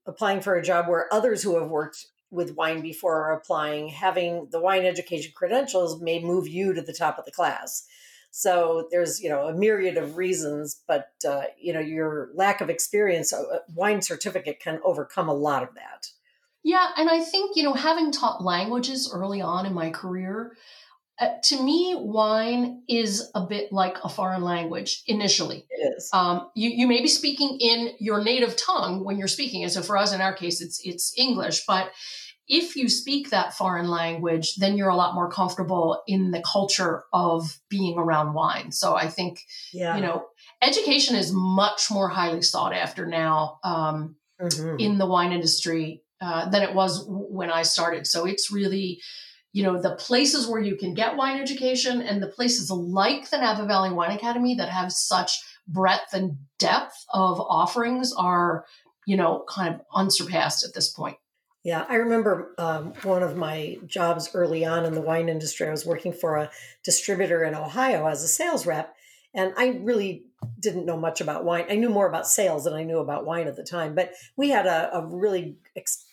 applying 0.07 0.41
for 0.41 0.55
a 0.55 0.63
job 0.63 0.89
where 0.89 1.13
others 1.13 1.43
who 1.43 1.59
have 1.59 1.69
worked 1.69 2.07
with 2.31 2.57
wine 2.57 2.83
before 2.83 3.25
are 3.25 3.37
applying, 3.37 3.89
having 3.89 4.49
the 4.51 4.61
wine 4.61 4.85
education 4.85 5.33
credentials 5.35 6.01
may 6.01 6.23
move 6.23 6.49
you 6.49 6.73
to 6.73 6.83
the 6.83 6.93
top 6.93 7.19
of 7.19 7.25
the 7.25 7.33
class. 7.33 7.87
So 8.31 8.89
there's 8.91 9.23
you 9.23 9.31
know 9.31 9.47
a 9.47 9.55
myriad 9.55 9.97
of 9.97 10.17
reasons, 10.17 10.83
but 10.87 11.11
uh, 11.27 11.45
you 11.59 11.73
know 11.73 11.81
your 11.81 12.29
lack 12.35 12.61
of 12.61 12.69
experience, 12.69 13.33
a 13.33 13.39
uh, 13.39 13.59
wine 13.75 14.03
certificate 14.03 14.61
can 14.61 14.81
overcome 14.85 15.29
a 15.29 15.35
lot 15.35 15.63
of 15.63 15.75
that. 15.75 16.11
Yeah, 16.63 16.91
and 16.97 17.09
I 17.09 17.21
think 17.21 17.57
you 17.57 17.63
know 17.63 17.73
having 17.73 18.13
taught 18.13 18.45
languages 18.45 19.11
early 19.11 19.41
on 19.41 19.65
in 19.65 19.73
my 19.73 19.91
career, 19.91 20.57
uh, 21.19 21.29
to 21.45 21.63
me, 21.63 21.95
wine 21.97 22.83
is 22.89 23.31
a 23.35 23.47
bit 23.47 23.73
like 23.73 23.97
a 24.05 24.09
foreign 24.09 24.43
language 24.43 25.03
initially. 25.07 25.67
It 25.71 25.95
is. 25.97 26.11
Um, 26.13 26.51
you, 26.55 26.69
you 26.71 26.87
may 26.87 27.01
be 27.01 27.09
speaking 27.09 27.57
in 27.61 27.93
your 27.99 28.23
native 28.23 28.57
tongue 28.57 29.05
when 29.05 29.19
you're 29.19 29.29
speaking. 29.29 29.63
And 29.63 29.73
so 29.73 29.83
for 29.83 29.97
us, 29.97 30.13
in 30.13 30.21
our 30.21 30.35
case, 30.35 30.61
it's, 30.61 30.81
it's 30.85 31.13
English. 31.17 31.65
But 31.67 31.91
if 32.49 32.77
you 32.77 32.89
speak 32.89 33.31
that 33.31 33.55
foreign 33.55 33.89
language, 33.89 34.57
then 34.57 34.77
you're 34.77 34.91
a 34.91 34.97
lot 34.97 35.15
more 35.15 35.31
comfortable 35.31 36.03
in 36.07 36.31
the 36.31 36.43
culture 36.43 37.05
of 37.13 37.59
being 37.69 37.99
around 37.99 38.35
wine. 38.35 38.71
So 38.71 38.95
I 38.95 39.09
think, 39.09 39.41
yeah. 39.73 39.97
you 39.97 40.03
know, 40.03 40.27
education 40.63 41.17
is 41.17 41.33
much 41.33 41.91
more 41.91 42.09
highly 42.09 42.43
sought 42.43 42.73
after 42.73 43.07
now 43.07 43.59
um, 43.65 44.17
mm-hmm. 44.41 44.79
in 44.79 44.99
the 44.99 45.07
wine 45.07 45.33
industry 45.33 46.03
uh, 46.21 46.49
than 46.51 46.63
it 46.63 46.75
was 46.75 47.05
when 47.09 47.51
I 47.51 47.63
started. 47.63 48.07
So 48.07 48.27
it's 48.27 48.53
really, 48.53 49.01
you 49.57 49.63
know, 49.63 49.81
the 49.81 49.97
places 49.97 50.47
where 50.47 50.61
you 50.61 50.77
can 50.77 50.93
get 50.93 51.17
wine 51.17 51.41
education 51.41 52.03
and 52.03 52.23
the 52.23 52.27
places 52.27 52.71
like 52.71 53.31
the 53.31 53.39
Napa 53.39 53.65
Valley 53.65 53.91
Wine 53.91 54.11
Academy 54.11 54.55
that 54.57 54.69
have 54.69 54.93
such 54.93 55.43
breadth 55.67 56.13
and 56.13 56.37
depth 56.59 57.07
of 57.15 57.41
offerings 57.41 58.13
are, 58.13 58.67
you 59.07 59.17
know, 59.17 59.47
kind 59.49 59.75
of 59.75 59.81
unsurpassed 59.95 60.63
at 60.63 60.75
this 60.75 60.91
point. 60.91 61.17
Yeah, 61.65 61.87
I 61.89 61.95
remember 61.95 62.55
um, 62.59 62.93
one 63.03 63.23
of 63.23 63.35
my 63.35 63.79
jobs 63.87 64.29
early 64.35 64.67
on 64.67 64.85
in 64.85 64.93
the 64.93 65.01
wine 65.01 65.31
industry. 65.31 65.67
I 65.67 65.71
was 65.71 65.87
working 65.87 66.13
for 66.13 66.37
a 66.37 66.51
distributor 66.85 67.43
in 67.43 67.55
Ohio 67.55 68.07
as 68.07 68.23
a 68.23 68.29
sales 68.29 68.67
rep, 68.67 68.95
and 69.37 69.53
I 69.57 69.79
really 69.83 70.25
didn't 70.59 70.87
know 70.87 70.97
much 70.97 71.21
about 71.21 71.45
wine. 71.45 71.67
I 71.69 71.77
knew 71.77 71.91
more 71.91 72.09
about 72.09 72.27
sales 72.27 72.65
than 72.65 72.73
I 72.73 72.83
knew 72.83 72.99
about 72.99 73.27
wine 73.27 73.47
at 73.47 73.57
the 73.57 73.63
time. 73.63 73.95
But 73.95 74.13
we 74.37 74.49
had 74.49 74.67
a, 74.67 74.97
a 74.97 75.07
really, 75.07 75.57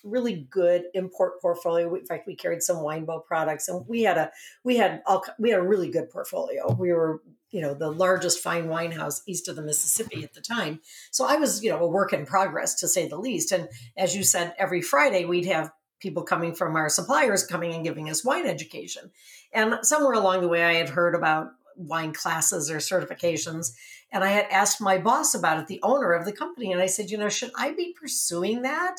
really 0.04 0.48
good 0.50 0.84
import 0.94 1.42
portfolio. 1.42 1.94
In 1.96 2.06
fact, 2.06 2.28
we 2.28 2.36
carried 2.36 2.62
some 2.62 2.78
Winebow 2.78 3.26
products, 3.26 3.70
and 3.70 3.88
we 3.88 4.04
had 4.04 4.18
a 4.18 4.32
we 4.64 4.78
had 4.78 5.02
all 5.06 5.24
we 5.40 5.50
had 5.50 5.60
a 5.60 5.64
really 5.64 5.90
good 5.90 6.10
portfolio. 6.10 6.72
We 6.74 6.92
were 6.92 7.22
you 7.52 7.62
know 7.62 7.74
the 7.74 7.90
largest 7.90 8.40
fine 8.40 8.68
wine 8.68 8.92
house 8.92 9.24
east 9.26 9.48
of 9.48 9.56
the 9.56 9.62
Mississippi 9.62 10.24
at 10.24 10.34
the 10.34 10.42
time. 10.42 10.82
So 11.12 11.26
I 11.26 11.38
was 11.38 11.64
you 11.64 11.70
know 11.70 11.80
a 11.80 11.88
work 11.88 12.12
in 12.12 12.26
progress 12.26 12.76
to 12.76 12.88
say 12.88 13.08
the 13.08 13.18
least. 13.18 13.54
And 13.54 13.70
as 13.98 14.16
you 14.16 14.24
said, 14.24 14.54
every 14.58 14.82
Friday 14.82 15.24
we'd 15.24 15.46
have 15.46 15.72
people 16.00 16.24
coming 16.24 16.54
from 16.54 16.76
our 16.76 16.90
suppliers 16.90 17.46
coming 17.46 17.74
and 17.74 17.86
giving 17.86 18.10
us 18.10 18.26
wine 18.26 18.46
education. 18.46 19.10
And 19.54 19.80
somewhere 19.84 20.12
along 20.12 20.42
the 20.42 20.50
way, 20.50 20.62
I 20.62 20.74
had 20.74 20.90
heard 20.90 21.16
about 21.16 21.52
wine 21.76 22.14
classes 22.14 22.70
or 22.70 22.78
certifications. 22.78 23.72
And 24.12 24.24
I 24.24 24.30
had 24.30 24.48
asked 24.52 24.82
my 24.82 24.98
boss 24.98 25.34
about 25.34 25.60
it, 25.60 25.68
the 25.68 25.82
owner 25.84 26.14
of 26.14 26.26
the 26.26 26.32
company. 26.32 26.72
And 26.72 26.82
I 26.82 26.86
said, 26.86 27.10
you 27.10 27.18
know, 27.18 27.30
should 27.30 27.52
I 27.58 27.74
be 27.74 27.96
pursuing 28.00 28.62
that? 28.62 28.96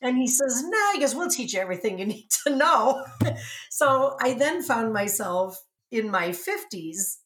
And 0.00 0.16
he 0.18 0.26
says, 0.26 0.62
no, 0.62 0.70
nah. 0.70 0.92
he 0.92 1.00
goes, 1.00 1.14
we'll 1.14 1.30
teach 1.30 1.54
you 1.54 1.60
everything 1.60 1.98
you 1.98 2.06
need 2.06 2.28
to 2.44 2.56
know. 2.56 3.04
so 3.70 4.16
I 4.20 4.34
then 4.34 4.62
found 4.62 4.92
myself 4.92 5.60
in 5.90 6.10
my 6.10 6.28
50s 6.30 7.18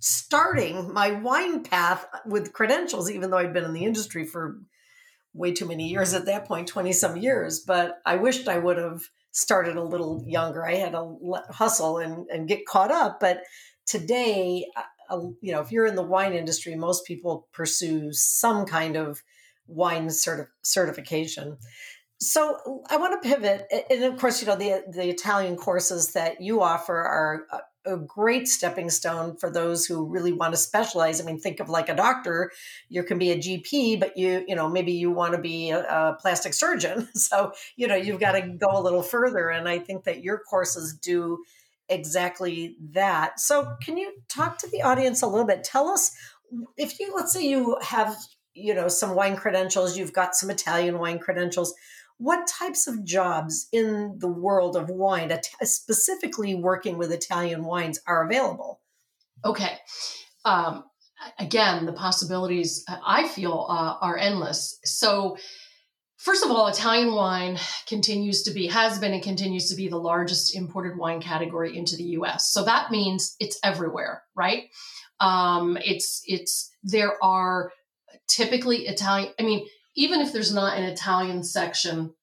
starting 0.00 0.92
my 0.92 1.12
wine 1.12 1.62
path 1.62 2.04
with 2.26 2.52
credentials, 2.52 3.10
even 3.10 3.30
though 3.30 3.38
I'd 3.38 3.52
been 3.52 3.64
in 3.64 3.72
the 3.72 3.84
industry 3.84 4.26
for 4.26 4.58
way 5.32 5.52
too 5.52 5.66
many 5.66 5.88
years 5.88 6.12
at 6.12 6.26
that 6.26 6.46
point 6.46 6.68
20 6.68 6.92
some 6.92 7.16
years. 7.16 7.60
But 7.60 8.00
I 8.04 8.16
wished 8.16 8.48
I 8.48 8.58
would 8.58 8.78
have 8.78 9.02
started 9.30 9.76
a 9.76 9.82
little 9.82 10.22
younger. 10.26 10.66
I 10.66 10.74
had 10.74 10.92
to 10.92 11.16
hustle 11.50 11.98
and, 11.98 12.26
and 12.28 12.48
get 12.48 12.66
caught 12.66 12.90
up. 12.90 13.18
But 13.20 13.42
today, 13.86 14.66
uh, 14.76 14.82
uh, 15.10 15.20
you 15.40 15.52
know, 15.52 15.60
if 15.60 15.72
you're 15.72 15.86
in 15.86 15.96
the 15.96 16.02
wine 16.02 16.32
industry, 16.32 16.74
most 16.74 17.06
people 17.06 17.48
pursue 17.52 18.12
some 18.12 18.64
kind 18.64 18.96
of 18.96 19.22
wine 19.66 20.08
certi- 20.08 20.48
certification. 20.62 21.58
So 22.20 22.56
uh, 22.66 22.94
I 22.94 22.96
want 22.96 23.22
to 23.22 23.28
pivot, 23.28 23.66
and 23.90 24.04
of 24.04 24.18
course, 24.18 24.40
you 24.40 24.46
know 24.46 24.56
the 24.56 24.84
the 24.88 25.08
Italian 25.08 25.56
courses 25.56 26.12
that 26.12 26.40
you 26.40 26.62
offer 26.62 26.96
are 26.96 27.46
a 27.84 27.96
great 27.96 28.46
stepping 28.46 28.88
stone 28.90 29.36
for 29.36 29.50
those 29.50 29.86
who 29.86 30.06
really 30.06 30.32
want 30.32 30.52
to 30.52 30.56
specialize. 30.56 31.20
I 31.20 31.24
mean, 31.24 31.40
think 31.40 31.58
of 31.58 31.68
like 31.68 31.88
a 31.88 31.96
doctor. 31.96 32.52
You 32.88 33.02
can 33.02 33.18
be 33.18 33.32
a 33.32 33.36
GP, 33.36 33.98
but 33.98 34.16
you 34.16 34.44
you 34.46 34.54
know 34.54 34.68
maybe 34.68 34.92
you 34.92 35.10
want 35.10 35.34
to 35.34 35.40
be 35.40 35.70
a, 35.70 35.80
a 35.80 36.16
plastic 36.20 36.54
surgeon. 36.54 37.08
So 37.22 37.52
you 37.76 37.86
know 37.86 37.96
you've 37.96 38.20
got 38.20 38.32
to 38.32 38.40
mm-hmm. 38.40 38.56
go 38.56 38.70
a 38.72 38.82
little 38.82 39.02
further, 39.02 39.48
and 39.48 39.68
I 39.68 39.78
think 39.78 40.04
that 40.04 40.22
your 40.22 40.38
courses 40.38 40.94
do 40.94 41.42
exactly 41.92 42.76
that. 42.92 43.40
So, 43.40 43.76
can 43.82 43.96
you 43.96 44.12
talk 44.28 44.58
to 44.58 44.68
the 44.68 44.82
audience 44.82 45.22
a 45.22 45.26
little 45.26 45.46
bit? 45.46 45.64
Tell 45.64 45.88
us 45.88 46.10
if 46.76 46.98
you, 47.00 47.12
let's 47.14 47.32
say, 47.32 47.46
you 47.46 47.76
have, 47.82 48.16
you 48.54 48.74
know, 48.74 48.88
some 48.88 49.14
wine 49.14 49.36
credentials, 49.36 49.96
you've 49.96 50.12
got 50.12 50.34
some 50.34 50.50
Italian 50.50 50.98
wine 50.98 51.18
credentials. 51.18 51.74
What 52.18 52.46
types 52.46 52.86
of 52.86 53.04
jobs 53.04 53.68
in 53.72 54.16
the 54.18 54.28
world 54.28 54.76
of 54.76 54.88
wine, 54.88 55.36
specifically 55.62 56.54
working 56.54 56.98
with 56.98 57.10
Italian 57.10 57.64
wines, 57.64 57.98
are 58.06 58.24
available? 58.24 58.80
Okay. 59.44 59.78
Um, 60.44 60.84
again, 61.38 61.86
the 61.86 61.92
possibilities 61.92 62.84
I 62.88 63.26
feel 63.26 63.66
uh, 63.68 63.94
are 64.00 64.16
endless. 64.16 64.78
So, 64.84 65.36
First 66.22 66.44
of 66.44 66.52
all, 66.52 66.68
Italian 66.68 67.14
wine 67.14 67.58
continues 67.88 68.44
to 68.44 68.52
be, 68.52 68.68
has 68.68 69.00
been, 69.00 69.12
and 69.12 69.20
continues 69.20 69.68
to 69.70 69.74
be 69.74 69.88
the 69.88 69.98
largest 69.98 70.54
imported 70.54 70.96
wine 70.96 71.20
category 71.20 71.76
into 71.76 71.96
the 71.96 72.04
U.S. 72.20 72.52
So 72.52 72.62
that 72.62 72.92
means 72.92 73.34
it's 73.40 73.58
everywhere, 73.64 74.22
right? 74.36 74.66
Um, 75.18 75.76
it's 75.84 76.22
it's 76.24 76.70
there 76.84 77.14
are 77.24 77.72
typically 78.28 78.86
Italian. 78.86 79.32
I 79.40 79.42
mean, 79.42 79.66
even 79.96 80.20
if 80.20 80.32
there's 80.32 80.54
not 80.54 80.78
an 80.78 80.84
Italian 80.84 81.42
section 81.42 82.14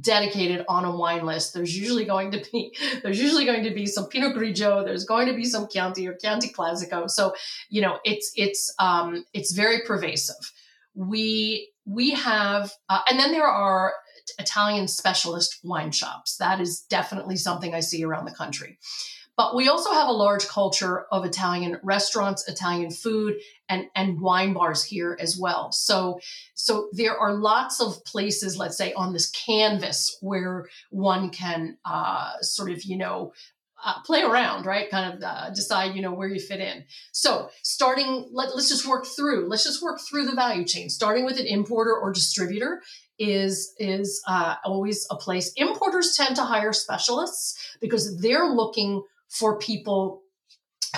dedicated 0.00 0.64
on 0.68 0.84
a 0.84 0.96
wine 0.96 1.24
list, 1.24 1.54
there's 1.54 1.78
usually 1.78 2.04
going 2.04 2.32
to 2.32 2.44
be 2.50 2.76
there's 3.04 3.22
usually 3.22 3.44
going 3.44 3.62
to 3.62 3.70
be 3.70 3.86
some 3.86 4.08
Pinot 4.08 4.34
Grigio. 4.34 4.84
There's 4.84 5.04
going 5.04 5.28
to 5.28 5.34
be 5.34 5.44
some 5.44 5.68
Chianti 5.68 6.08
or 6.08 6.14
Chianti 6.14 6.48
Classico. 6.48 7.08
So 7.08 7.32
you 7.68 7.80
know, 7.80 8.00
it's 8.04 8.32
it's 8.34 8.74
um, 8.80 9.24
it's 9.32 9.52
very 9.52 9.82
pervasive. 9.86 10.52
We 10.96 11.70
we 11.86 12.10
have, 12.10 12.72
uh, 12.88 13.00
and 13.08 13.18
then 13.18 13.32
there 13.32 13.46
are 13.46 13.94
Italian 14.38 14.88
specialist 14.88 15.60
wine 15.62 15.92
shops. 15.92 16.36
That 16.36 16.60
is 16.60 16.80
definitely 16.80 17.36
something 17.36 17.74
I 17.74 17.80
see 17.80 18.04
around 18.04 18.24
the 18.24 18.34
country. 18.34 18.78
But 19.36 19.54
we 19.54 19.68
also 19.68 19.92
have 19.92 20.08
a 20.08 20.12
large 20.12 20.48
culture 20.48 21.04
of 21.12 21.26
Italian 21.26 21.78
restaurants, 21.82 22.48
Italian 22.48 22.90
food, 22.90 23.34
and, 23.68 23.84
and 23.94 24.18
wine 24.18 24.54
bars 24.54 24.82
here 24.82 25.16
as 25.20 25.38
well. 25.38 25.72
So, 25.72 26.20
so 26.54 26.88
there 26.92 27.18
are 27.18 27.34
lots 27.34 27.78
of 27.80 28.02
places, 28.06 28.56
let's 28.56 28.78
say, 28.78 28.94
on 28.94 29.12
this 29.12 29.30
canvas 29.30 30.16
where 30.22 30.68
one 30.90 31.28
can 31.28 31.76
uh, 31.84 32.40
sort 32.40 32.70
of, 32.70 32.82
you 32.84 32.96
know, 32.96 33.34
uh, 33.84 34.00
play 34.04 34.22
around, 34.22 34.66
right? 34.66 34.90
Kind 34.90 35.14
of 35.14 35.22
uh, 35.22 35.50
decide, 35.50 35.94
you 35.94 36.02
know, 36.02 36.12
where 36.12 36.28
you 36.28 36.40
fit 36.40 36.60
in. 36.60 36.84
So, 37.12 37.48
starting, 37.62 38.28
let, 38.32 38.54
let's 38.54 38.68
just 38.68 38.86
work 38.86 39.06
through. 39.06 39.48
Let's 39.48 39.64
just 39.64 39.82
work 39.82 40.00
through 40.00 40.26
the 40.26 40.34
value 40.34 40.64
chain. 40.64 40.88
Starting 40.88 41.24
with 41.24 41.38
an 41.38 41.46
importer 41.46 41.94
or 41.94 42.12
distributor 42.12 42.82
is 43.18 43.74
is 43.78 44.22
uh, 44.28 44.56
always 44.64 45.06
a 45.10 45.16
place. 45.16 45.52
Importers 45.56 46.14
tend 46.16 46.36
to 46.36 46.44
hire 46.44 46.72
specialists 46.72 47.76
because 47.80 48.20
they're 48.20 48.48
looking 48.48 49.02
for 49.28 49.58
people 49.58 50.22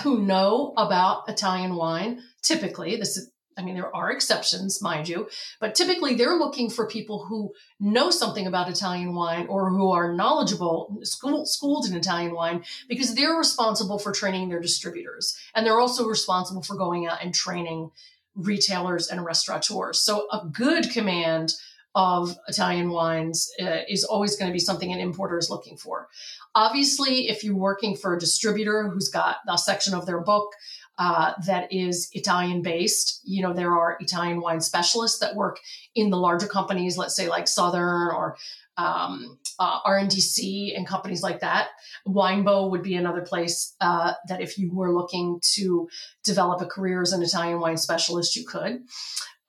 who 0.03 0.25
know 0.25 0.73
about 0.77 1.29
Italian 1.29 1.75
wine. 1.75 2.21
Typically, 2.43 2.97
this 2.97 3.17
is, 3.17 3.31
I 3.59 3.63
mean, 3.63 3.75
there 3.75 3.95
are 3.95 4.11
exceptions, 4.11 4.81
mind 4.81 5.09
you, 5.09 5.29
but 5.61 5.75
typically 5.75 6.15
they're 6.15 6.37
looking 6.37 6.71
for 6.71 6.87
people 6.87 7.25
who 7.25 7.53
know 7.81 8.11
something 8.11 8.47
about 8.47 8.71
Italian 8.71 9.15
wine 9.15 9.47
or 9.49 9.71
who 9.71 9.91
are 9.91 10.15
knowledgeable, 10.15 11.01
school, 11.03 11.45
schooled 11.45 11.87
in 11.87 11.97
Italian 11.97 12.35
wine, 12.35 12.65
because 12.89 13.15
they're 13.15 13.35
responsible 13.35 13.99
for 13.99 14.13
training 14.13 14.49
their 14.49 14.61
distributors. 14.61 15.37
And 15.55 15.67
they're 15.67 15.81
also 15.81 16.07
responsible 16.07 16.63
for 16.63 16.77
going 16.77 17.07
out 17.07 17.23
and 17.23 17.35
training 17.35 17.91
retailers 18.37 19.09
and 19.09 19.25
restaurateurs. 19.25 19.99
So 19.99 20.29
a 20.31 20.47
good 20.47 20.91
command 20.91 21.55
of 21.95 22.37
Italian 22.47 22.91
wines 22.91 23.51
uh, 23.61 23.81
is 23.89 24.05
always 24.05 24.37
going 24.37 24.49
to 24.49 24.53
be 24.53 24.61
something 24.61 24.93
an 24.93 25.01
importer 25.01 25.37
is 25.37 25.51
looking 25.51 25.77
for. 25.77 26.09
Obviously, 26.55 27.29
if 27.29 27.43
you're 27.43 27.57
working 27.57 27.97
for 27.97 28.15
a 28.15 28.19
distributor 28.21 28.89
who's 28.89 29.09
got 29.09 29.39
a 29.49 29.59
section 29.59 29.95
of 29.95 30.07
their 30.07 30.21
book 30.21 30.53
uh, 30.99 31.33
that 31.47 31.73
is 31.73 32.11
Italian 32.13 32.61
based, 32.61 33.21
you 33.23 33.41
know, 33.41 33.53
there 33.53 33.73
are 33.73 33.97
Italian 34.01 34.41
wine 34.41 34.61
specialists 34.61 35.21
that 35.21 35.37
work 35.37 35.61
in 35.95 36.11
the 36.11 36.17
larger 36.17 36.49
companies, 36.49 36.99
let's 36.99 37.15
say 37.15 37.29
like 37.29 37.47
Southern 37.47 38.11
or 38.11 38.37
um, 38.77 39.39
uh, 39.59 39.81
RNDC 39.83 40.77
and 40.77 40.87
companies 40.87 41.23
like 41.23 41.41
that. 41.41 41.69
Winebow 42.07 42.71
would 42.71 42.83
be 42.83 42.95
another 42.95 43.23
place 43.23 43.75
uh, 43.81 44.15
that 44.29 44.41
if 44.41 44.59
you 44.59 44.73
were 44.73 44.93
looking 44.93 45.41
to 45.55 45.89
develop 46.25 46.61
a 46.63 46.67
career 46.67 47.03
as 47.03 47.13
an 47.13 47.23
Italian 47.23 47.61
wine 47.61 47.77
specialist, 47.77 48.37
you 48.37 48.45
could. 48.45 48.83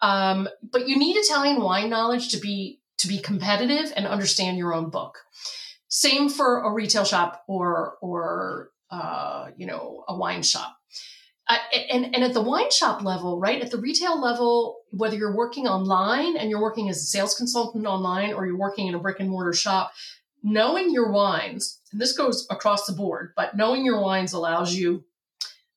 Um, 0.01 0.47
but 0.61 0.87
you 0.87 0.97
need 0.97 1.15
Italian 1.15 1.61
wine 1.61 1.89
knowledge 1.89 2.29
to 2.29 2.37
be 2.37 2.79
to 2.97 3.07
be 3.07 3.19
competitive 3.19 3.93
and 3.95 4.05
understand 4.05 4.57
your 4.57 4.73
own 4.73 4.89
book. 4.89 5.19
Same 5.87 6.29
for 6.29 6.63
a 6.63 6.71
retail 6.71 7.05
shop 7.05 7.43
or 7.47 7.97
or 8.01 8.69
uh, 8.91 9.47
you 9.57 9.65
know 9.65 10.03
a 10.07 10.15
wine 10.15 10.43
shop. 10.43 10.78
Uh, 11.49 11.57
and, 11.91 12.13
and 12.13 12.23
at 12.23 12.33
the 12.33 12.41
wine 12.41 12.69
shop 12.69 13.01
level, 13.01 13.39
right? 13.39 13.59
At 13.59 13.71
the 13.71 13.79
retail 13.79 14.21
level, 14.21 14.81
whether 14.91 15.15
you're 15.15 15.35
working 15.35 15.67
online 15.67 16.37
and 16.37 16.47
you're 16.47 16.61
working 16.61 16.89
as 16.89 16.97
a 16.97 17.05
sales 17.07 17.33
consultant 17.33 17.87
online 17.87 18.33
or 18.33 18.45
you're 18.45 18.55
working 18.55 18.85
in 18.85 18.93
a 18.93 18.99
brick 18.99 19.19
and 19.19 19.31
mortar 19.31 19.53
shop, 19.53 19.91
knowing 20.43 20.91
your 20.91 21.11
wines, 21.11 21.79
and 21.91 21.99
this 21.99 22.15
goes 22.15 22.45
across 22.51 22.85
the 22.85 22.93
board, 22.93 23.33
but 23.35 23.57
knowing 23.57 23.83
your 23.83 23.99
wines 23.99 24.31
allows 24.31 24.75
you 24.75 25.03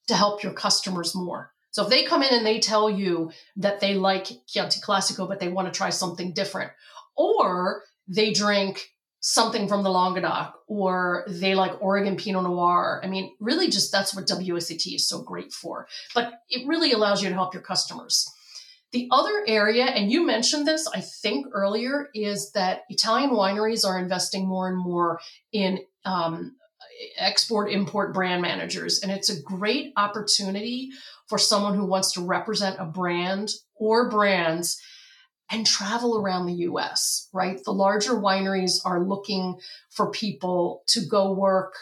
to 0.08 0.14
help 0.14 0.42
your 0.42 0.52
customers 0.52 1.14
more. 1.14 1.52
So 1.70 1.84
if 1.84 1.88
they 1.88 2.04
come 2.04 2.22
in 2.22 2.34
and 2.34 2.44
they 2.44 2.60
tell 2.60 2.90
you 2.90 3.32
that 3.56 3.80
they 3.80 3.94
like 3.94 4.26
Chianti 4.46 4.80
Classico, 4.80 5.26
but 5.26 5.40
they 5.40 5.48
want 5.48 5.72
to 5.72 5.76
try 5.76 5.88
something 5.88 6.34
different, 6.34 6.70
or 7.16 7.84
they 8.06 8.30
drink 8.30 8.90
something 9.22 9.68
from 9.68 9.84
the 9.84 9.90
Languedoc, 9.90 10.52
or 10.66 11.24
they 11.28 11.54
like 11.54 11.80
Oregon 11.80 12.16
Pinot 12.16 12.42
Noir. 12.42 13.00
I 13.02 13.06
mean, 13.06 13.32
really, 13.40 13.68
just 13.68 13.92
that's 13.92 14.14
what 14.14 14.26
WSET 14.26 14.94
is 14.94 15.08
so 15.08 15.22
great 15.22 15.52
for. 15.52 15.86
But 16.14 16.32
it 16.50 16.66
really 16.66 16.92
allows 16.92 17.22
you 17.22 17.28
to 17.28 17.34
help 17.34 17.54
your 17.54 17.62
customers. 17.62 18.28
The 18.90 19.08
other 19.10 19.44
area, 19.46 19.84
and 19.84 20.10
you 20.10 20.26
mentioned 20.26 20.66
this, 20.66 20.86
I 20.92 21.00
think 21.00 21.46
earlier, 21.52 22.08
is 22.14 22.50
that 22.52 22.82
Italian 22.90 23.30
wineries 23.30 23.86
are 23.86 23.98
investing 23.98 24.46
more 24.46 24.68
and 24.68 24.76
more 24.76 25.20
in 25.52 25.78
um, 26.04 26.56
export 27.16 27.70
import 27.70 28.12
brand 28.12 28.42
managers. 28.42 29.02
And 29.02 29.12
it's 29.12 29.30
a 29.30 29.40
great 29.40 29.92
opportunity 29.96 30.90
for 31.28 31.38
someone 31.38 31.74
who 31.74 31.86
wants 31.86 32.12
to 32.12 32.26
represent 32.26 32.76
a 32.80 32.84
brand 32.84 33.50
or 33.76 34.10
brands 34.10 34.82
and 35.52 35.66
travel 35.66 36.18
around 36.18 36.46
the 36.46 36.64
US, 36.70 37.28
right? 37.32 37.62
The 37.62 37.72
larger 37.72 38.14
wineries 38.14 38.80
are 38.84 39.04
looking 39.04 39.60
for 39.90 40.10
people 40.10 40.82
to 40.88 41.06
go 41.06 41.32
work 41.32 41.74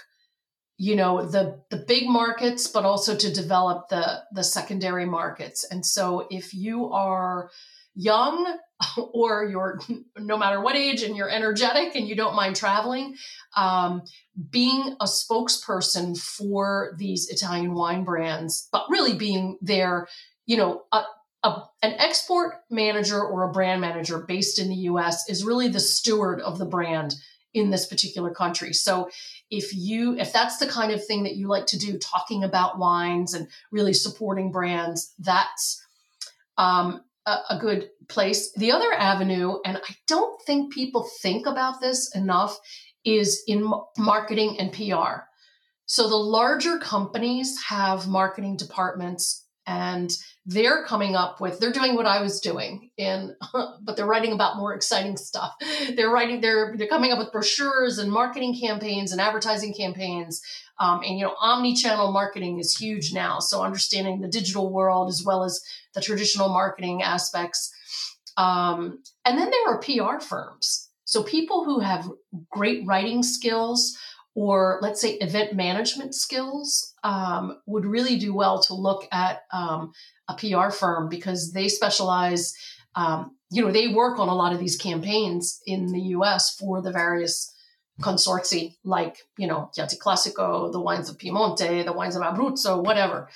you 0.83 0.97
know 0.97 1.27
the 1.27 1.61
the 1.69 1.77
big 1.77 2.09
markets 2.09 2.67
but 2.67 2.87
also 2.87 3.15
to 3.15 3.31
develop 3.31 3.91
the 3.91 4.23
the 4.33 4.43
secondary 4.43 5.05
markets 5.05 5.63
and 5.71 5.85
so 5.85 6.27
if 6.31 6.55
you 6.55 6.91
are 6.91 7.51
young 7.95 8.59
or 9.13 9.45
you're 9.45 9.79
no 10.19 10.39
matter 10.39 10.59
what 10.59 10.77
age 10.77 11.03
and 11.03 11.17
you're 11.17 11.29
energetic 11.29 11.95
and 11.95 12.09
you 12.09 12.17
don't 12.17 12.35
mind 12.35 12.57
traveling 12.57 13.15
um, 13.57 14.01
being 14.49 14.97
a 15.01 15.05
spokesperson 15.05 16.19
for 16.19 16.95
these 16.97 17.29
Italian 17.29 17.75
wine 17.75 18.05
brands, 18.05 18.69
but 18.73 18.87
really 18.89 19.15
being 19.15 19.59
there 19.61 20.09
you 20.51 20.57
know, 20.57 20.83
a, 20.91 21.03
a, 21.43 21.63
an 21.83 21.95
export 21.99 22.57
manager 22.71 23.23
or 23.23 23.45
a 23.45 23.53
brand 23.53 23.81
manager 23.81 24.19
based 24.19 24.59
in 24.59 24.69
the 24.69 24.77
US 24.77 25.29
is 25.29 25.45
really 25.45 25.69
the 25.69 25.81
steward 25.81 26.41
of 26.41 26.59
the 26.59 26.67
brand 26.67 27.15
in 27.53 27.71
this 27.71 27.87
particular 27.87 28.31
country. 28.31 28.73
So 28.73 29.11
if 29.51 29.75
you 29.75 30.17
if 30.19 30.33
that's 30.33 30.59
the 30.59 30.67
kind 30.67 30.93
of 30.93 31.05
thing 31.05 31.25
that 31.25 31.37
you 31.37 31.49
like 31.49 31.67
to 31.67 31.79
do 31.79 31.99
talking 31.99 32.45
about 32.45 32.79
wines 32.79 33.35
and 33.35 33.49
really 33.73 33.93
supporting 33.93 34.53
brands 34.53 35.13
that's 35.19 35.85
um, 36.59 37.03
a, 37.27 37.39
a 37.51 37.59
good 37.59 37.91
place 38.09 38.53
the 38.53 38.71
other 38.71 38.93
avenue 38.93 39.57
and 39.65 39.77
i 39.77 39.97
don't 40.07 40.41
think 40.43 40.73
people 40.73 41.09
think 41.23 41.47
about 41.47 41.81
this 41.81 42.15
enough 42.15 42.59
is 43.05 43.43
in 43.47 43.73
marketing 43.99 44.57
and 44.59 44.73
PR. 44.73 45.23
So 45.87 46.09
the 46.09 46.17
larger 46.17 46.79
companies 46.79 47.61
have 47.69 48.07
marketing 48.07 48.57
departments 48.57 49.47
and 49.71 50.11
they're 50.47 50.85
coming 50.85 51.15
up 51.15 51.41
with 51.41 51.61
they're 51.61 51.71
doing 51.71 51.95
what 51.95 52.07
I 52.07 52.21
was 52.21 52.41
doing 52.41 52.91
in 52.97 53.37
but 53.53 53.97
they're 53.97 54.07
writing 54.07 54.33
about 54.33 54.57
more 54.57 54.75
exciting 54.75 55.17
stuff. 55.17 55.55
They're 55.97 56.11
writing 56.11 56.41
they're 56.41 56.75
they're 56.77 56.89
coming 56.89 57.13
up 57.13 57.19
with 57.19 57.31
brochures 57.31 57.99
and 57.99 58.11
marketing 58.11 58.59
campaigns 58.61 59.13
and 59.13 59.21
advertising 59.21 59.75
campaigns. 59.75 60.43
Um, 60.81 61.03
and 61.07 61.19
you 61.19 61.25
know 61.27 61.35
omni-channel 61.39 62.11
marketing 62.11 62.59
is 62.59 62.75
huge 62.75 63.13
now 63.13 63.39
so 63.39 63.63
understanding 63.63 64.21
the 64.21 64.29
digital 64.29 64.73
world 64.73 65.11
as 65.11 65.23
well 65.25 65.45
as 65.45 65.63
the 65.95 66.01
traditional 66.01 66.49
marketing 66.49 67.03
aspects 67.03 67.71
um, 68.39 69.03
and 69.27 69.37
then 69.37 69.51
there 69.51 69.69
are 69.69 69.79
pr 69.79 70.25
firms 70.25 70.89
so 71.05 71.23
people 71.23 71.67
who 71.67 71.81
have 71.81 72.09
great 72.51 72.87
writing 72.87 73.23
skills 73.23 73.95
or 74.35 74.79
let's 74.81 75.01
say 75.01 75.15
event 75.15 75.55
management 75.55 76.15
skills 76.15 76.95
um, 77.03 77.59
would 77.67 77.85
really 77.85 78.17
do 78.17 78.35
well 78.35 78.61
to 78.63 78.75
look 78.75 79.07
at 79.13 79.43
um, 79.53 79.93
a 80.29 80.35
PR 80.35 80.71
firm 80.71 81.09
because 81.09 81.53
they 81.53 81.69
specialize, 81.69 82.55
um, 82.95 83.37
you 83.51 83.63
know, 83.63 83.73
they 83.73 83.89
work 83.89 84.19
on 84.19 84.29
a 84.29 84.35
lot 84.35 84.53
of 84.53 84.61
these 84.61 84.77
campaigns 84.77 85.61
in 85.67 85.87
the 85.87 86.01
US 86.01 86.55
for 86.55 86.81
the 86.81 86.93
various 86.93 87.53
consorti 88.01 88.77
like, 88.85 89.19
you 89.37 89.47
know, 89.47 89.71
Chianti 89.75 89.97
Classico, 89.97 90.71
the 90.73 90.81
wines 90.81 91.11
of 91.11 91.19
Piemonte, 91.19 91.85
the 91.85 91.93
wines 91.93 92.17
of 92.17 92.23
Abruzzo, 92.23 92.83
whatever. 92.83 93.29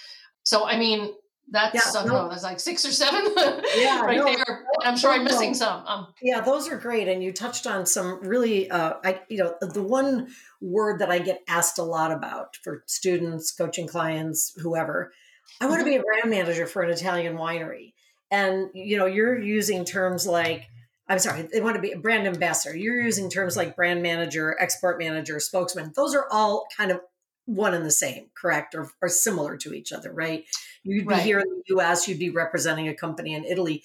So, 0.44 0.64
I 0.64 0.78
mean, 0.78 1.12
that's 1.50 1.74
yeah, 1.74 2.00
I 2.00 2.04
don't 2.04 2.12
know, 2.12 2.28
that's 2.28 2.42
like 2.42 2.58
six 2.58 2.84
or 2.84 2.92
seven 2.92 3.32
yeah, 3.76 4.00
right 4.00 4.16
no, 4.16 4.24
there. 4.24 4.64
I'm 4.82 4.96
sure 4.96 5.12
I'm 5.12 5.24
missing 5.24 5.54
some. 5.54 5.86
Um, 5.86 6.08
yeah, 6.22 6.40
those 6.40 6.68
are 6.68 6.76
great. 6.76 7.08
And 7.08 7.22
you 7.22 7.32
touched 7.32 7.66
on 7.66 7.86
some 7.86 8.20
really 8.22 8.70
uh, 8.70 8.94
I 9.04 9.20
you 9.28 9.38
know, 9.38 9.54
the 9.60 9.82
one 9.82 10.28
word 10.60 11.00
that 11.00 11.10
I 11.10 11.18
get 11.18 11.42
asked 11.48 11.78
a 11.78 11.82
lot 11.82 12.12
about 12.12 12.56
for 12.62 12.82
students, 12.86 13.52
coaching 13.52 13.86
clients, 13.86 14.52
whoever. 14.60 15.12
I 15.60 15.66
want 15.66 15.80
to 15.80 15.84
mm-hmm. 15.84 15.90
be 15.90 15.96
a 15.96 16.02
brand 16.02 16.30
manager 16.30 16.66
for 16.66 16.82
an 16.82 16.90
Italian 16.90 17.36
winery. 17.36 17.92
And 18.30 18.70
you 18.74 18.96
know, 18.96 19.06
you're 19.06 19.38
using 19.38 19.84
terms 19.84 20.26
like 20.26 20.68
I'm 21.08 21.18
sorry, 21.18 21.42
they 21.42 21.60
want 21.60 21.76
to 21.76 21.82
be 21.82 21.92
a 21.92 21.98
brand 21.98 22.26
ambassador. 22.26 22.74
You're 22.74 23.02
using 23.02 23.28
terms 23.28 23.56
like 23.56 23.76
brand 23.76 24.02
manager, 24.02 24.56
export 24.58 24.98
manager, 24.98 25.38
spokesman. 25.38 25.92
Those 25.94 26.14
are 26.14 26.26
all 26.30 26.66
kind 26.76 26.90
of 26.90 27.00
one 27.46 27.74
and 27.74 27.84
the 27.84 27.90
same, 27.90 28.26
correct? 28.34 28.74
Or, 28.74 28.90
or 29.02 29.08
similar 29.08 29.56
to 29.58 29.72
each 29.72 29.92
other, 29.92 30.12
right? 30.12 30.44
You'd 30.82 31.06
be 31.06 31.14
right. 31.14 31.22
here 31.22 31.40
in 31.40 31.48
the 31.48 31.76
US, 31.76 32.08
you'd 32.08 32.18
be 32.18 32.30
representing 32.30 32.88
a 32.88 32.94
company 32.94 33.34
in 33.34 33.44
Italy. 33.44 33.82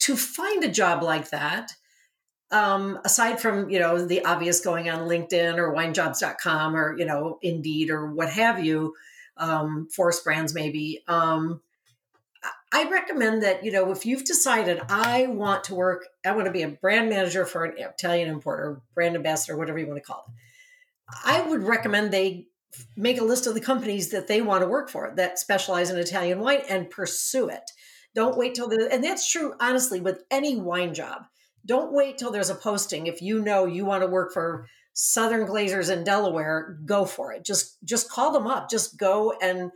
To 0.00 0.16
find 0.16 0.64
a 0.64 0.68
job 0.68 1.02
like 1.02 1.30
that, 1.30 1.72
um, 2.50 2.98
aside 3.04 3.40
from 3.40 3.70
you 3.70 3.78
know 3.78 4.04
the 4.04 4.24
obvious 4.24 4.60
going 4.60 4.90
on 4.90 5.08
LinkedIn 5.08 5.56
or 5.56 5.72
winejobs.com 5.72 6.76
or 6.76 6.98
you 6.98 7.04
know 7.04 7.38
Indeed 7.40 7.90
or 7.90 8.12
what 8.12 8.30
have 8.30 8.64
you, 8.64 8.94
um, 9.36 9.88
Forest 9.94 10.24
Brands 10.24 10.54
maybe. 10.54 11.02
Um, 11.08 11.60
I 12.74 12.88
recommend 12.88 13.42
that, 13.42 13.64
you 13.64 13.70
know, 13.70 13.92
if 13.92 14.06
you've 14.06 14.24
decided 14.24 14.80
I 14.88 15.26
want 15.26 15.64
to 15.64 15.74
work, 15.74 16.06
I 16.24 16.32
want 16.32 16.46
to 16.46 16.52
be 16.52 16.62
a 16.62 16.68
brand 16.68 17.10
manager 17.10 17.44
for 17.44 17.64
an 17.64 17.74
Italian 17.76 18.30
importer, 18.30 18.80
brand 18.94 19.14
ambassador, 19.14 19.58
whatever 19.58 19.78
you 19.78 19.86
want 19.86 20.02
to 20.02 20.06
call 20.06 20.24
it. 20.26 20.34
I 21.24 21.42
would 21.42 21.62
recommend 21.62 22.10
they 22.10 22.46
make 22.96 23.20
a 23.20 23.24
list 23.24 23.46
of 23.46 23.54
the 23.54 23.60
companies 23.60 24.10
that 24.10 24.28
they 24.28 24.40
want 24.40 24.62
to 24.62 24.68
work 24.68 24.90
for 24.90 25.12
that 25.16 25.38
specialize 25.38 25.90
in 25.90 25.98
Italian 25.98 26.40
wine 26.40 26.62
and 26.68 26.90
pursue 26.90 27.48
it. 27.48 27.70
Don't 28.14 28.36
wait 28.36 28.54
till 28.54 28.68
the 28.68 28.88
and 28.92 29.02
that's 29.02 29.30
true 29.30 29.54
honestly 29.60 30.00
with 30.00 30.24
any 30.30 30.56
wine 30.56 30.94
job. 30.94 31.22
Don't 31.64 31.92
wait 31.92 32.18
till 32.18 32.30
there's 32.30 32.50
a 32.50 32.54
posting 32.54 33.06
if 33.06 33.22
you 33.22 33.40
know 33.40 33.66
you 33.66 33.84
want 33.84 34.02
to 34.02 34.08
work 34.08 34.32
for 34.32 34.66
Southern 34.94 35.46
Glazers 35.46 35.90
in 35.90 36.04
Delaware, 36.04 36.78
go 36.84 37.04
for 37.04 37.32
it. 37.32 37.44
Just 37.44 37.82
just 37.84 38.10
call 38.10 38.32
them 38.32 38.46
up. 38.46 38.68
Just 38.68 38.98
go 38.98 39.34
and 39.42 39.70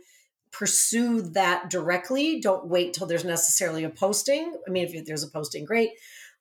pursue 0.51 1.21
that 1.21 1.69
directly. 1.69 2.39
Don't 2.39 2.67
wait 2.67 2.93
till 2.93 3.07
there's 3.07 3.25
necessarily 3.25 3.83
a 3.83 3.89
posting. 3.89 4.55
I 4.67 4.71
mean, 4.71 4.87
if 4.87 5.05
there's 5.05 5.23
a 5.23 5.31
posting, 5.31 5.65
great. 5.65 5.91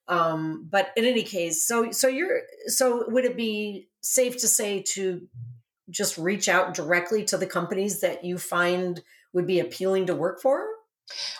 Um, 0.08 0.68
but 0.70 0.90
in 0.96 1.04
any 1.04 1.22
case, 1.22 1.66
so 1.66 1.90
so 1.90 2.06
you're 2.06 2.42
so 2.66 3.04
would 3.08 3.24
it 3.24 3.36
be 3.36 3.88
safe 4.02 4.36
to 4.38 4.48
say 4.48 4.82
to 4.94 5.26
just 5.90 6.18
reach 6.18 6.48
out 6.48 6.74
directly 6.74 7.24
to 7.24 7.36
the 7.36 7.46
companies 7.46 8.00
that 8.00 8.24
you 8.24 8.38
find 8.38 9.02
would 9.32 9.46
be 9.46 9.60
appealing 9.60 10.06
to 10.06 10.14
work 10.14 10.40
for? 10.40 10.66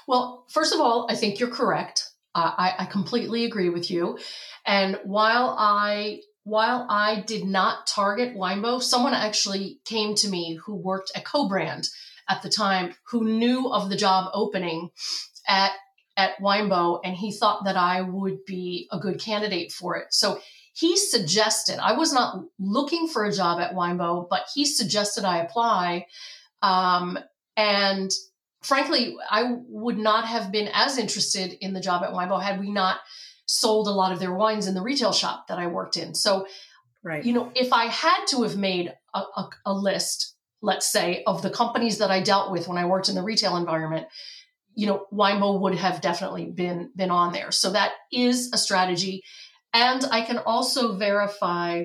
Well, 0.07 0.44
first 0.49 0.74
of 0.74 0.80
all, 0.80 1.07
I 1.11 1.14
think 1.14 1.40
you're 1.40 1.51
correct. 1.51 2.11
Uh, 2.34 2.53
I, 2.57 2.74
I 2.80 2.84
completely 2.84 3.44
agree 3.44 3.70
with 3.70 3.90
you. 3.90 4.18
And 4.64 4.99
while 5.05 5.57
I 5.59 6.20
while 6.44 6.86
I 6.88 7.24
did 7.26 7.44
not 7.44 7.88
target 7.88 8.36
Winebow, 8.36 8.80
someone 8.80 9.14
actually 9.14 9.80
came 9.84 10.14
to 10.16 10.28
me 10.28 10.55
who 10.64 10.76
worked 10.76 11.11
at 11.16 11.24
Kobrand 11.24 11.88
at 12.28 12.42
the 12.42 12.49
time 12.49 12.94
who 13.11 13.24
knew 13.24 13.68
of 13.72 13.90
the 13.90 13.97
job 13.97 14.30
opening 14.32 14.90
at 15.49 15.72
at 16.16 16.38
Winebow 16.38 17.01
and 17.05 17.16
he 17.16 17.32
thought 17.32 17.64
that 17.64 17.76
I 17.76 18.01
would 18.01 18.44
be 18.47 18.88
a 18.92 18.99
good 18.99 19.20
candidate 19.20 19.72
for 19.72 19.97
it. 19.97 20.07
So 20.11 20.40
he 20.77 20.97
suggested 20.97 21.79
I 21.79 21.93
was 21.93 22.12
not 22.12 22.45
looking 22.59 23.09
for 23.09 23.24
a 23.24 23.33
job 23.33 23.61
at 23.61 23.74
Winebow, 23.74 24.29
but 24.29 24.47
he 24.55 24.64
suggested 24.64 25.24
I 25.24 25.39
apply. 25.39 26.07
Um, 26.62 27.18
and 27.57 28.11
frankly, 28.62 29.16
I 29.31 29.57
would 29.68 29.99
not 29.99 30.27
have 30.27 30.53
been 30.53 30.68
as 30.72 30.99
interested 30.99 31.57
in 31.61 31.72
the 31.72 31.81
job 31.81 32.03
at 32.03 32.12
Winebow 32.12 32.43
had 32.43 32.61
we 32.61 32.70
not 32.70 32.99
sold 33.47 33.87
a 33.87 33.93
lot 33.93 34.12
of 34.12 34.18
their 34.18 34.35
wines 34.35 34.66
in 34.66 34.74
the 34.74 34.83
retail 34.83 35.12
shop 35.12 35.47
that 35.49 35.59
I 35.59 35.66
worked 35.68 35.97
in. 35.97 36.14
So, 36.14 36.47
right. 37.03 37.24
you 37.24 37.33
know, 37.33 37.53
if 37.55 37.72
I 37.72 37.87
had 37.87 38.27
to 38.31 38.43
have 38.43 38.57
made 38.57 38.93
a, 39.14 39.20
a, 39.20 39.51
a 39.66 39.72
list 39.72 40.37
let's 40.62 40.91
say, 40.91 41.22
of 41.27 41.43
the 41.43 41.51
companies 41.51 41.99
that 41.99 42.11
I 42.11 42.20
dealt 42.20 42.51
with 42.51 42.66
when 42.66 42.79
I 42.79 42.87
worked 42.87 43.09
in 43.09 43.14
the 43.14 43.22
retail 43.22 43.57
environment, 43.57 44.07
you 44.74 44.87
know, 44.87 45.07
Winebow 45.12 45.61
would 45.61 45.77
have 45.77 46.01
definitely 46.01 46.47
been 46.47 46.91
been 46.95 47.11
on 47.11 47.33
there. 47.33 47.51
So 47.51 47.70
that 47.70 47.93
is 48.12 48.51
a 48.53 48.59
strategy, 48.59 49.22
and 49.77 50.07
I 50.11 50.22
can 50.22 50.39
also 50.39 50.97
verify 50.97 51.85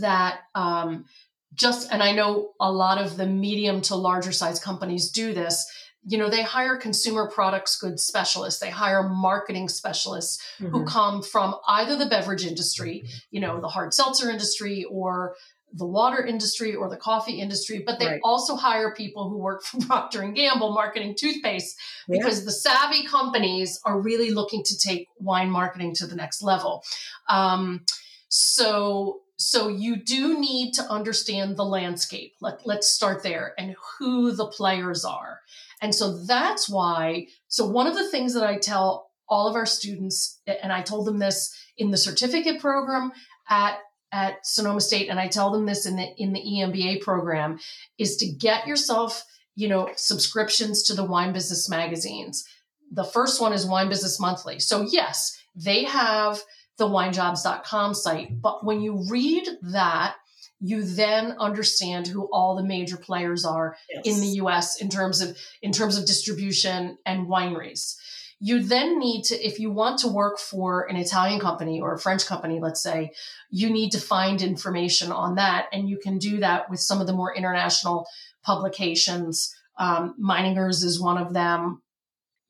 that 0.00 0.40
um, 0.54 1.06
just 1.54 1.90
and 1.90 2.02
I 2.02 2.12
know 2.12 2.50
a 2.60 2.70
lot 2.70 2.98
of 2.98 3.16
the 3.16 3.26
medium 3.26 3.80
to 3.82 3.96
larger 3.96 4.32
size 4.32 4.60
companies 4.60 5.10
do 5.10 5.32
this. 5.32 5.66
You 6.08 6.18
know, 6.18 6.28
they 6.28 6.42
hire 6.42 6.76
consumer 6.76 7.28
products 7.28 7.78
goods 7.78 8.02
specialists, 8.02 8.60
they 8.60 8.68
hire 8.68 9.02
marketing 9.02 9.70
specialists 9.70 10.40
mm-hmm. 10.60 10.70
who 10.70 10.84
come 10.84 11.22
from 11.22 11.56
either 11.66 11.96
the 11.96 12.06
beverage 12.06 12.44
industry, 12.44 13.04
you 13.30 13.40
know, 13.40 13.60
the 13.60 13.68
hard 13.68 13.94
seltzer 13.94 14.30
industry, 14.30 14.84
or 14.84 15.34
the 15.72 15.86
water 15.86 16.24
industry 16.24 16.74
or 16.74 16.88
the 16.88 16.96
coffee 16.96 17.40
industry, 17.40 17.82
but 17.84 17.98
they 17.98 18.06
right. 18.06 18.20
also 18.24 18.56
hire 18.56 18.94
people 18.94 19.28
who 19.28 19.38
work 19.38 19.62
for 19.62 19.78
Procter 19.86 20.22
and 20.22 20.34
Gamble 20.34 20.72
marketing 20.72 21.14
toothpaste 21.18 21.76
because 22.08 22.40
yeah. 22.40 22.44
the 22.46 22.52
savvy 22.52 23.06
companies 23.06 23.80
are 23.84 24.00
really 24.00 24.30
looking 24.30 24.62
to 24.64 24.78
take 24.78 25.08
wine 25.18 25.50
marketing 25.50 25.94
to 25.96 26.06
the 26.06 26.16
next 26.16 26.42
level. 26.42 26.82
Um, 27.28 27.84
so 28.28 29.20
so 29.38 29.68
you 29.68 29.96
do 29.96 30.40
need 30.40 30.72
to 30.74 30.82
understand 30.82 31.56
the 31.56 31.64
landscape. 31.64 32.34
Let, 32.40 32.66
let's 32.66 32.88
start 32.88 33.22
there 33.22 33.52
and 33.58 33.76
who 33.98 34.32
the 34.32 34.46
players 34.46 35.04
are. 35.04 35.40
And 35.82 35.94
so 35.94 36.24
that's 36.24 36.68
why. 36.70 37.26
So 37.48 37.66
one 37.66 37.86
of 37.86 37.94
the 37.94 38.10
things 38.10 38.32
that 38.32 38.44
I 38.44 38.56
tell 38.56 39.10
all 39.28 39.46
of 39.46 39.54
our 39.54 39.66
students, 39.66 40.40
and 40.46 40.72
I 40.72 40.80
told 40.80 41.06
them 41.06 41.18
this 41.18 41.54
in 41.76 41.90
the 41.90 41.98
certificate 41.98 42.60
program 42.60 43.12
at 43.50 43.78
at 44.12 44.46
Sonoma 44.46 44.80
State, 44.80 45.08
and 45.08 45.18
I 45.18 45.28
tell 45.28 45.50
them 45.50 45.66
this 45.66 45.86
in 45.86 45.96
the 45.96 46.08
in 46.16 46.32
the 46.32 46.42
EMBA 46.42 47.00
program, 47.02 47.58
is 47.98 48.16
to 48.18 48.26
get 48.26 48.66
yourself, 48.66 49.24
you 49.54 49.68
know, 49.68 49.90
subscriptions 49.96 50.82
to 50.84 50.94
the 50.94 51.04
wine 51.04 51.32
business 51.32 51.68
magazines. 51.68 52.44
The 52.90 53.04
first 53.04 53.40
one 53.40 53.52
is 53.52 53.66
Wine 53.66 53.88
Business 53.88 54.20
Monthly. 54.20 54.60
So 54.60 54.82
yes, 54.82 55.36
they 55.54 55.84
have 55.84 56.40
the 56.78 56.86
winejobs.com 56.86 57.94
site, 57.94 58.40
but 58.40 58.64
when 58.64 58.80
you 58.80 59.04
read 59.10 59.48
that, 59.62 60.14
you 60.60 60.82
then 60.82 61.32
understand 61.38 62.06
who 62.06 62.28
all 62.32 62.56
the 62.56 62.64
major 62.64 62.96
players 62.96 63.44
are 63.44 63.76
yes. 63.90 64.06
in 64.06 64.20
the 64.20 64.38
US 64.42 64.80
in 64.80 64.88
terms 64.88 65.20
of 65.20 65.36
in 65.62 65.72
terms 65.72 65.98
of 65.98 66.06
distribution 66.06 66.96
and 67.04 67.26
wineries. 67.26 67.96
You 68.38 68.62
then 68.62 68.98
need 68.98 69.22
to, 69.24 69.34
if 69.34 69.58
you 69.58 69.70
want 69.70 69.98
to 70.00 70.08
work 70.08 70.38
for 70.38 70.86
an 70.90 70.96
Italian 70.96 71.40
company 71.40 71.80
or 71.80 71.94
a 71.94 71.98
French 71.98 72.26
company, 72.26 72.60
let's 72.60 72.82
say, 72.82 73.12
you 73.50 73.70
need 73.70 73.90
to 73.90 73.98
find 73.98 74.42
information 74.42 75.10
on 75.10 75.36
that. 75.36 75.66
And 75.72 75.88
you 75.88 75.98
can 75.98 76.18
do 76.18 76.40
that 76.40 76.68
with 76.68 76.80
some 76.80 77.00
of 77.00 77.06
the 77.06 77.14
more 77.14 77.34
international 77.34 78.06
publications. 78.44 79.54
Um, 79.78 80.14
Meiningers 80.22 80.84
is 80.84 81.00
one 81.00 81.18
of 81.18 81.32
them. 81.32 81.82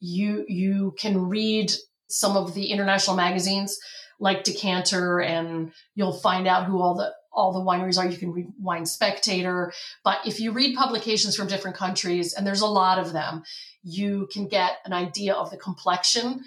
You, 0.01 0.45
you 0.49 0.95
can 0.99 1.29
read 1.29 1.73
some 2.09 2.37
of 2.37 2.55
the 2.55 2.67
international 2.67 3.17
magazines 3.17 3.79
like 4.19 4.45
Decanter 4.45 5.21
and 5.21 5.73
you'll 5.95 6.19
find 6.19 6.47
out 6.47 6.65
who 6.65 6.81
all 6.81 6.95
the 6.95 7.13
all 7.37 7.53
the 7.53 7.61
wineries 7.61 7.99
are. 7.99 8.09
You 8.09 8.17
can 8.17 8.33
read 8.33 8.49
Wine 8.59 8.87
Spectator. 8.87 9.73
But 10.03 10.19
if 10.27 10.41
you 10.41 10.53
read 10.53 10.77
publications 10.77 11.37
from 11.37 11.47
different 11.47 11.77
countries, 11.77 12.33
and 12.33 12.47
there's 12.47 12.63
a 12.63 12.67
lot 12.67 12.99
of 12.99 13.13
them, 13.13 13.43
you 13.83 14.29
can 14.33 14.49
get 14.49 14.79
an 14.85 14.93
idea 14.93 15.35
of 15.35 15.51
the 15.51 15.57
complexion. 15.57 16.43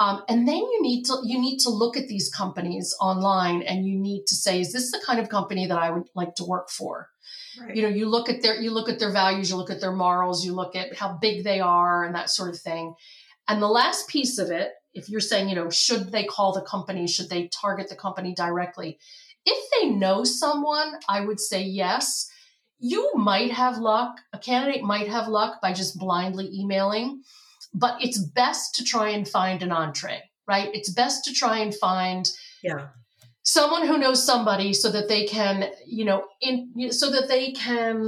Um, 0.00 0.22
and 0.28 0.48
then 0.48 0.56
you 0.56 0.82
need 0.82 1.04
to 1.04 1.18
you 1.24 1.38
need 1.38 1.58
to 1.58 1.70
look 1.70 1.96
at 1.96 2.08
these 2.08 2.28
companies 2.28 2.94
online 3.00 3.62
and 3.62 3.86
you 3.86 3.98
need 3.98 4.24
to 4.26 4.34
say, 4.34 4.60
is 4.60 4.72
this 4.72 4.90
the 4.90 5.00
kind 5.06 5.20
of 5.20 5.28
company 5.28 5.66
that 5.66 5.78
I 5.78 5.90
would 5.90 6.08
like 6.14 6.34
to 6.36 6.44
work 6.44 6.70
for? 6.70 7.08
Right. 7.60 7.76
You 7.76 7.82
know, 7.82 7.88
you 7.88 8.08
look 8.08 8.28
at 8.28 8.42
their 8.42 8.60
you 8.60 8.72
look 8.72 8.88
at 8.88 8.98
their 8.98 9.12
values, 9.12 9.50
you 9.50 9.56
look 9.56 9.70
at 9.70 9.80
their 9.80 9.92
morals, 9.92 10.44
you 10.44 10.54
look 10.54 10.74
at 10.74 10.96
how 10.96 11.18
big 11.20 11.44
they 11.44 11.60
are 11.60 12.04
and 12.04 12.14
that 12.14 12.30
sort 12.30 12.50
of 12.50 12.58
thing. 12.58 12.94
And 13.46 13.62
the 13.62 13.68
last 13.68 14.08
piece 14.08 14.38
of 14.38 14.50
it, 14.50 14.72
if 14.94 15.08
you're 15.08 15.20
saying, 15.20 15.48
you 15.48 15.54
know, 15.54 15.70
should 15.70 16.10
they 16.10 16.24
call 16.24 16.52
the 16.52 16.62
company, 16.62 17.06
should 17.06 17.30
they 17.30 17.48
target 17.48 17.88
the 17.88 17.96
company 17.96 18.34
directly? 18.34 18.98
If 19.44 19.70
they 19.72 19.90
know 19.90 20.24
someone, 20.24 20.94
I 21.08 21.24
would 21.24 21.40
say 21.40 21.62
yes. 21.62 22.30
You 22.78 23.12
might 23.14 23.52
have 23.52 23.78
luck, 23.78 24.16
a 24.32 24.38
candidate 24.38 24.82
might 24.82 25.08
have 25.08 25.28
luck 25.28 25.60
by 25.60 25.72
just 25.72 25.98
blindly 25.98 26.50
emailing, 26.52 27.22
but 27.72 28.02
it's 28.02 28.18
best 28.18 28.74
to 28.76 28.84
try 28.84 29.10
and 29.10 29.28
find 29.28 29.62
an 29.62 29.70
entree, 29.70 30.22
right? 30.48 30.68
It's 30.74 30.90
best 30.90 31.24
to 31.24 31.32
try 31.32 31.58
and 31.58 31.74
find 31.74 32.28
yeah. 32.62 32.88
someone 33.42 33.86
who 33.86 33.98
knows 33.98 34.24
somebody 34.24 34.72
so 34.72 34.90
that 34.90 35.08
they 35.08 35.26
can, 35.26 35.70
you 35.86 36.04
know, 36.04 36.24
in 36.40 36.90
so 36.90 37.10
that 37.10 37.28
they 37.28 37.52
can 37.52 38.02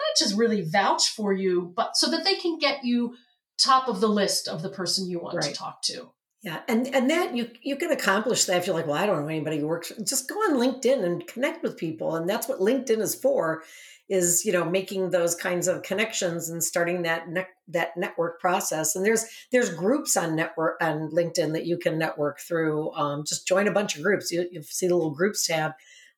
not 0.00 0.16
just 0.18 0.36
really 0.36 0.62
vouch 0.62 1.08
for 1.10 1.32
you, 1.32 1.72
but 1.76 1.96
so 1.96 2.10
that 2.10 2.24
they 2.24 2.34
can 2.34 2.58
get 2.58 2.84
you 2.84 3.14
top 3.56 3.88
of 3.88 4.00
the 4.00 4.08
list 4.08 4.48
of 4.48 4.62
the 4.62 4.70
person 4.70 5.08
you 5.08 5.20
want 5.20 5.36
right. 5.36 5.44
to 5.44 5.52
talk 5.52 5.82
to. 5.82 6.10
Yeah, 6.42 6.62
and 6.68 6.86
and 6.94 7.10
that 7.10 7.36
you 7.36 7.50
you 7.62 7.76
can 7.76 7.90
accomplish 7.90 8.46
that 8.46 8.56
if 8.56 8.66
you're 8.66 8.74
like, 8.74 8.86
well, 8.86 8.96
I 8.96 9.04
don't 9.04 9.20
know 9.20 9.28
anybody 9.28 9.58
who 9.58 9.66
works. 9.66 9.92
Just 10.02 10.26
go 10.26 10.36
on 10.36 10.56
LinkedIn 10.56 11.04
and 11.04 11.26
connect 11.26 11.62
with 11.62 11.76
people, 11.76 12.16
and 12.16 12.26
that's 12.28 12.48
what 12.48 12.60
LinkedIn 12.60 13.00
is 13.00 13.14
for. 13.14 13.62
Is 14.08 14.44
you 14.46 14.52
know 14.52 14.64
making 14.64 15.10
those 15.10 15.34
kinds 15.34 15.68
of 15.68 15.82
connections 15.82 16.48
and 16.48 16.64
starting 16.64 17.02
that 17.02 17.28
ne- 17.28 17.46
that 17.68 17.94
network 17.98 18.40
process. 18.40 18.96
And 18.96 19.04
there's 19.04 19.26
there's 19.52 19.74
groups 19.74 20.16
on 20.16 20.34
network 20.34 20.78
on 20.80 21.10
LinkedIn 21.10 21.52
that 21.52 21.66
you 21.66 21.76
can 21.76 21.98
network 21.98 22.40
through. 22.40 22.90
Um, 22.94 23.22
just 23.26 23.46
join 23.46 23.68
a 23.68 23.72
bunch 23.72 23.96
of 23.96 24.02
groups. 24.02 24.32
You, 24.32 24.48
you 24.50 24.62
see 24.62 24.88
the 24.88 24.96
little 24.96 25.14
groups 25.14 25.46
tab. 25.46 25.72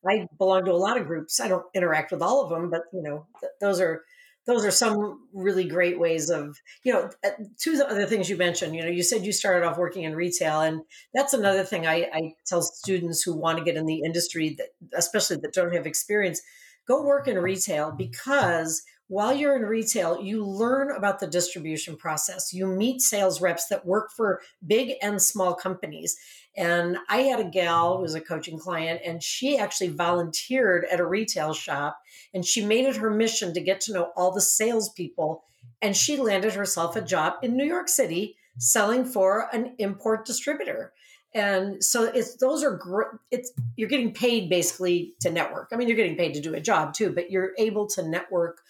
I 0.08 0.28
belong 0.38 0.64
to 0.66 0.72
a 0.72 0.74
lot 0.74 1.00
of 1.00 1.06
groups. 1.06 1.40
I 1.40 1.48
don't 1.48 1.66
interact 1.74 2.12
with 2.12 2.22
all 2.22 2.42
of 2.44 2.50
them, 2.50 2.70
but 2.70 2.82
you 2.92 3.02
know 3.02 3.26
th- 3.40 3.52
those 3.60 3.80
are 3.80 4.04
those 4.47 4.64
are 4.64 4.70
some 4.70 5.20
really 5.32 5.64
great 5.64 5.99
ways 5.99 6.30
of 6.30 6.59
you 6.84 6.93
know 6.93 7.11
uh, 7.24 7.30
two 7.59 7.80
other 7.88 8.07
things 8.07 8.28
you 8.28 8.36
mentioned 8.36 8.74
you 8.74 8.82
know 8.82 8.88
you 8.88 9.03
said 9.03 9.24
you 9.24 9.32
started 9.32 9.66
off 9.66 9.78
working 9.78 10.05
in 10.05 10.14
retail 10.14 10.61
and 10.61 10.82
that's 11.14 11.34
another 11.34 11.64
thing 11.64 11.86
i, 11.86 12.09
I 12.12 12.34
tell 12.47 12.62
students 12.62 13.22
who 13.22 13.34
want 13.34 13.59
to 13.59 13.64
get 13.64 13.76
in 13.76 13.86
the 13.86 14.03
industry 14.05 14.57
that 14.59 14.68
especially 14.95 15.36
that 15.36 15.55
don't 15.55 15.74
have 15.74 15.86
experience 15.86 16.43
go 16.86 17.03
work 17.03 17.28
in 17.28 17.38
retail 17.38 17.93
because 17.93 18.82
while 19.09 19.32
you're 19.32 19.57
in 19.57 19.62
retail 19.62 20.22
you 20.22 20.44
learn 20.44 20.90
about 20.90 21.20
the 21.20 21.26
distribution 21.26 21.96
process 21.96 22.53
you 22.53 22.66
meet 22.66 23.00
sales 23.00 23.40
reps 23.40 23.66
that 23.68 23.86
work 23.86 24.11
for 24.11 24.40
big 24.66 24.92
and 25.03 25.20
small 25.20 25.55
companies 25.55 26.16
and 26.55 26.98
I 27.09 27.22
had 27.22 27.40
a 27.40 27.48
gal 27.48 27.96
who 27.96 28.03
was 28.03 28.14
a 28.14 28.20
coaching 28.20 28.59
client, 28.59 29.00
and 29.07 29.22
she 29.22 29.57
actually 29.57 29.88
volunteered 29.88 30.84
at 30.84 31.00
a 31.00 31.07
retail 31.07 31.55
shop. 31.55 31.98
And 32.34 32.44
she 32.44 32.62
made 32.62 32.84
it 32.84 32.96
her 32.96 33.09
mission 33.09 33.55
to 33.55 33.61
get 33.62 33.80
to 33.82 33.94
know 33.94 34.12
all 34.16 34.32
the 34.32 34.42
salespeople 34.42 35.44
and 35.82 35.96
she 35.96 36.16
landed 36.16 36.55
herself 36.55 36.96
a 36.96 37.03
job 37.03 37.34
in 37.42 37.57
New 37.57 37.64
York 37.64 37.88
City 37.88 38.36
selling 38.59 39.05
for 39.05 39.48
an 39.53 39.74
import 39.78 40.24
distributor. 40.24 40.92
And 41.34 41.82
so 41.82 42.05
it's 42.05 42.36
those 42.36 42.62
are 42.62 42.76
great. 42.76 43.09
It's 43.30 43.53
you're 43.76 43.88
getting 43.88 44.12
paid 44.12 44.48
basically 44.50 45.14
to 45.20 45.30
network. 45.30 45.70
I 45.72 45.76
mean, 45.76 45.88
you're 45.88 45.96
getting 45.96 46.16
paid 46.16 46.34
to 46.34 46.40
do 46.40 46.55
a 46.55 46.61
job 46.61 46.94
too, 46.94 47.11
but 47.11 47.30
you're 47.30 47.53
able 47.59 47.86
to 47.88 48.07
network 48.07 48.61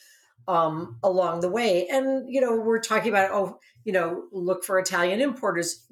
um, 0.49 0.99
along 1.03 1.41
the 1.41 1.51
way. 1.51 1.87
And 1.89 2.33
you 2.33 2.41
know, 2.41 2.57
we're 2.57 2.81
talking 2.81 3.11
about 3.11 3.31
oh, 3.33 3.59
you 3.85 3.93
know, 3.93 4.25
look 4.33 4.65
for 4.65 4.79
Italian 4.79 5.21
importers. 5.21 5.87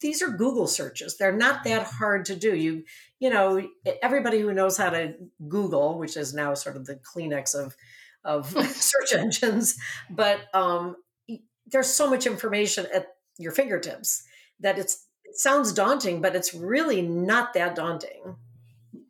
These 0.00 0.22
are 0.22 0.28
Google 0.28 0.66
searches. 0.66 1.16
They're 1.16 1.32
not 1.32 1.64
that 1.64 1.84
hard 1.86 2.26
to 2.26 2.36
do. 2.36 2.54
You 2.54 2.84
you 3.18 3.30
know, 3.30 3.66
everybody 4.02 4.40
who 4.40 4.52
knows 4.52 4.76
how 4.76 4.90
to 4.90 5.14
Google, 5.48 5.98
which 5.98 6.16
is 6.16 6.34
now 6.34 6.54
sort 6.54 6.76
of 6.76 6.86
the 6.86 6.96
Kleenex 6.96 7.54
of 7.54 7.74
of 8.24 8.46
search 8.68 9.12
engines, 9.14 9.76
but 10.10 10.40
um, 10.52 10.96
there's 11.66 11.88
so 11.88 12.10
much 12.10 12.26
information 12.26 12.86
at 12.94 13.06
your 13.38 13.52
fingertips 13.52 14.24
that 14.60 14.78
it's 14.78 15.06
it 15.24 15.38
sounds 15.38 15.72
daunting, 15.72 16.20
but 16.20 16.36
it's 16.36 16.54
really 16.54 17.02
not 17.02 17.54
that 17.54 17.74
daunting. 17.74 18.36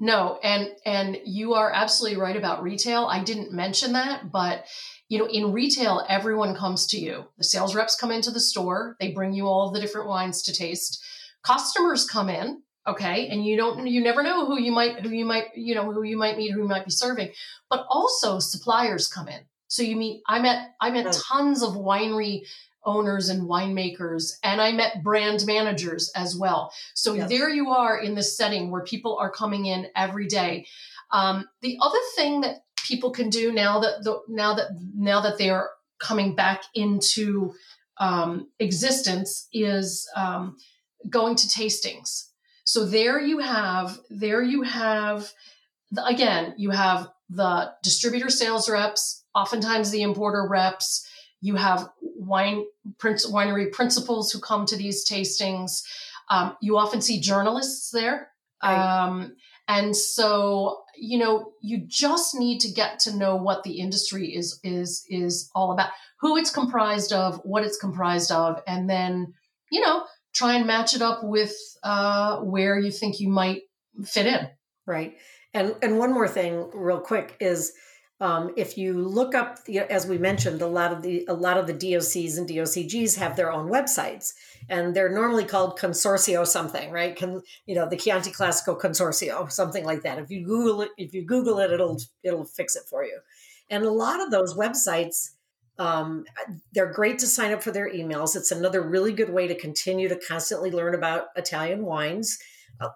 No, 0.00 0.38
and 0.42 0.68
and 0.84 1.18
you 1.24 1.54
are 1.54 1.70
absolutely 1.72 2.20
right 2.20 2.36
about 2.36 2.62
retail. 2.62 3.06
I 3.06 3.22
didn't 3.22 3.52
mention 3.52 3.92
that, 3.92 4.30
but 4.30 4.64
you 5.08 5.18
know, 5.18 5.26
in 5.26 5.52
retail, 5.52 6.04
everyone 6.08 6.56
comes 6.56 6.86
to 6.88 6.98
you. 6.98 7.26
The 7.38 7.44
sales 7.44 7.74
reps 7.74 7.96
come 7.96 8.10
into 8.10 8.30
the 8.30 8.40
store, 8.40 8.96
they 9.00 9.12
bring 9.12 9.32
you 9.32 9.46
all 9.46 9.68
of 9.68 9.74
the 9.74 9.80
different 9.80 10.08
wines 10.08 10.42
to 10.42 10.52
taste. 10.52 11.02
Customers 11.42 12.08
come 12.08 12.30
in, 12.30 12.62
okay, 12.86 13.28
and 13.28 13.44
you 13.44 13.56
don't 13.56 13.86
you 13.86 14.02
never 14.02 14.22
know 14.22 14.46
who 14.46 14.58
you 14.58 14.72
might 14.72 15.00
who 15.00 15.10
you 15.10 15.24
might, 15.24 15.48
you 15.54 15.74
know, 15.74 15.92
who 15.92 16.02
you 16.02 16.16
might 16.16 16.36
meet, 16.36 16.52
who 16.52 16.62
you 16.62 16.68
might 16.68 16.84
be 16.84 16.90
serving. 16.90 17.30
But 17.68 17.86
also 17.90 18.38
suppliers 18.38 19.08
come 19.08 19.28
in. 19.28 19.40
So 19.68 19.82
you 19.82 19.96
meet 19.96 20.22
I 20.28 20.40
met 20.40 20.70
I 20.80 20.90
met 20.90 21.12
tons 21.12 21.62
of 21.62 21.74
winery 21.74 22.42
owners 22.86 23.28
and 23.28 23.48
winemakers 23.48 24.32
and 24.42 24.60
i 24.60 24.72
met 24.72 25.02
brand 25.02 25.44
managers 25.46 26.10
as 26.14 26.36
well. 26.36 26.72
So 26.94 27.14
yes. 27.14 27.28
there 27.28 27.48
you 27.48 27.70
are 27.70 27.98
in 27.98 28.14
this 28.14 28.36
setting 28.36 28.70
where 28.70 28.82
people 28.82 29.16
are 29.18 29.30
coming 29.30 29.66
in 29.66 29.86
every 29.96 30.26
day. 30.26 30.66
Um, 31.10 31.48
the 31.62 31.78
other 31.80 31.98
thing 32.16 32.40
that 32.42 32.64
people 32.86 33.10
can 33.10 33.30
do 33.30 33.52
now 33.52 33.80
that 33.80 34.02
the, 34.02 34.20
now 34.28 34.54
that 34.54 34.68
now 34.96 35.20
that 35.20 35.38
they 35.38 35.50
are 35.50 35.70
coming 35.98 36.34
back 36.34 36.62
into 36.74 37.54
um, 37.98 38.48
existence 38.58 39.48
is 39.52 40.08
um, 40.16 40.56
going 41.08 41.36
to 41.36 41.46
tastings. 41.46 42.28
So 42.64 42.84
there 42.84 43.20
you 43.20 43.38
have 43.38 43.98
there 44.10 44.42
you 44.42 44.62
have 44.62 45.30
the, 45.90 46.04
again 46.04 46.54
you 46.56 46.70
have 46.70 47.08
the 47.30 47.72
distributor 47.82 48.30
sales 48.30 48.68
reps 48.68 49.24
oftentimes 49.34 49.90
the 49.90 50.02
importer 50.02 50.46
reps 50.48 51.06
you 51.44 51.56
have 51.56 51.90
wine 52.00 52.64
winery 53.02 53.70
principals 53.70 54.32
who 54.32 54.40
come 54.40 54.64
to 54.64 54.76
these 54.76 55.06
tastings. 55.06 55.82
Um, 56.30 56.56
you 56.62 56.78
often 56.78 57.02
see 57.02 57.20
journalists 57.20 57.90
there. 57.90 58.30
Right. 58.62 59.04
Um, 59.04 59.36
and 59.68 59.94
so, 59.94 60.84
you 60.96 61.18
know, 61.18 61.52
you 61.60 61.82
just 61.86 62.34
need 62.34 62.60
to 62.60 62.72
get 62.72 62.98
to 63.00 63.14
know 63.14 63.36
what 63.36 63.62
the 63.62 63.78
industry 63.78 64.34
is 64.34 64.58
is 64.64 65.04
is 65.10 65.50
all 65.54 65.70
about, 65.72 65.90
who 66.20 66.38
it's 66.38 66.50
comprised 66.50 67.12
of, 67.12 67.40
what 67.44 67.62
it's 67.62 67.76
comprised 67.76 68.32
of, 68.32 68.62
and 68.66 68.88
then, 68.88 69.34
you 69.70 69.82
know, 69.82 70.04
try 70.32 70.54
and 70.54 70.66
match 70.66 70.94
it 70.94 71.02
up 71.02 71.20
with 71.22 71.54
uh, 71.82 72.38
where 72.38 72.78
you 72.78 72.90
think 72.90 73.20
you 73.20 73.28
might 73.28 73.62
fit 74.02 74.26
in. 74.26 74.48
Right. 74.86 75.16
And 75.52 75.76
and 75.82 75.98
one 75.98 76.14
more 76.14 76.28
thing, 76.28 76.70
real 76.72 77.00
quick, 77.00 77.36
is 77.38 77.74
um, 78.24 78.54
if 78.56 78.78
you 78.78 78.94
look 78.94 79.34
up, 79.34 79.58
as 79.90 80.06
we 80.06 80.16
mentioned, 80.16 80.62
a 80.62 80.66
lot 80.66 80.92
of 80.92 81.02
the 81.02 81.26
a 81.28 81.34
lot 81.34 81.58
of 81.58 81.66
the 81.66 81.74
DOCs 81.74 82.38
and 82.38 82.48
DOCGs 82.48 83.18
have 83.18 83.36
their 83.36 83.52
own 83.52 83.68
websites, 83.70 84.32
and 84.70 84.96
they're 84.96 85.10
normally 85.12 85.44
called 85.44 85.78
Consorzio 85.78 86.46
something, 86.46 86.90
right? 86.90 87.14
Con, 87.14 87.42
you 87.66 87.74
know, 87.74 87.86
the 87.86 87.98
Chianti 87.98 88.30
Classico 88.30 88.80
Consorzio, 88.80 89.52
something 89.52 89.84
like 89.84 90.04
that. 90.04 90.18
If 90.18 90.30
you 90.30 90.42
Google 90.42 90.80
it, 90.80 90.88
if 90.96 91.12
you 91.12 91.26
Google 91.26 91.58
it, 91.58 91.70
it'll 91.70 92.00
it'll 92.22 92.46
fix 92.46 92.76
it 92.76 92.84
for 92.88 93.04
you. 93.04 93.20
And 93.68 93.84
a 93.84 93.90
lot 93.90 94.22
of 94.22 94.30
those 94.30 94.54
websites, 94.54 95.32
um, 95.78 96.24
they're 96.72 96.94
great 96.94 97.18
to 97.18 97.26
sign 97.26 97.52
up 97.52 97.62
for 97.62 97.72
their 97.72 97.92
emails. 97.92 98.36
It's 98.36 98.50
another 98.50 98.80
really 98.80 99.12
good 99.12 99.34
way 99.34 99.48
to 99.48 99.54
continue 99.54 100.08
to 100.08 100.16
constantly 100.16 100.70
learn 100.70 100.94
about 100.94 101.26
Italian 101.36 101.84
wines 101.84 102.38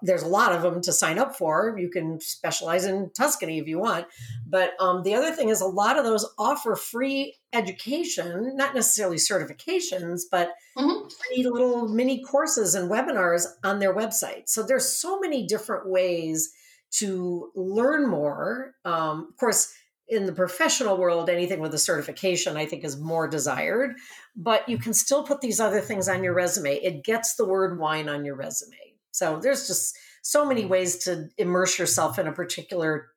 there's 0.03 0.23
a 0.23 0.29
lot 0.29 0.53
of 0.53 0.63
them 0.63 0.81
to 0.83 0.93
sign 0.93 1.19
up 1.19 1.37
for. 1.37 1.77
You 1.79 1.89
can 1.89 2.21
specialize 2.21 2.85
in 2.85 3.11
Tuscany 3.11 3.59
if 3.59 3.67
you 3.67 3.79
want. 3.79 4.07
But 4.47 4.73
um, 4.81 5.03
the 5.03 5.15
other 5.15 5.33
thing 5.33 5.49
is, 5.49 5.61
a 5.61 5.67
lot 5.67 5.99
of 5.99 6.05
those 6.05 6.27
offer 6.39 6.75
free 6.75 7.37
education, 7.53 8.57
not 8.57 8.75
necessarily 8.75 9.17
certifications, 9.17 10.23
but 10.31 10.51
mm-hmm. 10.77 11.09
free 11.09 11.45
little 11.45 11.89
mini 11.89 12.23
courses 12.23 12.75
and 12.75 12.91
webinars 12.91 13.47
on 13.65 13.79
their 13.79 13.95
website. 13.95 14.49
So 14.49 14.63
there's 14.63 14.89
so 14.89 15.21
many 15.21 15.47
different 15.47 15.89
ways 15.89 16.53
to 16.91 17.51
learn 17.55 18.09
more. 18.09 18.75
Um, 18.85 19.29
of 19.31 19.37
course, 19.37 19.73
in 20.09 20.25
the 20.25 20.33
professional 20.33 20.97
world, 20.97 21.29
anything 21.29 21.61
with 21.61 21.75
a 21.75 21.79
certification, 21.79 22.57
I 22.57 22.65
think, 22.65 22.83
is 22.83 22.97
more 22.97 23.29
desired. 23.29 23.95
But 24.35 24.67
you 24.69 24.79
can 24.79 24.95
still 24.95 25.23
put 25.23 25.43
these 25.43 25.61
other 25.61 25.81
things 25.81 26.09
on 26.09 26.25
your 26.25 26.33
resume. 26.33 26.77
It 26.77 27.05
gets 27.05 27.35
the 27.35 27.47
word 27.47 27.79
wine 27.79 28.09
on 28.09 28.25
your 28.25 28.35
resume 28.35 28.88
so 29.19 29.41
there's 29.43 29.67
just 29.67 29.99
so 30.23 30.47
many 30.47 30.65
ways 30.65 30.99
to 31.05 31.29
immerse 31.39 31.79
yourself 31.79 32.19
in 32.19 32.29
a 32.29 32.33
particular, 32.33 33.09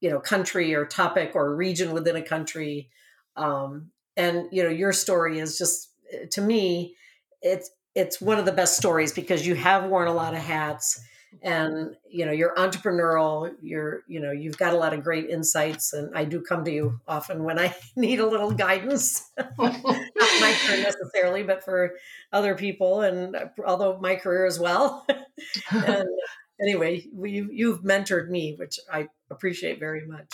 you 0.00 0.10
know, 0.10 0.20
country 0.20 0.74
or 0.74 0.84
topic 0.84 1.32
or 1.34 1.56
region 1.56 1.92
within 1.92 2.16
a 2.16 2.22
country. 2.22 2.90
Um, 3.36 3.90
and 4.16 4.48
you 4.52 4.62
know, 4.62 4.68
your 4.68 4.92
story 4.92 5.38
is 5.38 5.56
just 5.56 5.88
to 6.32 6.40
me, 6.42 6.94
it's 7.40 7.70
it's 7.94 8.20
one 8.20 8.38
of 8.38 8.44
the 8.44 8.52
best 8.52 8.76
stories 8.76 9.12
because 9.12 9.46
you 9.46 9.54
have 9.54 9.84
worn 9.84 10.08
a 10.08 10.12
lot 10.12 10.34
of 10.34 10.40
hats 10.40 11.00
and 11.42 11.96
you 12.08 12.26
know 12.26 12.32
you're 12.32 12.54
entrepreneurial 12.56 13.52
you're 13.62 14.02
you 14.08 14.20
know 14.20 14.32
you've 14.32 14.58
got 14.58 14.74
a 14.74 14.76
lot 14.76 14.92
of 14.92 15.02
great 15.02 15.30
insights 15.30 15.92
and 15.92 16.16
i 16.16 16.24
do 16.24 16.40
come 16.40 16.64
to 16.64 16.72
you 16.72 17.00
often 17.06 17.44
when 17.44 17.58
i 17.58 17.74
need 17.96 18.20
a 18.20 18.26
little 18.26 18.50
guidance. 18.50 19.30
Not 19.38 19.82
my 19.82 20.56
career 20.66 20.82
necessarily 20.82 21.42
but 21.42 21.64
for 21.64 21.94
other 22.32 22.54
people 22.54 23.02
and 23.02 23.36
uh, 23.36 23.46
although 23.64 23.98
my 24.00 24.16
career 24.16 24.46
as 24.46 24.58
well. 24.58 25.06
And 25.70 26.08
anyway 26.60 27.06
you, 27.16 27.48
you've 27.52 27.82
mentored 27.82 28.28
me 28.28 28.54
which 28.58 28.78
i 28.92 29.08
appreciate 29.30 29.78
very 29.78 30.06
much. 30.06 30.26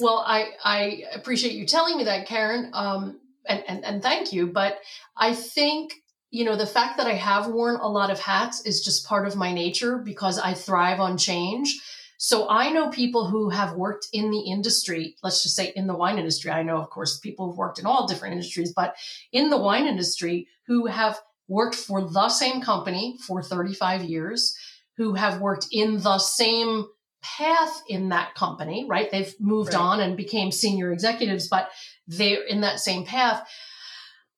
Well 0.00 0.24
i 0.26 0.50
i 0.64 1.02
appreciate 1.14 1.54
you 1.54 1.66
telling 1.66 1.96
me 1.98 2.04
that 2.04 2.26
karen 2.26 2.70
um 2.72 3.20
and, 3.46 3.62
and, 3.68 3.84
and 3.84 4.02
thank 4.02 4.32
you 4.32 4.46
but 4.46 4.78
i 5.16 5.34
think 5.34 5.92
you 6.34 6.44
know, 6.44 6.56
the 6.56 6.66
fact 6.66 6.96
that 6.96 7.06
I 7.06 7.12
have 7.12 7.46
worn 7.46 7.76
a 7.76 7.86
lot 7.86 8.10
of 8.10 8.18
hats 8.18 8.60
is 8.62 8.80
just 8.80 9.06
part 9.06 9.28
of 9.28 9.36
my 9.36 9.52
nature 9.52 9.98
because 9.98 10.36
I 10.36 10.52
thrive 10.52 10.98
on 10.98 11.16
change. 11.16 11.80
So 12.18 12.48
I 12.48 12.70
know 12.70 12.88
people 12.88 13.28
who 13.28 13.50
have 13.50 13.74
worked 13.74 14.08
in 14.12 14.32
the 14.32 14.40
industry, 14.40 15.14
let's 15.22 15.44
just 15.44 15.54
say 15.54 15.72
in 15.76 15.86
the 15.86 15.94
wine 15.94 16.18
industry. 16.18 16.50
I 16.50 16.64
know, 16.64 16.78
of 16.78 16.90
course, 16.90 17.20
people 17.20 17.46
who've 17.46 17.56
worked 17.56 17.78
in 17.78 17.86
all 17.86 18.08
different 18.08 18.32
industries, 18.32 18.72
but 18.74 18.96
in 19.30 19.48
the 19.48 19.58
wine 19.58 19.86
industry 19.86 20.48
who 20.66 20.86
have 20.86 21.20
worked 21.46 21.76
for 21.76 22.02
the 22.02 22.28
same 22.28 22.60
company 22.60 23.16
for 23.24 23.40
35 23.40 24.02
years, 24.02 24.56
who 24.96 25.14
have 25.14 25.40
worked 25.40 25.68
in 25.70 25.98
the 26.02 26.18
same 26.18 26.86
path 27.22 27.80
in 27.88 28.08
that 28.08 28.34
company, 28.34 28.84
right? 28.88 29.08
They've 29.08 29.32
moved 29.38 29.74
right. 29.74 29.80
on 29.80 30.00
and 30.00 30.16
became 30.16 30.50
senior 30.50 30.92
executives, 30.92 31.46
but 31.46 31.70
they're 32.08 32.42
in 32.42 32.62
that 32.62 32.80
same 32.80 33.04
path. 33.04 33.48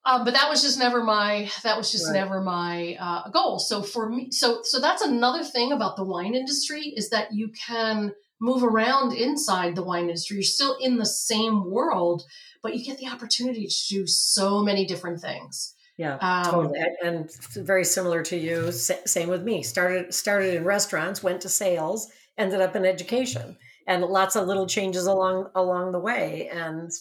Um, 0.07 0.25
but 0.25 0.35
that 0.35 0.49
was 0.49 0.63
just 0.63 0.79
never 0.79 1.03
my 1.03 1.51
that 1.65 1.77
was 1.77 1.91
just 1.91 2.07
right. 2.07 2.15
never 2.15 2.41
my 2.41 2.97
uh, 2.99 3.29
goal. 3.31 3.59
So 3.59 3.83
for 3.83 4.09
me, 4.09 4.31
so 4.31 4.61
so 4.63 4.79
that's 4.79 5.03
another 5.03 5.43
thing 5.43 5.73
about 5.73 5.97
the 5.97 6.05
wine 6.05 6.35
industry 6.35 6.95
is 6.97 7.11
that 7.11 7.33
you 7.33 7.49
can 7.49 8.13
move 8.41 8.63
around 8.63 9.13
inside 9.13 9.75
the 9.75 9.83
wine 9.83 10.05
industry. 10.05 10.37
You're 10.37 10.45
still 10.45 10.77
in 10.81 10.97
the 10.97 11.07
same 11.07 11.69
world, 11.71 12.23
but 12.63 12.77
you 12.77 12.85
get 12.85 12.99
the 12.99 13.09
opportunity 13.09 13.67
to 13.67 13.89
do 13.89 14.07
so 14.07 14.63
many 14.63 14.87
different 14.87 15.21
things. 15.21 15.75
Yeah, 15.99 16.19
um, 16.21 16.53
totally, 16.53 16.81
and 17.03 17.29
very 17.57 17.85
similar 17.85 18.23
to 18.25 18.37
you. 18.37 18.71
Same 18.71 19.29
with 19.29 19.43
me. 19.43 19.65
Started 19.65 20.15
started 20.15 20.55
in 20.55 20.65
restaurants, 20.65 21.25
went 21.25 21.41
to 21.41 21.49
sales, 21.49 22.13
ended 22.39 22.61
up 22.61 22.77
in 22.77 22.85
education, 22.85 23.57
and 23.89 24.05
lots 24.05 24.37
of 24.37 24.47
little 24.47 24.69
changes 24.69 25.07
along 25.07 25.51
along 25.57 25.91
the 25.91 25.99
way, 25.99 26.49
and 26.53 26.93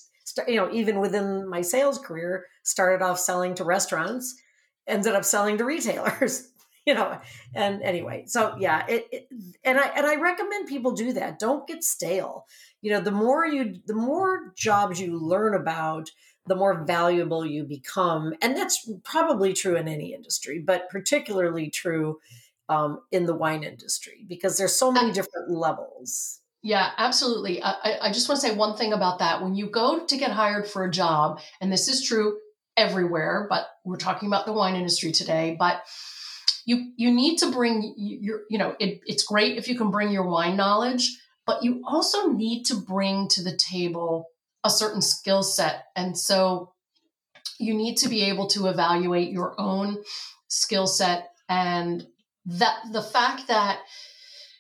you 0.48 0.56
know, 0.56 0.70
even 0.72 1.00
within 1.00 1.48
my 1.48 1.62
sales 1.62 1.98
career, 1.98 2.46
started 2.64 3.04
off 3.04 3.20
selling 3.20 3.56
to 3.56 3.64
restaurants, 3.64 4.36
ended 4.88 5.14
up 5.14 5.26
selling 5.26 5.58
to 5.58 5.66
retailers. 5.66 6.50
you 6.86 6.94
know, 6.94 7.20
and 7.54 7.82
anyway, 7.82 8.26
so 8.28 8.56
yeah, 8.60 8.86
it, 8.88 9.08
it, 9.12 9.28
and 9.64 9.80
I 9.80 9.88
and 9.88 10.06
I 10.06 10.16
recommend 10.16 10.68
people 10.68 10.92
do 10.92 11.14
that. 11.14 11.40
Don't 11.40 11.68
get 11.68 11.84
stale. 11.84 12.46
You 12.82 12.92
know, 12.92 13.02
the 13.02 13.12
more 13.12 13.46
you, 13.46 13.80
the 13.86 13.96
more 13.96 14.54
jobs 14.56 15.02
you 15.02 15.18
learn 15.18 15.56
about, 15.56 16.12
the 16.46 16.56
more 16.56 16.84
valuable 16.86 17.46
you 17.46 17.64
become, 17.64 18.34
and 18.42 18.56
that's 18.56 18.88
probably 19.04 19.54
true 19.54 19.76
in 19.76 19.88
any 19.88 20.14
industry, 20.14 20.60
but 20.60 20.90
particularly 20.90 21.70
true 21.72 22.20
um, 22.70 23.00
in 23.12 23.26
the 23.26 23.36
wine 23.36 23.64
industry 23.64 24.26
because 24.28 24.58
there's 24.58 24.76
so 24.76 24.92
many 24.92 25.12
different 25.12 25.50
levels 25.50 26.42
Yeah, 26.66 26.90
absolutely. 26.98 27.62
I, 27.62 28.00
I 28.02 28.12
just 28.12 28.28
want 28.28 28.42
to 28.42 28.48
say 28.48 28.56
one 28.56 28.76
thing 28.76 28.92
about 28.92 29.20
that. 29.20 29.44
When 29.44 29.54
you 29.54 29.70
go 29.70 30.04
to 30.04 30.18
get 30.18 30.32
hired 30.32 30.68
for 30.68 30.84
a 30.84 30.90
job, 30.90 31.40
and 31.62 31.72
this 31.72 31.88
is 31.88 32.04
true 32.04 32.40
everywhere, 32.76 33.46
but 33.52 33.68
we're 33.86 33.98
talking 33.98 34.28
about 34.28 34.48
the 34.48 34.52
wine 34.52 34.76
industry 34.76 35.12
today, 35.12 35.56
but 35.60 35.84
you 36.66 36.92
you 36.98 37.12
need 37.12 37.38
to 37.38 37.52
bring 37.52 37.94
your 37.96 38.42
you 38.50 38.58
know 38.58 38.76
it, 38.80 39.00
it's 39.06 39.24
great 39.24 39.60
if 39.60 39.68
you 39.68 39.78
can 39.78 39.92
bring 39.92 40.10
your 40.10 40.28
wine 40.28 40.58
knowledge 40.58 41.16
but 41.46 41.64
you 41.64 41.84
also 41.88 42.32
need 42.32 42.64
to 42.64 42.74
bring 42.74 43.28
to 43.28 43.44
the 43.44 43.56
table 43.56 44.26
a 44.64 44.70
certain 44.72 45.04
skill 45.04 45.44
set 45.44 45.84
and 45.96 46.18
so 46.18 46.74
you 47.60 47.76
need 47.76 47.96
to 47.98 48.10
be 48.10 48.24
able 48.24 48.48
to 48.48 48.66
evaluate 48.66 49.30
your 49.30 49.54
own 49.62 50.02
skill 50.48 50.88
set 50.88 51.30
and 51.48 52.08
that 52.48 52.80
the 52.92 53.04
fact 53.04 53.48
that 53.48 53.78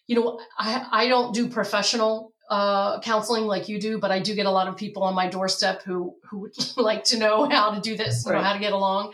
you 0.08 0.16
know 0.16 0.39
i 0.58 0.88
i 0.91 1.08
don't 1.08 1.34
do 1.34 1.47
professional 1.47 2.34
uh, 2.49 2.99
counseling 2.99 3.45
like 3.45 3.70
you 3.70 3.80
do, 3.80 3.97
but 3.97 4.12
I 4.12 4.20
do 4.20 4.36
get 4.36 4.45
a 4.45 4.51
lot 4.51 4.68
of 4.68 4.78
people 4.78 5.03
on 5.03 5.16
my 5.16 5.28
doorstep 5.28 5.82
who 5.84 6.16
who 6.30 6.41
would 6.41 6.53
like 6.78 7.03
to 7.06 7.18
know 7.18 7.49
how 7.49 7.72
to 7.72 7.82
do 7.82 7.97
this, 7.97 8.26
right. 8.26 8.36
know, 8.36 8.43
how 8.43 8.53
to 8.53 8.60
get 8.60 8.74
along. 8.74 9.14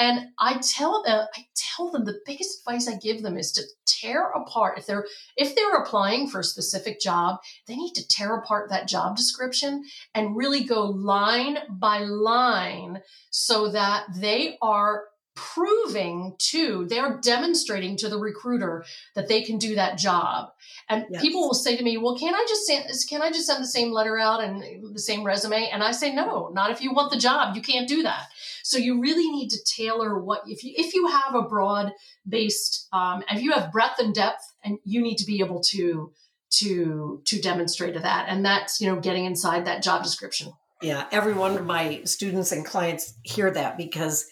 And 0.00 0.28
I 0.38 0.58
tell 0.58 1.02
them, 1.02 1.26
I 1.34 1.42
tell 1.56 1.90
them 1.90 2.04
the 2.04 2.20
biggest 2.24 2.60
advice 2.60 2.86
I 2.86 2.96
give 2.98 3.22
them 3.22 3.36
is 3.36 3.50
to 3.52 3.62
tear 3.84 4.30
apart 4.30 4.78
if 4.78 4.86
they're 4.86 5.06
if 5.36 5.56
they're 5.56 5.74
applying 5.74 6.28
for 6.28 6.40
a 6.40 6.44
specific 6.44 7.00
job, 7.00 7.38
they 7.66 7.74
need 7.74 7.94
to 7.94 8.06
tear 8.06 8.36
apart 8.36 8.70
that 8.70 8.86
job 8.86 9.16
description 9.16 9.82
and 10.14 10.36
really 10.36 10.62
go 10.62 10.84
line 10.84 11.58
by 11.68 11.98
line 11.98 13.02
so 13.30 13.70
that 13.70 14.06
they 14.14 14.56
are 14.62 15.02
proving 15.38 16.34
to 16.38 16.84
they're 16.88 17.20
demonstrating 17.22 17.96
to 17.96 18.08
the 18.08 18.18
recruiter 18.18 18.84
that 19.14 19.28
they 19.28 19.42
can 19.42 19.56
do 19.56 19.76
that 19.76 19.96
job. 19.96 20.48
And 20.88 21.06
yes. 21.10 21.22
people 21.22 21.42
will 21.42 21.54
say 21.54 21.76
to 21.76 21.84
me 21.84 21.96
well 21.96 22.18
can 22.18 22.34
i 22.34 22.44
just 22.48 22.66
send 22.66 22.84
can 23.08 23.22
i 23.22 23.30
just 23.30 23.46
send 23.46 23.62
the 23.62 23.68
same 23.68 23.92
letter 23.92 24.18
out 24.18 24.42
and 24.42 24.94
the 24.94 24.98
same 24.98 25.22
resume? 25.22 25.68
And 25.72 25.82
i 25.84 25.92
say 25.92 26.12
no 26.12 26.50
not 26.52 26.72
if 26.72 26.82
you 26.82 26.92
want 26.92 27.12
the 27.12 27.18
job. 27.18 27.54
You 27.54 27.62
can't 27.62 27.88
do 27.88 28.02
that. 28.02 28.24
So 28.64 28.76
you 28.76 29.00
really 29.00 29.30
need 29.30 29.50
to 29.50 29.64
tailor 29.64 30.18
what 30.18 30.42
if 30.46 30.64
you 30.64 30.72
if 30.76 30.92
you 30.92 31.06
have 31.06 31.34
a 31.34 31.42
broad 31.42 31.92
based 32.28 32.88
um, 32.92 33.22
if 33.30 33.40
you 33.40 33.52
have 33.52 33.72
breadth 33.72 34.00
and 34.00 34.14
depth 34.14 34.42
and 34.64 34.78
you 34.84 35.00
need 35.00 35.16
to 35.18 35.24
be 35.24 35.40
able 35.40 35.60
to 35.70 36.12
to 36.50 37.22
to 37.26 37.40
demonstrate 37.40 37.94
that. 37.94 38.26
And 38.28 38.44
that's 38.44 38.80
you 38.80 38.92
know 38.92 39.00
getting 39.00 39.24
inside 39.24 39.66
that 39.66 39.82
job 39.82 40.02
description. 40.02 40.52
Yeah 40.82 41.06
every 41.12 41.32
one 41.32 41.56
of 41.56 41.64
my 41.64 42.02
students 42.04 42.52
and 42.52 42.64
clients 42.64 43.14
hear 43.22 43.50
that 43.50 43.76
because 43.76 44.26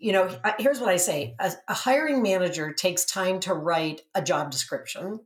you 0.00 0.12
know, 0.12 0.34
here's 0.58 0.80
what 0.80 0.88
I 0.88 0.96
say 0.96 1.36
a, 1.38 1.52
a, 1.68 1.74
hiring 1.74 2.22
manager 2.22 2.72
takes 2.72 3.04
time 3.04 3.38
to 3.40 3.54
write 3.54 4.00
a 4.14 4.22
job 4.22 4.50
description. 4.50 5.20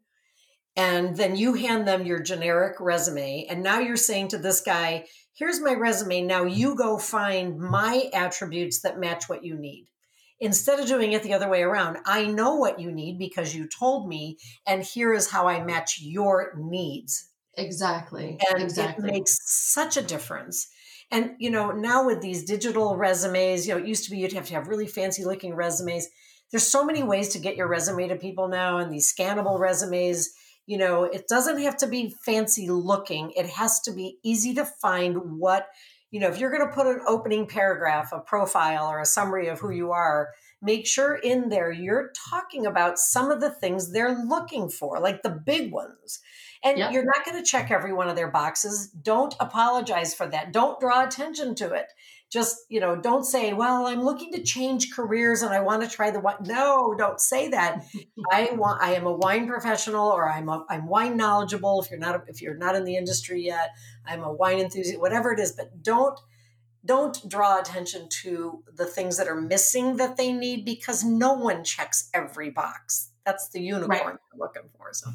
And 0.76 1.16
then 1.16 1.36
you 1.36 1.54
hand 1.54 1.86
them 1.86 2.04
your 2.04 2.18
generic 2.18 2.80
resume. 2.80 3.46
And 3.48 3.62
now 3.62 3.78
you're 3.78 3.96
saying 3.96 4.28
to 4.28 4.38
this 4.38 4.60
guy, 4.60 5.06
here's 5.32 5.60
my 5.60 5.72
resume. 5.72 6.22
Now 6.22 6.44
you 6.44 6.74
go 6.74 6.98
find 6.98 7.58
my 7.58 8.10
attributes 8.12 8.80
that 8.80 8.98
match 8.98 9.28
what 9.28 9.44
you 9.44 9.54
need. 9.54 9.86
Instead 10.40 10.80
of 10.80 10.88
doing 10.88 11.12
it 11.12 11.22
the 11.22 11.32
other 11.32 11.48
way 11.48 11.62
around, 11.62 11.98
I 12.04 12.26
know 12.26 12.56
what 12.56 12.80
you 12.80 12.90
need 12.90 13.20
because 13.20 13.54
you 13.54 13.68
told 13.68 14.08
me, 14.08 14.36
and 14.66 14.82
here 14.82 15.14
is 15.14 15.30
how 15.30 15.46
I 15.46 15.62
match 15.62 16.00
your 16.02 16.52
needs. 16.58 17.28
Exactly. 17.56 18.38
And 18.50 18.60
exactly. 18.60 19.08
it 19.08 19.12
makes 19.12 19.38
such 19.44 19.96
a 19.96 20.02
difference. 20.02 20.68
And, 21.14 21.36
you 21.38 21.48
know, 21.48 21.70
now 21.70 22.04
with 22.04 22.20
these 22.20 22.42
digital 22.42 22.96
resumes, 22.96 23.68
you 23.68 23.72
know, 23.72 23.78
it 23.78 23.86
used 23.86 24.02
to 24.04 24.10
be 24.10 24.18
you'd 24.18 24.32
have 24.32 24.46
to 24.46 24.54
have 24.54 24.66
really 24.66 24.88
fancy 24.88 25.24
looking 25.24 25.54
resumes. 25.54 26.08
There's 26.50 26.66
so 26.66 26.84
many 26.84 27.04
ways 27.04 27.28
to 27.28 27.38
get 27.38 27.54
your 27.54 27.68
resume 27.68 28.08
to 28.08 28.16
people 28.16 28.48
now, 28.48 28.78
and 28.78 28.92
these 28.92 29.14
scannable 29.14 29.60
resumes, 29.60 30.34
you 30.66 30.76
know, 30.76 31.04
it 31.04 31.28
doesn't 31.28 31.60
have 31.60 31.76
to 31.78 31.86
be 31.86 32.12
fancy 32.24 32.68
looking. 32.68 33.30
It 33.36 33.46
has 33.46 33.80
to 33.82 33.92
be 33.92 34.18
easy 34.24 34.54
to 34.54 34.64
find 34.64 35.38
what, 35.38 35.68
you 36.10 36.18
know, 36.18 36.26
if 36.26 36.40
you're 36.40 36.50
going 36.50 36.68
to 36.68 36.74
put 36.74 36.88
an 36.88 37.00
opening 37.06 37.46
paragraph, 37.46 38.10
a 38.12 38.18
profile, 38.18 38.88
or 38.88 39.00
a 39.00 39.06
summary 39.06 39.46
of 39.46 39.60
who 39.60 39.70
you 39.70 39.92
are, 39.92 40.30
make 40.64 40.86
sure 40.86 41.14
in 41.14 41.50
there 41.50 41.70
you're 41.70 42.10
talking 42.30 42.66
about 42.66 42.98
some 42.98 43.30
of 43.30 43.40
the 43.40 43.50
things 43.50 43.92
they're 43.92 44.24
looking 44.24 44.70
for, 44.70 44.98
like 44.98 45.22
the 45.22 45.30
big 45.30 45.70
ones. 45.70 46.20
And 46.64 46.78
yep. 46.78 46.92
you're 46.92 47.04
not 47.04 47.26
going 47.26 47.36
to 47.36 47.48
check 47.48 47.70
every 47.70 47.92
one 47.92 48.08
of 48.08 48.16
their 48.16 48.30
boxes. 48.30 48.88
Don't 48.88 49.34
apologize 49.38 50.14
for 50.14 50.26
that. 50.28 50.50
Don't 50.50 50.80
draw 50.80 51.04
attention 51.04 51.54
to 51.56 51.74
it. 51.74 51.92
Just, 52.32 52.56
you 52.70 52.80
know, 52.80 52.96
don't 52.96 53.24
say, 53.24 53.52
well, 53.52 53.86
I'm 53.86 54.02
looking 54.02 54.32
to 54.32 54.42
change 54.42 54.90
careers 54.90 55.42
and 55.42 55.52
I 55.52 55.60
want 55.60 55.82
to 55.82 55.88
try 55.88 56.10
the 56.10 56.20
wine. 56.20 56.36
No, 56.46 56.94
don't 56.96 57.20
say 57.20 57.48
that. 57.48 57.84
I 58.32 58.48
want, 58.52 58.82
I 58.82 58.94
am 58.94 59.06
a 59.06 59.12
wine 59.12 59.46
professional 59.46 60.08
or 60.08 60.28
I'm, 60.28 60.48
a, 60.48 60.64
I'm 60.70 60.88
wine 60.88 61.18
knowledgeable. 61.18 61.82
If 61.82 61.90
you're 61.90 62.00
not, 62.00 62.24
if 62.28 62.40
you're 62.40 62.56
not 62.56 62.74
in 62.74 62.84
the 62.84 62.96
industry 62.96 63.42
yet, 63.42 63.70
I'm 64.06 64.22
a 64.22 64.32
wine 64.32 64.58
enthusiast, 64.58 64.98
whatever 64.98 65.32
it 65.32 65.40
is, 65.40 65.52
but 65.52 65.82
don't, 65.82 66.18
don't 66.84 67.28
draw 67.28 67.58
attention 67.58 68.08
to 68.22 68.62
the 68.74 68.84
things 68.84 69.16
that 69.16 69.28
are 69.28 69.40
missing 69.40 69.96
that 69.96 70.16
they 70.16 70.32
need 70.32 70.64
because 70.64 71.02
no 71.02 71.32
one 71.32 71.64
checks 71.64 72.10
every 72.12 72.50
box. 72.50 73.10
That's 73.24 73.48
the 73.48 73.60
unicorn 73.60 73.90
right. 73.90 74.04
you're 74.04 74.38
looking 74.38 74.68
for. 74.76 74.92
So 74.92 75.10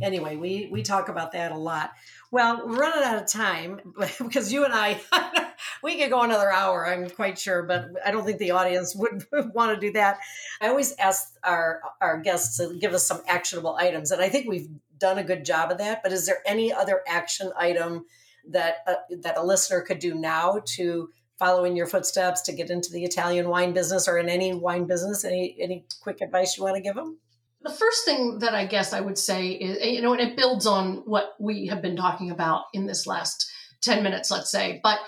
anyway, 0.00 0.36
we 0.36 0.68
we 0.72 0.82
talk 0.82 1.08
about 1.08 1.32
that 1.32 1.52
a 1.52 1.58
lot. 1.58 1.92
Well, 2.30 2.66
we're 2.66 2.78
running 2.78 3.04
out 3.04 3.22
of 3.22 3.28
time 3.28 3.80
because 4.18 4.50
you 4.50 4.64
and 4.64 4.72
I 4.72 5.00
we 5.82 5.98
could 5.98 6.10
go 6.10 6.22
another 6.22 6.50
hour, 6.50 6.86
I'm 6.86 7.10
quite 7.10 7.38
sure, 7.38 7.62
but 7.62 7.90
I 8.04 8.10
don't 8.10 8.24
think 8.24 8.38
the 8.38 8.52
audience 8.52 8.94
would 8.94 9.26
want 9.54 9.74
to 9.74 9.86
do 9.86 9.92
that. 9.92 10.18
I 10.60 10.68
always 10.68 10.94
ask 10.96 11.34
our 11.44 11.82
our 12.00 12.18
guests 12.20 12.56
to 12.56 12.78
give 12.78 12.94
us 12.94 13.06
some 13.06 13.20
actionable 13.26 13.76
items, 13.76 14.10
and 14.12 14.22
I 14.22 14.30
think 14.30 14.48
we've 14.48 14.68
done 14.98 15.18
a 15.18 15.24
good 15.24 15.44
job 15.44 15.70
of 15.70 15.78
that. 15.78 16.02
But 16.02 16.12
is 16.12 16.26
there 16.26 16.42
any 16.46 16.72
other 16.72 17.02
action 17.06 17.52
item 17.58 18.06
that 18.48 18.76
uh, 18.86 18.94
that 19.20 19.36
a 19.36 19.42
listener 19.42 19.80
could 19.80 19.98
do 19.98 20.14
now 20.14 20.62
to 20.76 21.08
follow 21.38 21.64
in 21.64 21.76
your 21.76 21.86
footsteps 21.86 22.42
to 22.42 22.52
get 22.52 22.70
into 22.70 22.92
the 22.92 23.04
Italian 23.04 23.48
wine 23.48 23.72
business 23.72 24.06
or 24.06 24.18
in 24.18 24.28
any 24.28 24.54
wine 24.54 24.86
business? 24.86 25.24
Any 25.24 25.56
any 25.60 25.86
quick 26.00 26.20
advice 26.20 26.56
you 26.56 26.64
want 26.64 26.76
to 26.76 26.82
give 26.82 26.94
them? 26.94 27.18
the 27.62 27.70
first 27.70 28.04
thing 28.04 28.40
that 28.40 28.54
I 28.54 28.66
guess 28.66 28.92
I 28.92 29.00
would 29.00 29.18
say 29.18 29.50
is, 29.50 29.84
you 29.84 30.02
know, 30.02 30.12
and 30.12 30.20
it 30.20 30.36
builds 30.36 30.66
on 30.66 31.02
what 31.04 31.34
we 31.38 31.66
have 31.66 31.82
been 31.82 31.96
talking 31.96 32.30
about 32.30 32.64
in 32.72 32.86
this 32.86 33.06
last 33.06 33.50
10 33.82 34.02
minutes, 34.02 34.30
let's 34.30 34.50
say. 34.50 34.80
But 34.82 34.98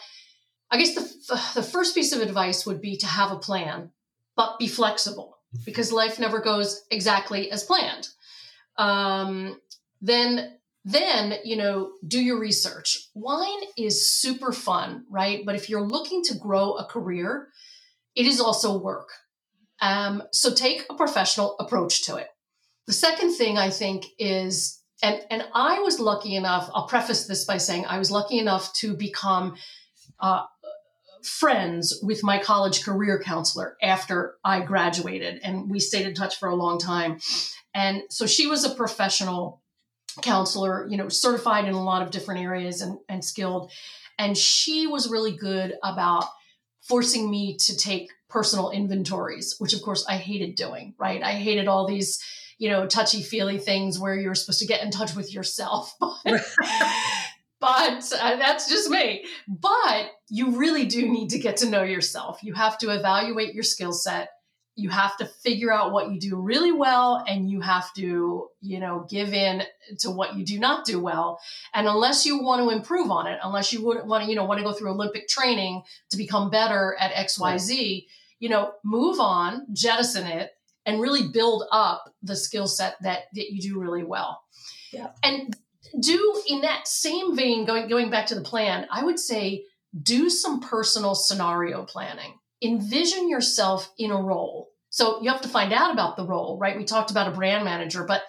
I 0.71 0.79
guess 0.79 0.95
the, 0.95 1.61
the 1.61 1.67
first 1.67 1.95
piece 1.95 2.13
of 2.13 2.21
advice 2.21 2.65
would 2.67 2.81
be 2.81 2.97
to 2.99 3.07
have 3.07 3.33
a 3.33 3.39
plan, 3.39 3.91
but 4.37 4.59
be 4.59 4.69
flexible 4.69 5.39
because 5.65 5.93
life 5.93 6.19
never 6.19 6.41
goes 6.41 6.83
exactly 6.91 7.51
as 7.51 7.65
planned. 7.65 8.09
Um, 8.77 9.61
then, 10.01 10.59
then, 10.85 11.35
you 11.45 11.57
know, 11.57 11.93
do 12.07 12.23
your 12.23 12.39
research. 12.39 13.09
Wine 13.15 13.63
is 13.77 14.09
super 14.09 14.53
fun, 14.53 15.05
right? 15.11 15.43
But 15.47 15.55
if 15.55 15.71
you're 15.71 15.87
looking 15.87 16.23
to 16.25 16.39
grow 16.39 16.75
a 16.75 16.85
career, 16.85 17.49
it 18.15 18.27
is 18.27 18.41
also 18.41 18.79
work. 18.79 19.09
Um, 19.81 20.23
so 20.33 20.55
take 20.55 20.85
a 20.91 20.95
professional 20.95 21.57
approach 21.59 22.05
to 22.05 22.17
it. 22.17 22.29
The 22.87 22.93
second 22.93 23.35
thing 23.35 23.57
I 23.57 23.71
think 23.71 24.05
is, 24.19 24.83
and, 25.03 25.21
and 25.31 25.45
I 25.55 25.81
was 25.81 26.01
lucky 26.01 26.37
enough, 26.37 26.69
I'll 26.75 26.87
preface 26.87 27.27
this 27.27 27.47
by 27.47 27.57
saying 27.57 27.87
I 27.87 27.99
was 27.99 28.11
lucky 28.11 28.39
enough 28.39 28.73
to 28.75 28.95
become 28.95 29.57
uh, 30.21 30.43
friends 31.23 31.99
with 32.03 32.23
my 32.23 32.39
college 32.39 32.85
career 32.85 33.19
counselor 33.25 33.77
after 33.83 34.35
I 34.45 34.61
graduated, 34.61 35.41
and 35.43 35.71
we 35.71 35.81
stayed 35.81 36.07
in 36.07 36.15
touch 36.15 36.37
for 36.37 36.51
a 36.51 36.55
long 36.55 36.79
time. 36.79 37.19
And 37.73 38.03
so 38.11 38.27
she 38.27 38.47
was 38.47 38.65
a 38.65 38.75
professional 38.75 39.63
counselor, 40.23 40.87
you 40.89 40.97
know, 40.97 41.09
certified 41.09 41.67
in 41.67 41.75
a 41.75 41.83
lot 41.83 42.03
of 42.03 42.11
different 42.11 42.41
areas 42.41 42.81
and, 42.81 42.99
and 43.09 43.25
skilled. 43.25 43.71
And 44.19 44.37
she 44.37 44.87
was 44.87 45.11
really 45.11 45.37
good 45.37 45.75
about 45.83 46.25
forcing 46.83 47.31
me 47.31 47.57
to 47.57 47.77
take 47.77 48.09
personal 48.29 48.71
inventories, 48.71 49.57
which 49.59 49.73
of 49.73 49.83
course 49.83 50.05
I 50.09 50.17
hated 50.17 50.55
doing, 50.55 50.95
right? 50.99 51.23
I 51.23 51.33
hated 51.33 51.69
all 51.69 51.87
these 51.87 52.23
you 52.59 52.71
know, 52.71 52.87
touchy 52.87 53.23
feely 53.23 53.59
things 53.59 53.99
where 53.99 54.15
you're 54.15 54.35
supposed 54.35 54.61
to 54.61 54.67
get 54.67 54.83
in 54.83 54.91
touch 54.91 55.15
with 55.15 55.33
yourself. 55.33 55.95
but 56.01 56.23
uh, 57.61 58.37
that's 58.37 58.69
just 58.69 58.91
me. 58.91 59.25
But 59.49 60.11
you 60.29 60.57
really 60.57 60.87
do 60.87 61.09
need 61.09 61.31
to 61.31 61.39
get 61.39 61.59
to 61.59 61.69
know 61.69 61.83
yourself. 61.83 62.43
You 62.43 62.55
have 62.55 62.79
to 62.79 62.91
evaluate 62.91 63.55
your 63.55 63.65
skill 63.65 63.93
set. 63.93 64.29
You 64.77 64.89
have 64.91 65.17
to 65.19 65.27
figure 65.27 65.73
out 65.73 65.93
what 65.93 66.11
you 66.11 66.19
do 66.19 66.37
really 66.37 66.73
well 66.73 67.25
and 67.29 67.49
you 67.49 67.61
have 67.61 67.93
to, 67.95 68.49
you 68.61 68.81
know, 68.81 69.07
give 69.09 69.33
in 69.33 69.63
to 70.01 70.11
what 70.11 70.35
you 70.35 70.45
do 70.45 70.59
not 70.59 70.85
do 70.85 70.99
well. 70.99 71.39
And 71.73 71.87
unless 71.87 72.27
you 72.27 72.43
want 72.43 72.63
to 72.63 72.75
improve 72.75 73.11
on 73.11 73.27
it, 73.27 73.39
unless 73.43 73.73
you 73.73 73.85
would 73.85 74.07
want 74.07 74.25
to, 74.25 74.31
you 74.31 74.37
know, 74.37 74.45
want 74.45 74.59
to 74.59 74.65
go 74.65 74.73
through 74.73 74.91
Olympic 74.91 75.29
training 75.29 75.83
to 76.11 76.17
become 76.17 76.51
better 76.51 76.97
at 76.99 77.13
XYZ, 77.13 77.71
right. 77.71 78.03
you 78.41 78.49
know, 78.49 78.73
move 78.83 79.21
on, 79.21 79.67
jettison 79.73 80.27
it 80.27 80.51
and 80.87 81.01
really 81.01 81.29
build 81.29 81.65
up 81.71 82.13
the 82.23 82.37
skill 82.37 82.67
set 82.67 82.97
that 83.03 83.25
that 83.35 83.51
you 83.51 83.61
do 83.61 83.79
really 83.79 84.05
well. 84.05 84.43
Yeah. 84.93 85.11
And 85.23 85.57
do 86.01 86.43
in 86.49 86.63
that 86.63 86.87
same 86.87 87.37
vein, 87.37 87.65
going 87.65 87.89
going 87.89 88.11
back 88.11 88.27
to 88.27 88.35
the 88.35 88.41
plan, 88.41 88.87
I 88.91 89.05
would 89.05 89.19
say 89.19 89.65
do 90.03 90.29
some 90.29 90.61
personal 90.61 91.15
scenario 91.15 91.85
planning. 91.85 92.39
Envision 92.65 93.29
yourself 93.29 93.93
in 93.99 94.11
a 94.11 94.21
role. 94.21 94.71
So 94.91 95.21
you 95.23 95.31
have 95.31 95.41
to 95.43 95.49
find 95.49 95.73
out 95.73 95.93
about 95.93 96.17
the 96.17 96.25
role, 96.25 96.59
right? 96.59 96.77
We 96.77 96.85
talked 96.85 97.11
about 97.11 97.29
a 97.29 97.33
brand 97.33 97.65
manager, 97.65 98.05
but 98.05 98.23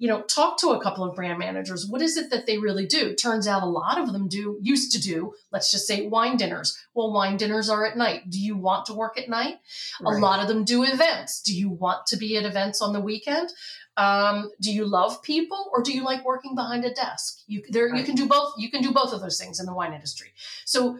you 0.00 0.08
know, 0.08 0.22
talk 0.22 0.58
to 0.58 0.70
a 0.70 0.82
couple 0.82 1.04
of 1.04 1.14
brand 1.14 1.38
managers. 1.38 1.86
What 1.86 2.00
is 2.00 2.16
it 2.16 2.30
that 2.30 2.46
they 2.46 2.56
really 2.56 2.86
do? 2.86 3.14
Turns 3.14 3.46
out 3.46 3.62
a 3.62 3.66
lot 3.66 3.98
of 3.98 4.14
them 4.14 4.28
do, 4.28 4.58
used 4.62 4.92
to 4.92 5.00
do, 5.00 5.34
let's 5.52 5.70
just 5.70 5.86
say 5.86 6.08
wine 6.08 6.38
dinners. 6.38 6.78
Well, 6.94 7.12
wine 7.12 7.36
dinners 7.36 7.68
are 7.68 7.84
at 7.84 7.98
night. 7.98 8.30
Do 8.30 8.40
you 8.40 8.56
want 8.56 8.86
to 8.86 8.94
work 8.94 9.18
at 9.18 9.28
night? 9.28 9.58
Right. 10.00 10.16
A 10.16 10.18
lot 10.18 10.40
of 10.40 10.48
them 10.48 10.64
do 10.64 10.84
events. 10.84 11.42
Do 11.42 11.54
you 11.54 11.68
want 11.68 12.06
to 12.06 12.16
be 12.16 12.38
at 12.38 12.46
events 12.46 12.80
on 12.80 12.94
the 12.94 13.00
weekend? 13.00 13.52
Um, 13.98 14.50
do 14.62 14.72
you 14.72 14.86
love 14.86 15.22
people 15.22 15.70
or 15.70 15.82
do 15.82 15.92
you 15.92 16.02
like 16.02 16.24
working 16.24 16.54
behind 16.54 16.86
a 16.86 16.94
desk? 16.94 17.40
You 17.46 17.62
there 17.68 17.90
right. 17.90 17.98
you 17.98 18.04
can 18.04 18.14
do 18.14 18.26
both. 18.26 18.54
You 18.56 18.70
can 18.70 18.80
do 18.80 18.92
both 18.92 19.12
of 19.12 19.20
those 19.20 19.38
things 19.38 19.60
in 19.60 19.66
the 19.66 19.74
wine 19.74 19.92
industry. 19.92 20.28
So 20.64 20.98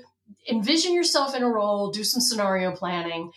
envision 0.49 0.95
yourself 0.95 1.35
in 1.35 1.43
a 1.43 1.49
role, 1.49 1.91
do 1.91 2.05
some 2.05 2.20
scenario 2.20 2.72
planning, 2.72 3.31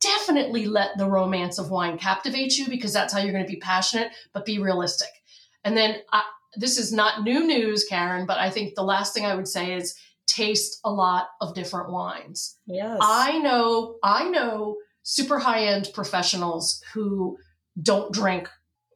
definitely 0.00 0.66
let 0.66 0.96
the 0.96 1.06
romance 1.06 1.58
of 1.58 1.70
wine 1.70 1.98
captivate 1.98 2.56
you 2.56 2.68
because 2.68 2.92
that's 2.92 3.12
how 3.12 3.20
you're 3.20 3.32
going 3.32 3.44
to 3.44 3.50
be 3.52 3.60
passionate, 3.60 4.12
but 4.32 4.44
be 4.44 4.58
realistic. 4.58 5.08
And 5.64 5.76
then 5.76 5.96
I, 6.12 6.22
this 6.56 6.78
is 6.78 6.92
not 6.92 7.22
new 7.22 7.46
news, 7.46 7.84
Karen, 7.84 8.26
but 8.26 8.38
I 8.38 8.50
think 8.50 8.74
the 8.74 8.82
last 8.82 9.12
thing 9.12 9.26
I 9.26 9.34
would 9.34 9.48
say 9.48 9.74
is 9.74 9.94
taste 10.26 10.80
a 10.84 10.90
lot 10.90 11.28
of 11.40 11.54
different 11.54 11.90
wines. 11.90 12.56
Yes. 12.66 12.98
I 13.02 13.38
know, 13.38 13.96
I 14.02 14.28
know 14.28 14.76
super 15.02 15.38
high 15.38 15.64
end 15.64 15.90
professionals 15.94 16.82
who 16.92 17.38
don't 17.80 18.12
drink 18.12 18.48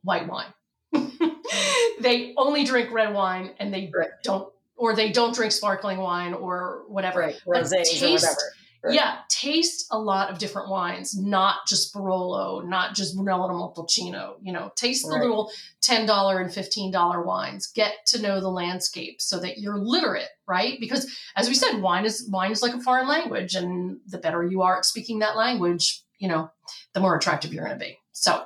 white 0.03 0.29
wine. 0.29 0.53
they 2.01 2.35
only 2.37 2.64
drink 2.64 2.93
red 2.93 3.14
wine 3.14 3.53
and 3.59 3.73
they 3.73 3.91
right. 3.95 4.11
don't 4.23 4.52
or 4.83 4.97
they 4.97 5.12
don't 5.12 5.33
drink 5.33 5.53
sparkling 5.53 5.99
wine 5.99 6.35
or 6.35 6.83
whatever. 6.89 7.20
Right. 7.20 7.41
Taste, 7.62 8.03
or 8.03 8.11
whatever 8.11 8.37
Right. 8.85 8.95
Yeah, 8.95 9.18
taste 9.28 9.87
a 9.93 9.99
lot 9.99 10.28
of 10.28 10.39
different 10.39 10.68
wines, 10.68 11.16
not 11.16 11.68
just 11.68 11.95
Barolo, 11.95 12.66
not 12.66 12.97
just 12.97 13.14
Brunello 13.14 13.47
di 13.47 13.55
Montalcino. 13.55 14.35
You 14.43 14.53
know, 14.53 14.72
taste 14.74 15.07
the 15.07 15.12
right. 15.12 15.22
little 15.22 15.53
$10 15.83 16.41
and 16.41 16.51
$15 16.51 17.24
wines. 17.24 17.68
Get 17.68 18.05
to 18.07 18.20
know 18.20 18.41
the 18.41 18.51
landscape 18.51 19.22
so 19.22 19.39
that 19.39 19.59
you're 19.59 19.78
literate, 19.78 20.30
right? 20.49 20.80
Because 20.80 21.16
as 21.37 21.49
we 21.49 21.55
said, 21.55 21.80
wine 21.80 22.05
is 22.05 22.28
wine 22.28 22.51
is 22.51 22.61
like 22.61 22.74
a 22.74 22.80
foreign 22.80 23.07
language 23.07 23.55
and 23.55 24.01
the 24.09 24.18
better 24.18 24.43
you 24.43 24.62
are 24.62 24.78
at 24.78 24.85
speaking 24.85 25.20
that 25.20 25.37
language, 25.37 26.03
you 26.18 26.26
know, 26.26 26.51
the 26.93 26.99
more 26.99 27.16
attractive 27.16 27.55
you're 27.55 27.64
going 27.64 27.78
to 27.78 27.85
be. 27.85 28.01
So 28.11 28.45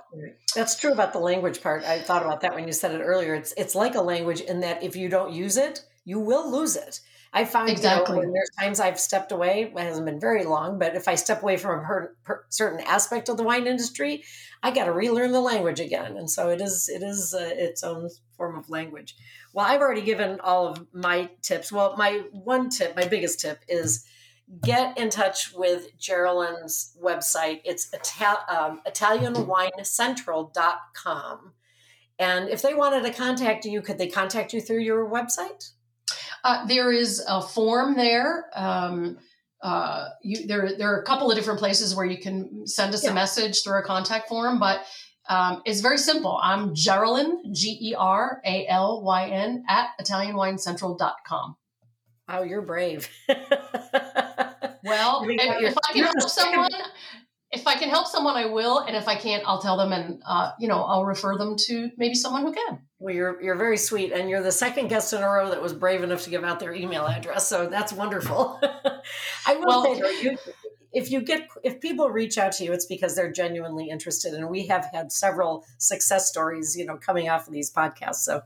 that's 0.54 0.78
true 0.78 0.92
about 0.92 1.14
the 1.14 1.18
language 1.18 1.62
part. 1.62 1.82
I 1.84 1.98
thought 1.98 2.22
about 2.22 2.42
that 2.42 2.54
when 2.54 2.66
you 2.66 2.74
said 2.74 2.92
it 2.92 3.02
earlier. 3.02 3.34
It's 3.34 3.54
it's 3.56 3.74
like 3.74 3.94
a 3.94 4.02
language 4.02 4.42
in 4.42 4.60
that 4.60 4.82
if 4.82 4.96
you 4.96 5.08
don't 5.08 5.32
use 5.32 5.56
it, 5.56 5.82
you 6.06 6.18
will 6.18 6.50
lose 6.50 6.76
it. 6.76 7.00
I 7.34 7.44
find 7.44 7.68
exactly 7.68 8.16
you 8.16 8.26
know, 8.26 8.32
there's 8.32 8.48
times 8.58 8.80
I've 8.80 8.98
stepped 8.98 9.30
away, 9.30 9.64
it 9.64 9.78
hasn't 9.78 10.06
been 10.06 10.20
very 10.20 10.44
long, 10.44 10.78
but 10.78 10.96
if 10.96 11.06
I 11.06 11.16
step 11.16 11.42
away 11.42 11.58
from 11.58 11.80
a 11.80 12.08
certain 12.48 12.80
aspect 12.86 13.28
of 13.28 13.36
the 13.36 13.42
wine 13.42 13.66
industry, 13.66 14.24
I 14.62 14.70
got 14.70 14.86
to 14.86 14.92
relearn 14.92 15.32
the 15.32 15.42
language 15.42 15.80
again, 15.80 16.16
and 16.16 16.30
so 16.30 16.48
it 16.48 16.62
is 16.62 16.88
it 16.88 17.02
is 17.02 17.34
uh, 17.34 17.50
its 17.52 17.82
own 17.82 18.08
form 18.38 18.56
of 18.56 18.70
language. 18.70 19.16
Well, 19.52 19.66
I've 19.66 19.82
already 19.82 20.00
given 20.00 20.40
all 20.40 20.68
of 20.68 20.86
my 20.94 21.28
tips. 21.42 21.70
Well, 21.70 21.94
my 21.98 22.22
one 22.32 22.70
tip, 22.70 22.96
my 22.96 23.06
biggest 23.06 23.40
tip 23.40 23.60
is 23.68 24.06
get 24.62 24.96
in 24.96 25.10
touch 25.10 25.52
with 25.52 25.94
Geralyn's 25.98 26.96
website. 27.02 27.60
It's 27.64 27.92
Ital- 27.92 28.46
um, 28.48 28.80
ItalianWineCentral.com. 28.86 31.52
And 32.18 32.48
if 32.48 32.62
they 32.62 32.72
wanted 32.72 33.02
to 33.02 33.12
contact 33.12 33.66
you, 33.66 33.82
could 33.82 33.98
they 33.98 34.06
contact 34.06 34.54
you 34.54 34.62
through 34.62 34.80
your 34.80 35.06
website? 35.08 35.72
Uh, 36.46 36.64
there 36.66 36.92
is 36.92 37.20
a 37.26 37.42
form 37.42 37.96
there. 37.96 38.44
Um, 38.54 39.18
uh, 39.60 40.10
you, 40.22 40.46
there, 40.46 40.76
there 40.78 40.94
are 40.94 41.00
a 41.00 41.04
couple 41.04 41.28
of 41.28 41.36
different 41.36 41.58
places 41.58 41.96
where 41.96 42.06
you 42.06 42.18
can 42.18 42.68
send 42.68 42.94
us 42.94 43.02
yeah. 43.02 43.10
a 43.10 43.14
message 43.14 43.64
through 43.64 43.80
a 43.80 43.82
contact 43.82 44.28
form, 44.28 44.60
but 44.60 44.86
um, 45.28 45.60
it's 45.64 45.80
very 45.80 45.98
simple. 45.98 46.38
I'm 46.40 46.72
Geralyn, 46.72 47.52
G 47.52 47.76
E 47.90 47.94
R 47.98 48.40
A 48.46 48.64
L 48.68 49.02
Y 49.02 49.28
N, 49.28 49.64
at 49.68 49.88
ItalianWineCentral.com. 50.00 51.56
Oh, 52.28 52.42
you're 52.44 52.62
brave. 52.62 53.08
well, 53.28 55.26
if, 55.28 55.72
if 55.72 55.76
I 55.88 55.92
can 55.94 56.04
help 56.04 56.20
someone, 56.28 56.70
if 57.56 57.66
I 57.66 57.76
can 57.76 57.88
help 57.88 58.06
someone, 58.06 58.36
I 58.36 58.46
will, 58.46 58.80
and 58.80 58.94
if 58.94 59.08
I 59.08 59.16
can't, 59.16 59.42
I'll 59.46 59.60
tell 59.60 59.76
them, 59.78 59.92
and 59.92 60.22
uh, 60.26 60.52
you 60.60 60.68
know, 60.68 60.82
I'll 60.82 61.06
refer 61.06 61.36
them 61.38 61.56
to 61.66 61.90
maybe 61.96 62.14
someone 62.14 62.42
who 62.42 62.52
can. 62.52 62.80
Well, 62.98 63.14
you're 63.14 63.42
you're 63.42 63.56
very 63.56 63.78
sweet, 63.78 64.12
and 64.12 64.28
you're 64.28 64.42
the 64.42 64.52
second 64.52 64.88
guest 64.88 65.12
in 65.12 65.22
a 65.22 65.28
row 65.28 65.50
that 65.50 65.62
was 65.62 65.72
brave 65.72 66.02
enough 66.02 66.22
to 66.24 66.30
give 66.30 66.44
out 66.44 66.60
their 66.60 66.74
email 66.74 67.06
address. 67.06 67.48
So 67.48 67.66
that's 67.66 67.92
wonderful. 67.92 68.60
I 69.46 69.56
will 69.56 69.66
well, 69.66 69.84
say, 69.84 70.00
though, 70.00 70.10
you, 70.10 70.38
if 70.92 71.10
you 71.10 71.22
get 71.22 71.48
if 71.64 71.80
people 71.80 72.10
reach 72.10 72.36
out 72.36 72.52
to 72.52 72.64
you, 72.64 72.72
it's 72.72 72.86
because 72.86 73.16
they're 73.16 73.32
genuinely 73.32 73.88
interested, 73.88 74.34
and 74.34 74.48
we 74.50 74.66
have 74.66 74.86
had 74.92 75.10
several 75.10 75.64
success 75.78 76.28
stories, 76.28 76.76
you 76.76 76.84
know, 76.84 76.96
coming 76.96 77.28
off 77.28 77.46
of 77.46 77.54
these 77.54 77.72
podcasts. 77.72 78.16
So 78.16 78.42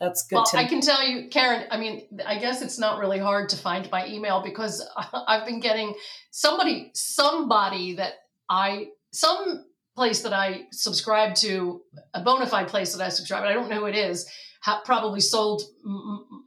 that's 0.00 0.26
good. 0.26 0.36
Well, 0.36 0.46
I 0.54 0.66
can 0.66 0.80
tell 0.80 1.06
you, 1.06 1.28
Karen. 1.28 1.66
I 1.70 1.78
mean, 1.78 2.06
I 2.26 2.38
guess 2.38 2.62
it's 2.62 2.78
not 2.78 2.98
really 2.98 3.18
hard 3.18 3.50
to 3.50 3.56
find 3.56 3.88
my 3.90 4.06
email 4.06 4.42
because 4.42 4.86
I've 5.14 5.46
been 5.46 5.60
getting 5.60 5.94
somebody 6.30 6.90
somebody 6.94 7.94
that 7.94 8.14
I 8.48 8.88
some 9.12 9.64
place 9.94 10.22
that 10.22 10.32
I 10.32 10.66
subscribe 10.72 11.34
to, 11.36 11.82
a 12.14 12.20
bona 12.20 12.46
fide 12.46 12.68
place 12.68 12.92
that 12.94 13.04
I 13.04 13.08
subscribe, 13.08 13.44
I 13.44 13.52
don't 13.52 13.70
know 13.70 13.80
who 13.80 13.86
it 13.86 13.94
is, 13.94 14.28
ha- 14.60 14.82
probably 14.84 15.20
sold 15.20 15.62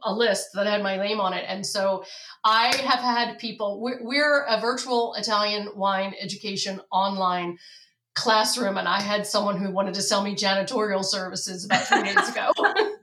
a 0.03 0.13
list 0.13 0.49
that 0.53 0.67
had 0.67 0.83
my 0.83 0.97
name 0.97 1.19
on 1.19 1.33
it. 1.33 1.45
And 1.47 1.65
so 1.65 2.03
I 2.43 2.75
have 2.75 2.99
had 2.99 3.39
people, 3.39 3.79
we're, 3.79 3.99
we're 4.01 4.43
a 4.43 4.59
virtual 4.59 5.13
Italian 5.13 5.69
wine 5.75 6.13
education 6.19 6.81
online 6.91 7.57
classroom, 8.15 8.77
and 8.77 8.87
I 8.87 8.99
had 8.99 9.25
someone 9.25 9.57
who 9.57 9.71
wanted 9.71 9.93
to 9.93 10.01
sell 10.01 10.23
me 10.23 10.35
janitorial 10.35 11.05
services 11.05 11.65
about 11.65 11.83
three 11.83 12.03
days 12.03 12.29
ago. 12.29 12.51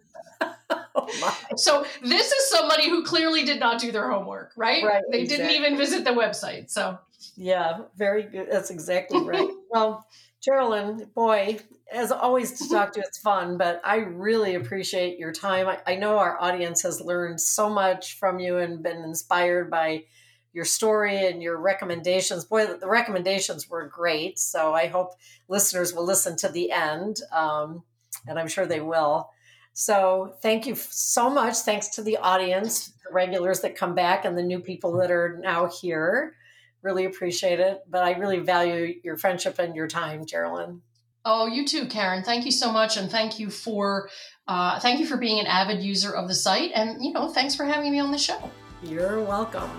oh 0.94 1.38
so 1.56 1.86
this 2.02 2.32
is 2.32 2.50
somebody 2.50 2.88
who 2.88 3.04
clearly 3.04 3.44
did 3.44 3.60
not 3.60 3.80
do 3.80 3.92
their 3.92 4.10
homework, 4.10 4.52
right? 4.56 4.84
right 4.84 5.02
they 5.10 5.20
exactly. 5.20 5.46
didn't 5.46 5.62
even 5.62 5.78
visit 5.78 6.04
the 6.04 6.10
website. 6.10 6.70
So 6.70 6.98
yeah, 7.36 7.78
very 7.96 8.24
good. 8.24 8.48
That's 8.50 8.70
exactly 8.70 9.22
right. 9.22 9.48
well, 9.70 10.06
Geralyn, 10.46 11.12
boy, 11.14 11.58
as 11.92 12.12
always 12.12 12.58
to 12.58 12.68
talk 12.68 12.92
to, 12.92 13.00
it's 13.00 13.18
fun, 13.18 13.56
but 13.56 13.80
I 13.84 13.96
really 13.96 14.54
appreciate 14.54 15.18
your 15.18 15.32
time. 15.32 15.68
I, 15.68 15.78
I, 15.86 15.96
know 15.96 16.18
our 16.18 16.40
audience 16.40 16.82
has 16.82 17.00
learned 17.00 17.40
so 17.40 17.70
much 17.70 18.18
from 18.18 18.38
you 18.38 18.58
and 18.58 18.82
been 18.82 18.98
inspired 19.04 19.70
by 19.70 20.04
your 20.52 20.64
story 20.64 21.26
and 21.26 21.42
your 21.42 21.56
recommendations. 21.58 22.44
Boy, 22.44 22.66
the 22.66 22.88
recommendations 22.88 23.68
were 23.68 23.88
great. 23.88 24.38
So 24.38 24.74
I 24.74 24.86
hope 24.86 25.14
listeners 25.48 25.92
will 25.92 26.04
listen 26.04 26.36
to 26.38 26.48
the 26.48 26.70
end, 26.70 27.16
um, 27.32 27.82
and 28.26 28.38
I'm 28.38 28.48
sure 28.48 28.66
they 28.66 28.80
will. 28.80 29.30
So 29.72 30.34
thank 30.40 30.66
you 30.66 30.76
so 30.76 31.28
much. 31.28 31.56
Thanks 31.56 31.88
to 31.90 32.02
the 32.02 32.18
audience, 32.18 32.92
the 33.04 33.12
regulars 33.12 33.60
that 33.60 33.76
come 33.76 33.94
back, 33.94 34.24
and 34.24 34.38
the 34.38 34.42
new 34.42 34.60
people 34.60 34.92
that 34.98 35.10
are 35.10 35.38
now 35.42 35.68
here. 35.68 36.36
Really 36.84 37.06
appreciate 37.06 37.60
it. 37.60 37.80
But 37.88 38.04
I 38.04 38.12
really 38.12 38.40
value 38.40 38.94
your 39.02 39.16
friendship 39.16 39.58
and 39.58 39.74
your 39.74 39.88
time, 39.88 40.26
Geralyn. 40.26 40.80
Oh, 41.24 41.46
you 41.46 41.66
too, 41.66 41.86
Karen. 41.86 42.22
Thank 42.22 42.44
you 42.44 42.50
so 42.52 42.70
much, 42.70 42.98
and 42.98 43.10
thank 43.10 43.38
you 43.38 43.48
for 43.48 44.10
uh, 44.46 44.78
thank 44.78 45.00
you 45.00 45.06
for 45.06 45.16
being 45.16 45.40
an 45.40 45.46
avid 45.46 45.82
user 45.82 46.14
of 46.14 46.28
the 46.28 46.34
site, 46.34 46.72
and 46.74 47.02
you 47.02 47.12
know, 47.14 47.30
thanks 47.30 47.54
for 47.54 47.64
having 47.64 47.90
me 47.90 47.98
on 47.98 48.12
the 48.12 48.18
show. 48.18 48.50
You're 48.82 49.24
welcome. 49.24 49.70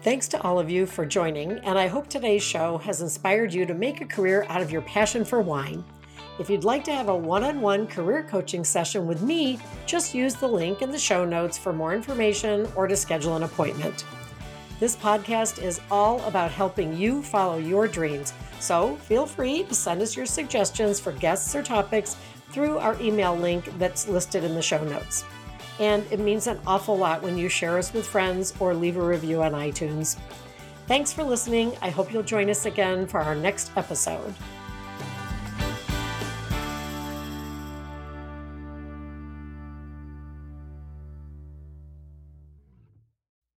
Thanks 0.00 0.28
to 0.28 0.40
all 0.40 0.58
of 0.58 0.70
you 0.70 0.86
for 0.86 1.04
joining, 1.04 1.52
and 1.58 1.78
I 1.78 1.88
hope 1.88 2.08
today's 2.08 2.42
show 2.42 2.78
has 2.78 3.02
inspired 3.02 3.52
you 3.52 3.66
to 3.66 3.74
make 3.74 4.00
a 4.00 4.06
career 4.06 4.46
out 4.48 4.62
of 4.62 4.70
your 4.70 4.80
passion 4.80 5.22
for 5.22 5.42
wine 5.42 5.84
if 6.38 6.48
you'd 6.48 6.64
like 6.64 6.84
to 6.84 6.94
have 6.94 7.08
a 7.08 7.16
one 7.16 7.42
on 7.42 7.60
one 7.60 7.86
career 7.86 8.22
coaching 8.22 8.64
session 8.64 9.06
with 9.06 9.22
me, 9.22 9.58
just 9.86 10.14
use 10.14 10.34
the 10.34 10.48
link 10.48 10.82
in 10.82 10.90
the 10.90 10.98
show 10.98 11.24
notes 11.24 11.58
for 11.58 11.72
more 11.72 11.94
information 11.94 12.68
or 12.76 12.86
to 12.86 12.96
schedule 12.96 13.36
an 13.36 13.42
appointment. 13.42 14.04
This 14.78 14.94
podcast 14.94 15.60
is 15.60 15.80
all 15.90 16.22
about 16.22 16.52
helping 16.52 16.96
you 16.96 17.22
follow 17.22 17.58
your 17.58 17.88
dreams, 17.88 18.32
so 18.60 18.94
feel 18.96 19.26
free 19.26 19.64
to 19.64 19.74
send 19.74 20.00
us 20.00 20.16
your 20.16 20.26
suggestions 20.26 21.00
for 21.00 21.10
guests 21.12 21.54
or 21.56 21.62
topics 21.62 22.16
through 22.50 22.78
our 22.78 23.00
email 23.00 23.36
link 23.36 23.76
that's 23.78 24.08
listed 24.08 24.44
in 24.44 24.54
the 24.54 24.62
show 24.62 24.82
notes. 24.84 25.24
And 25.80 26.04
it 26.12 26.20
means 26.20 26.46
an 26.46 26.60
awful 26.66 26.96
lot 26.96 27.22
when 27.22 27.36
you 27.36 27.48
share 27.48 27.78
us 27.78 27.92
with 27.92 28.06
friends 28.06 28.54
or 28.60 28.74
leave 28.74 28.96
a 28.96 29.04
review 29.04 29.42
on 29.42 29.52
iTunes. 29.52 30.16
Thanks 30.86 31.12
for 31.12 31.22
listening. 31.22 31.72
I 31.82 31.90
hope 31.90 32.12
you'll 32.12 32.22
join 32.22 32.48
us 32.48 32.64
again 32.64 33.06
for 33.06 33.20
our 33.20 33.34
next 33.34 33.72
episode. 33.76 34.34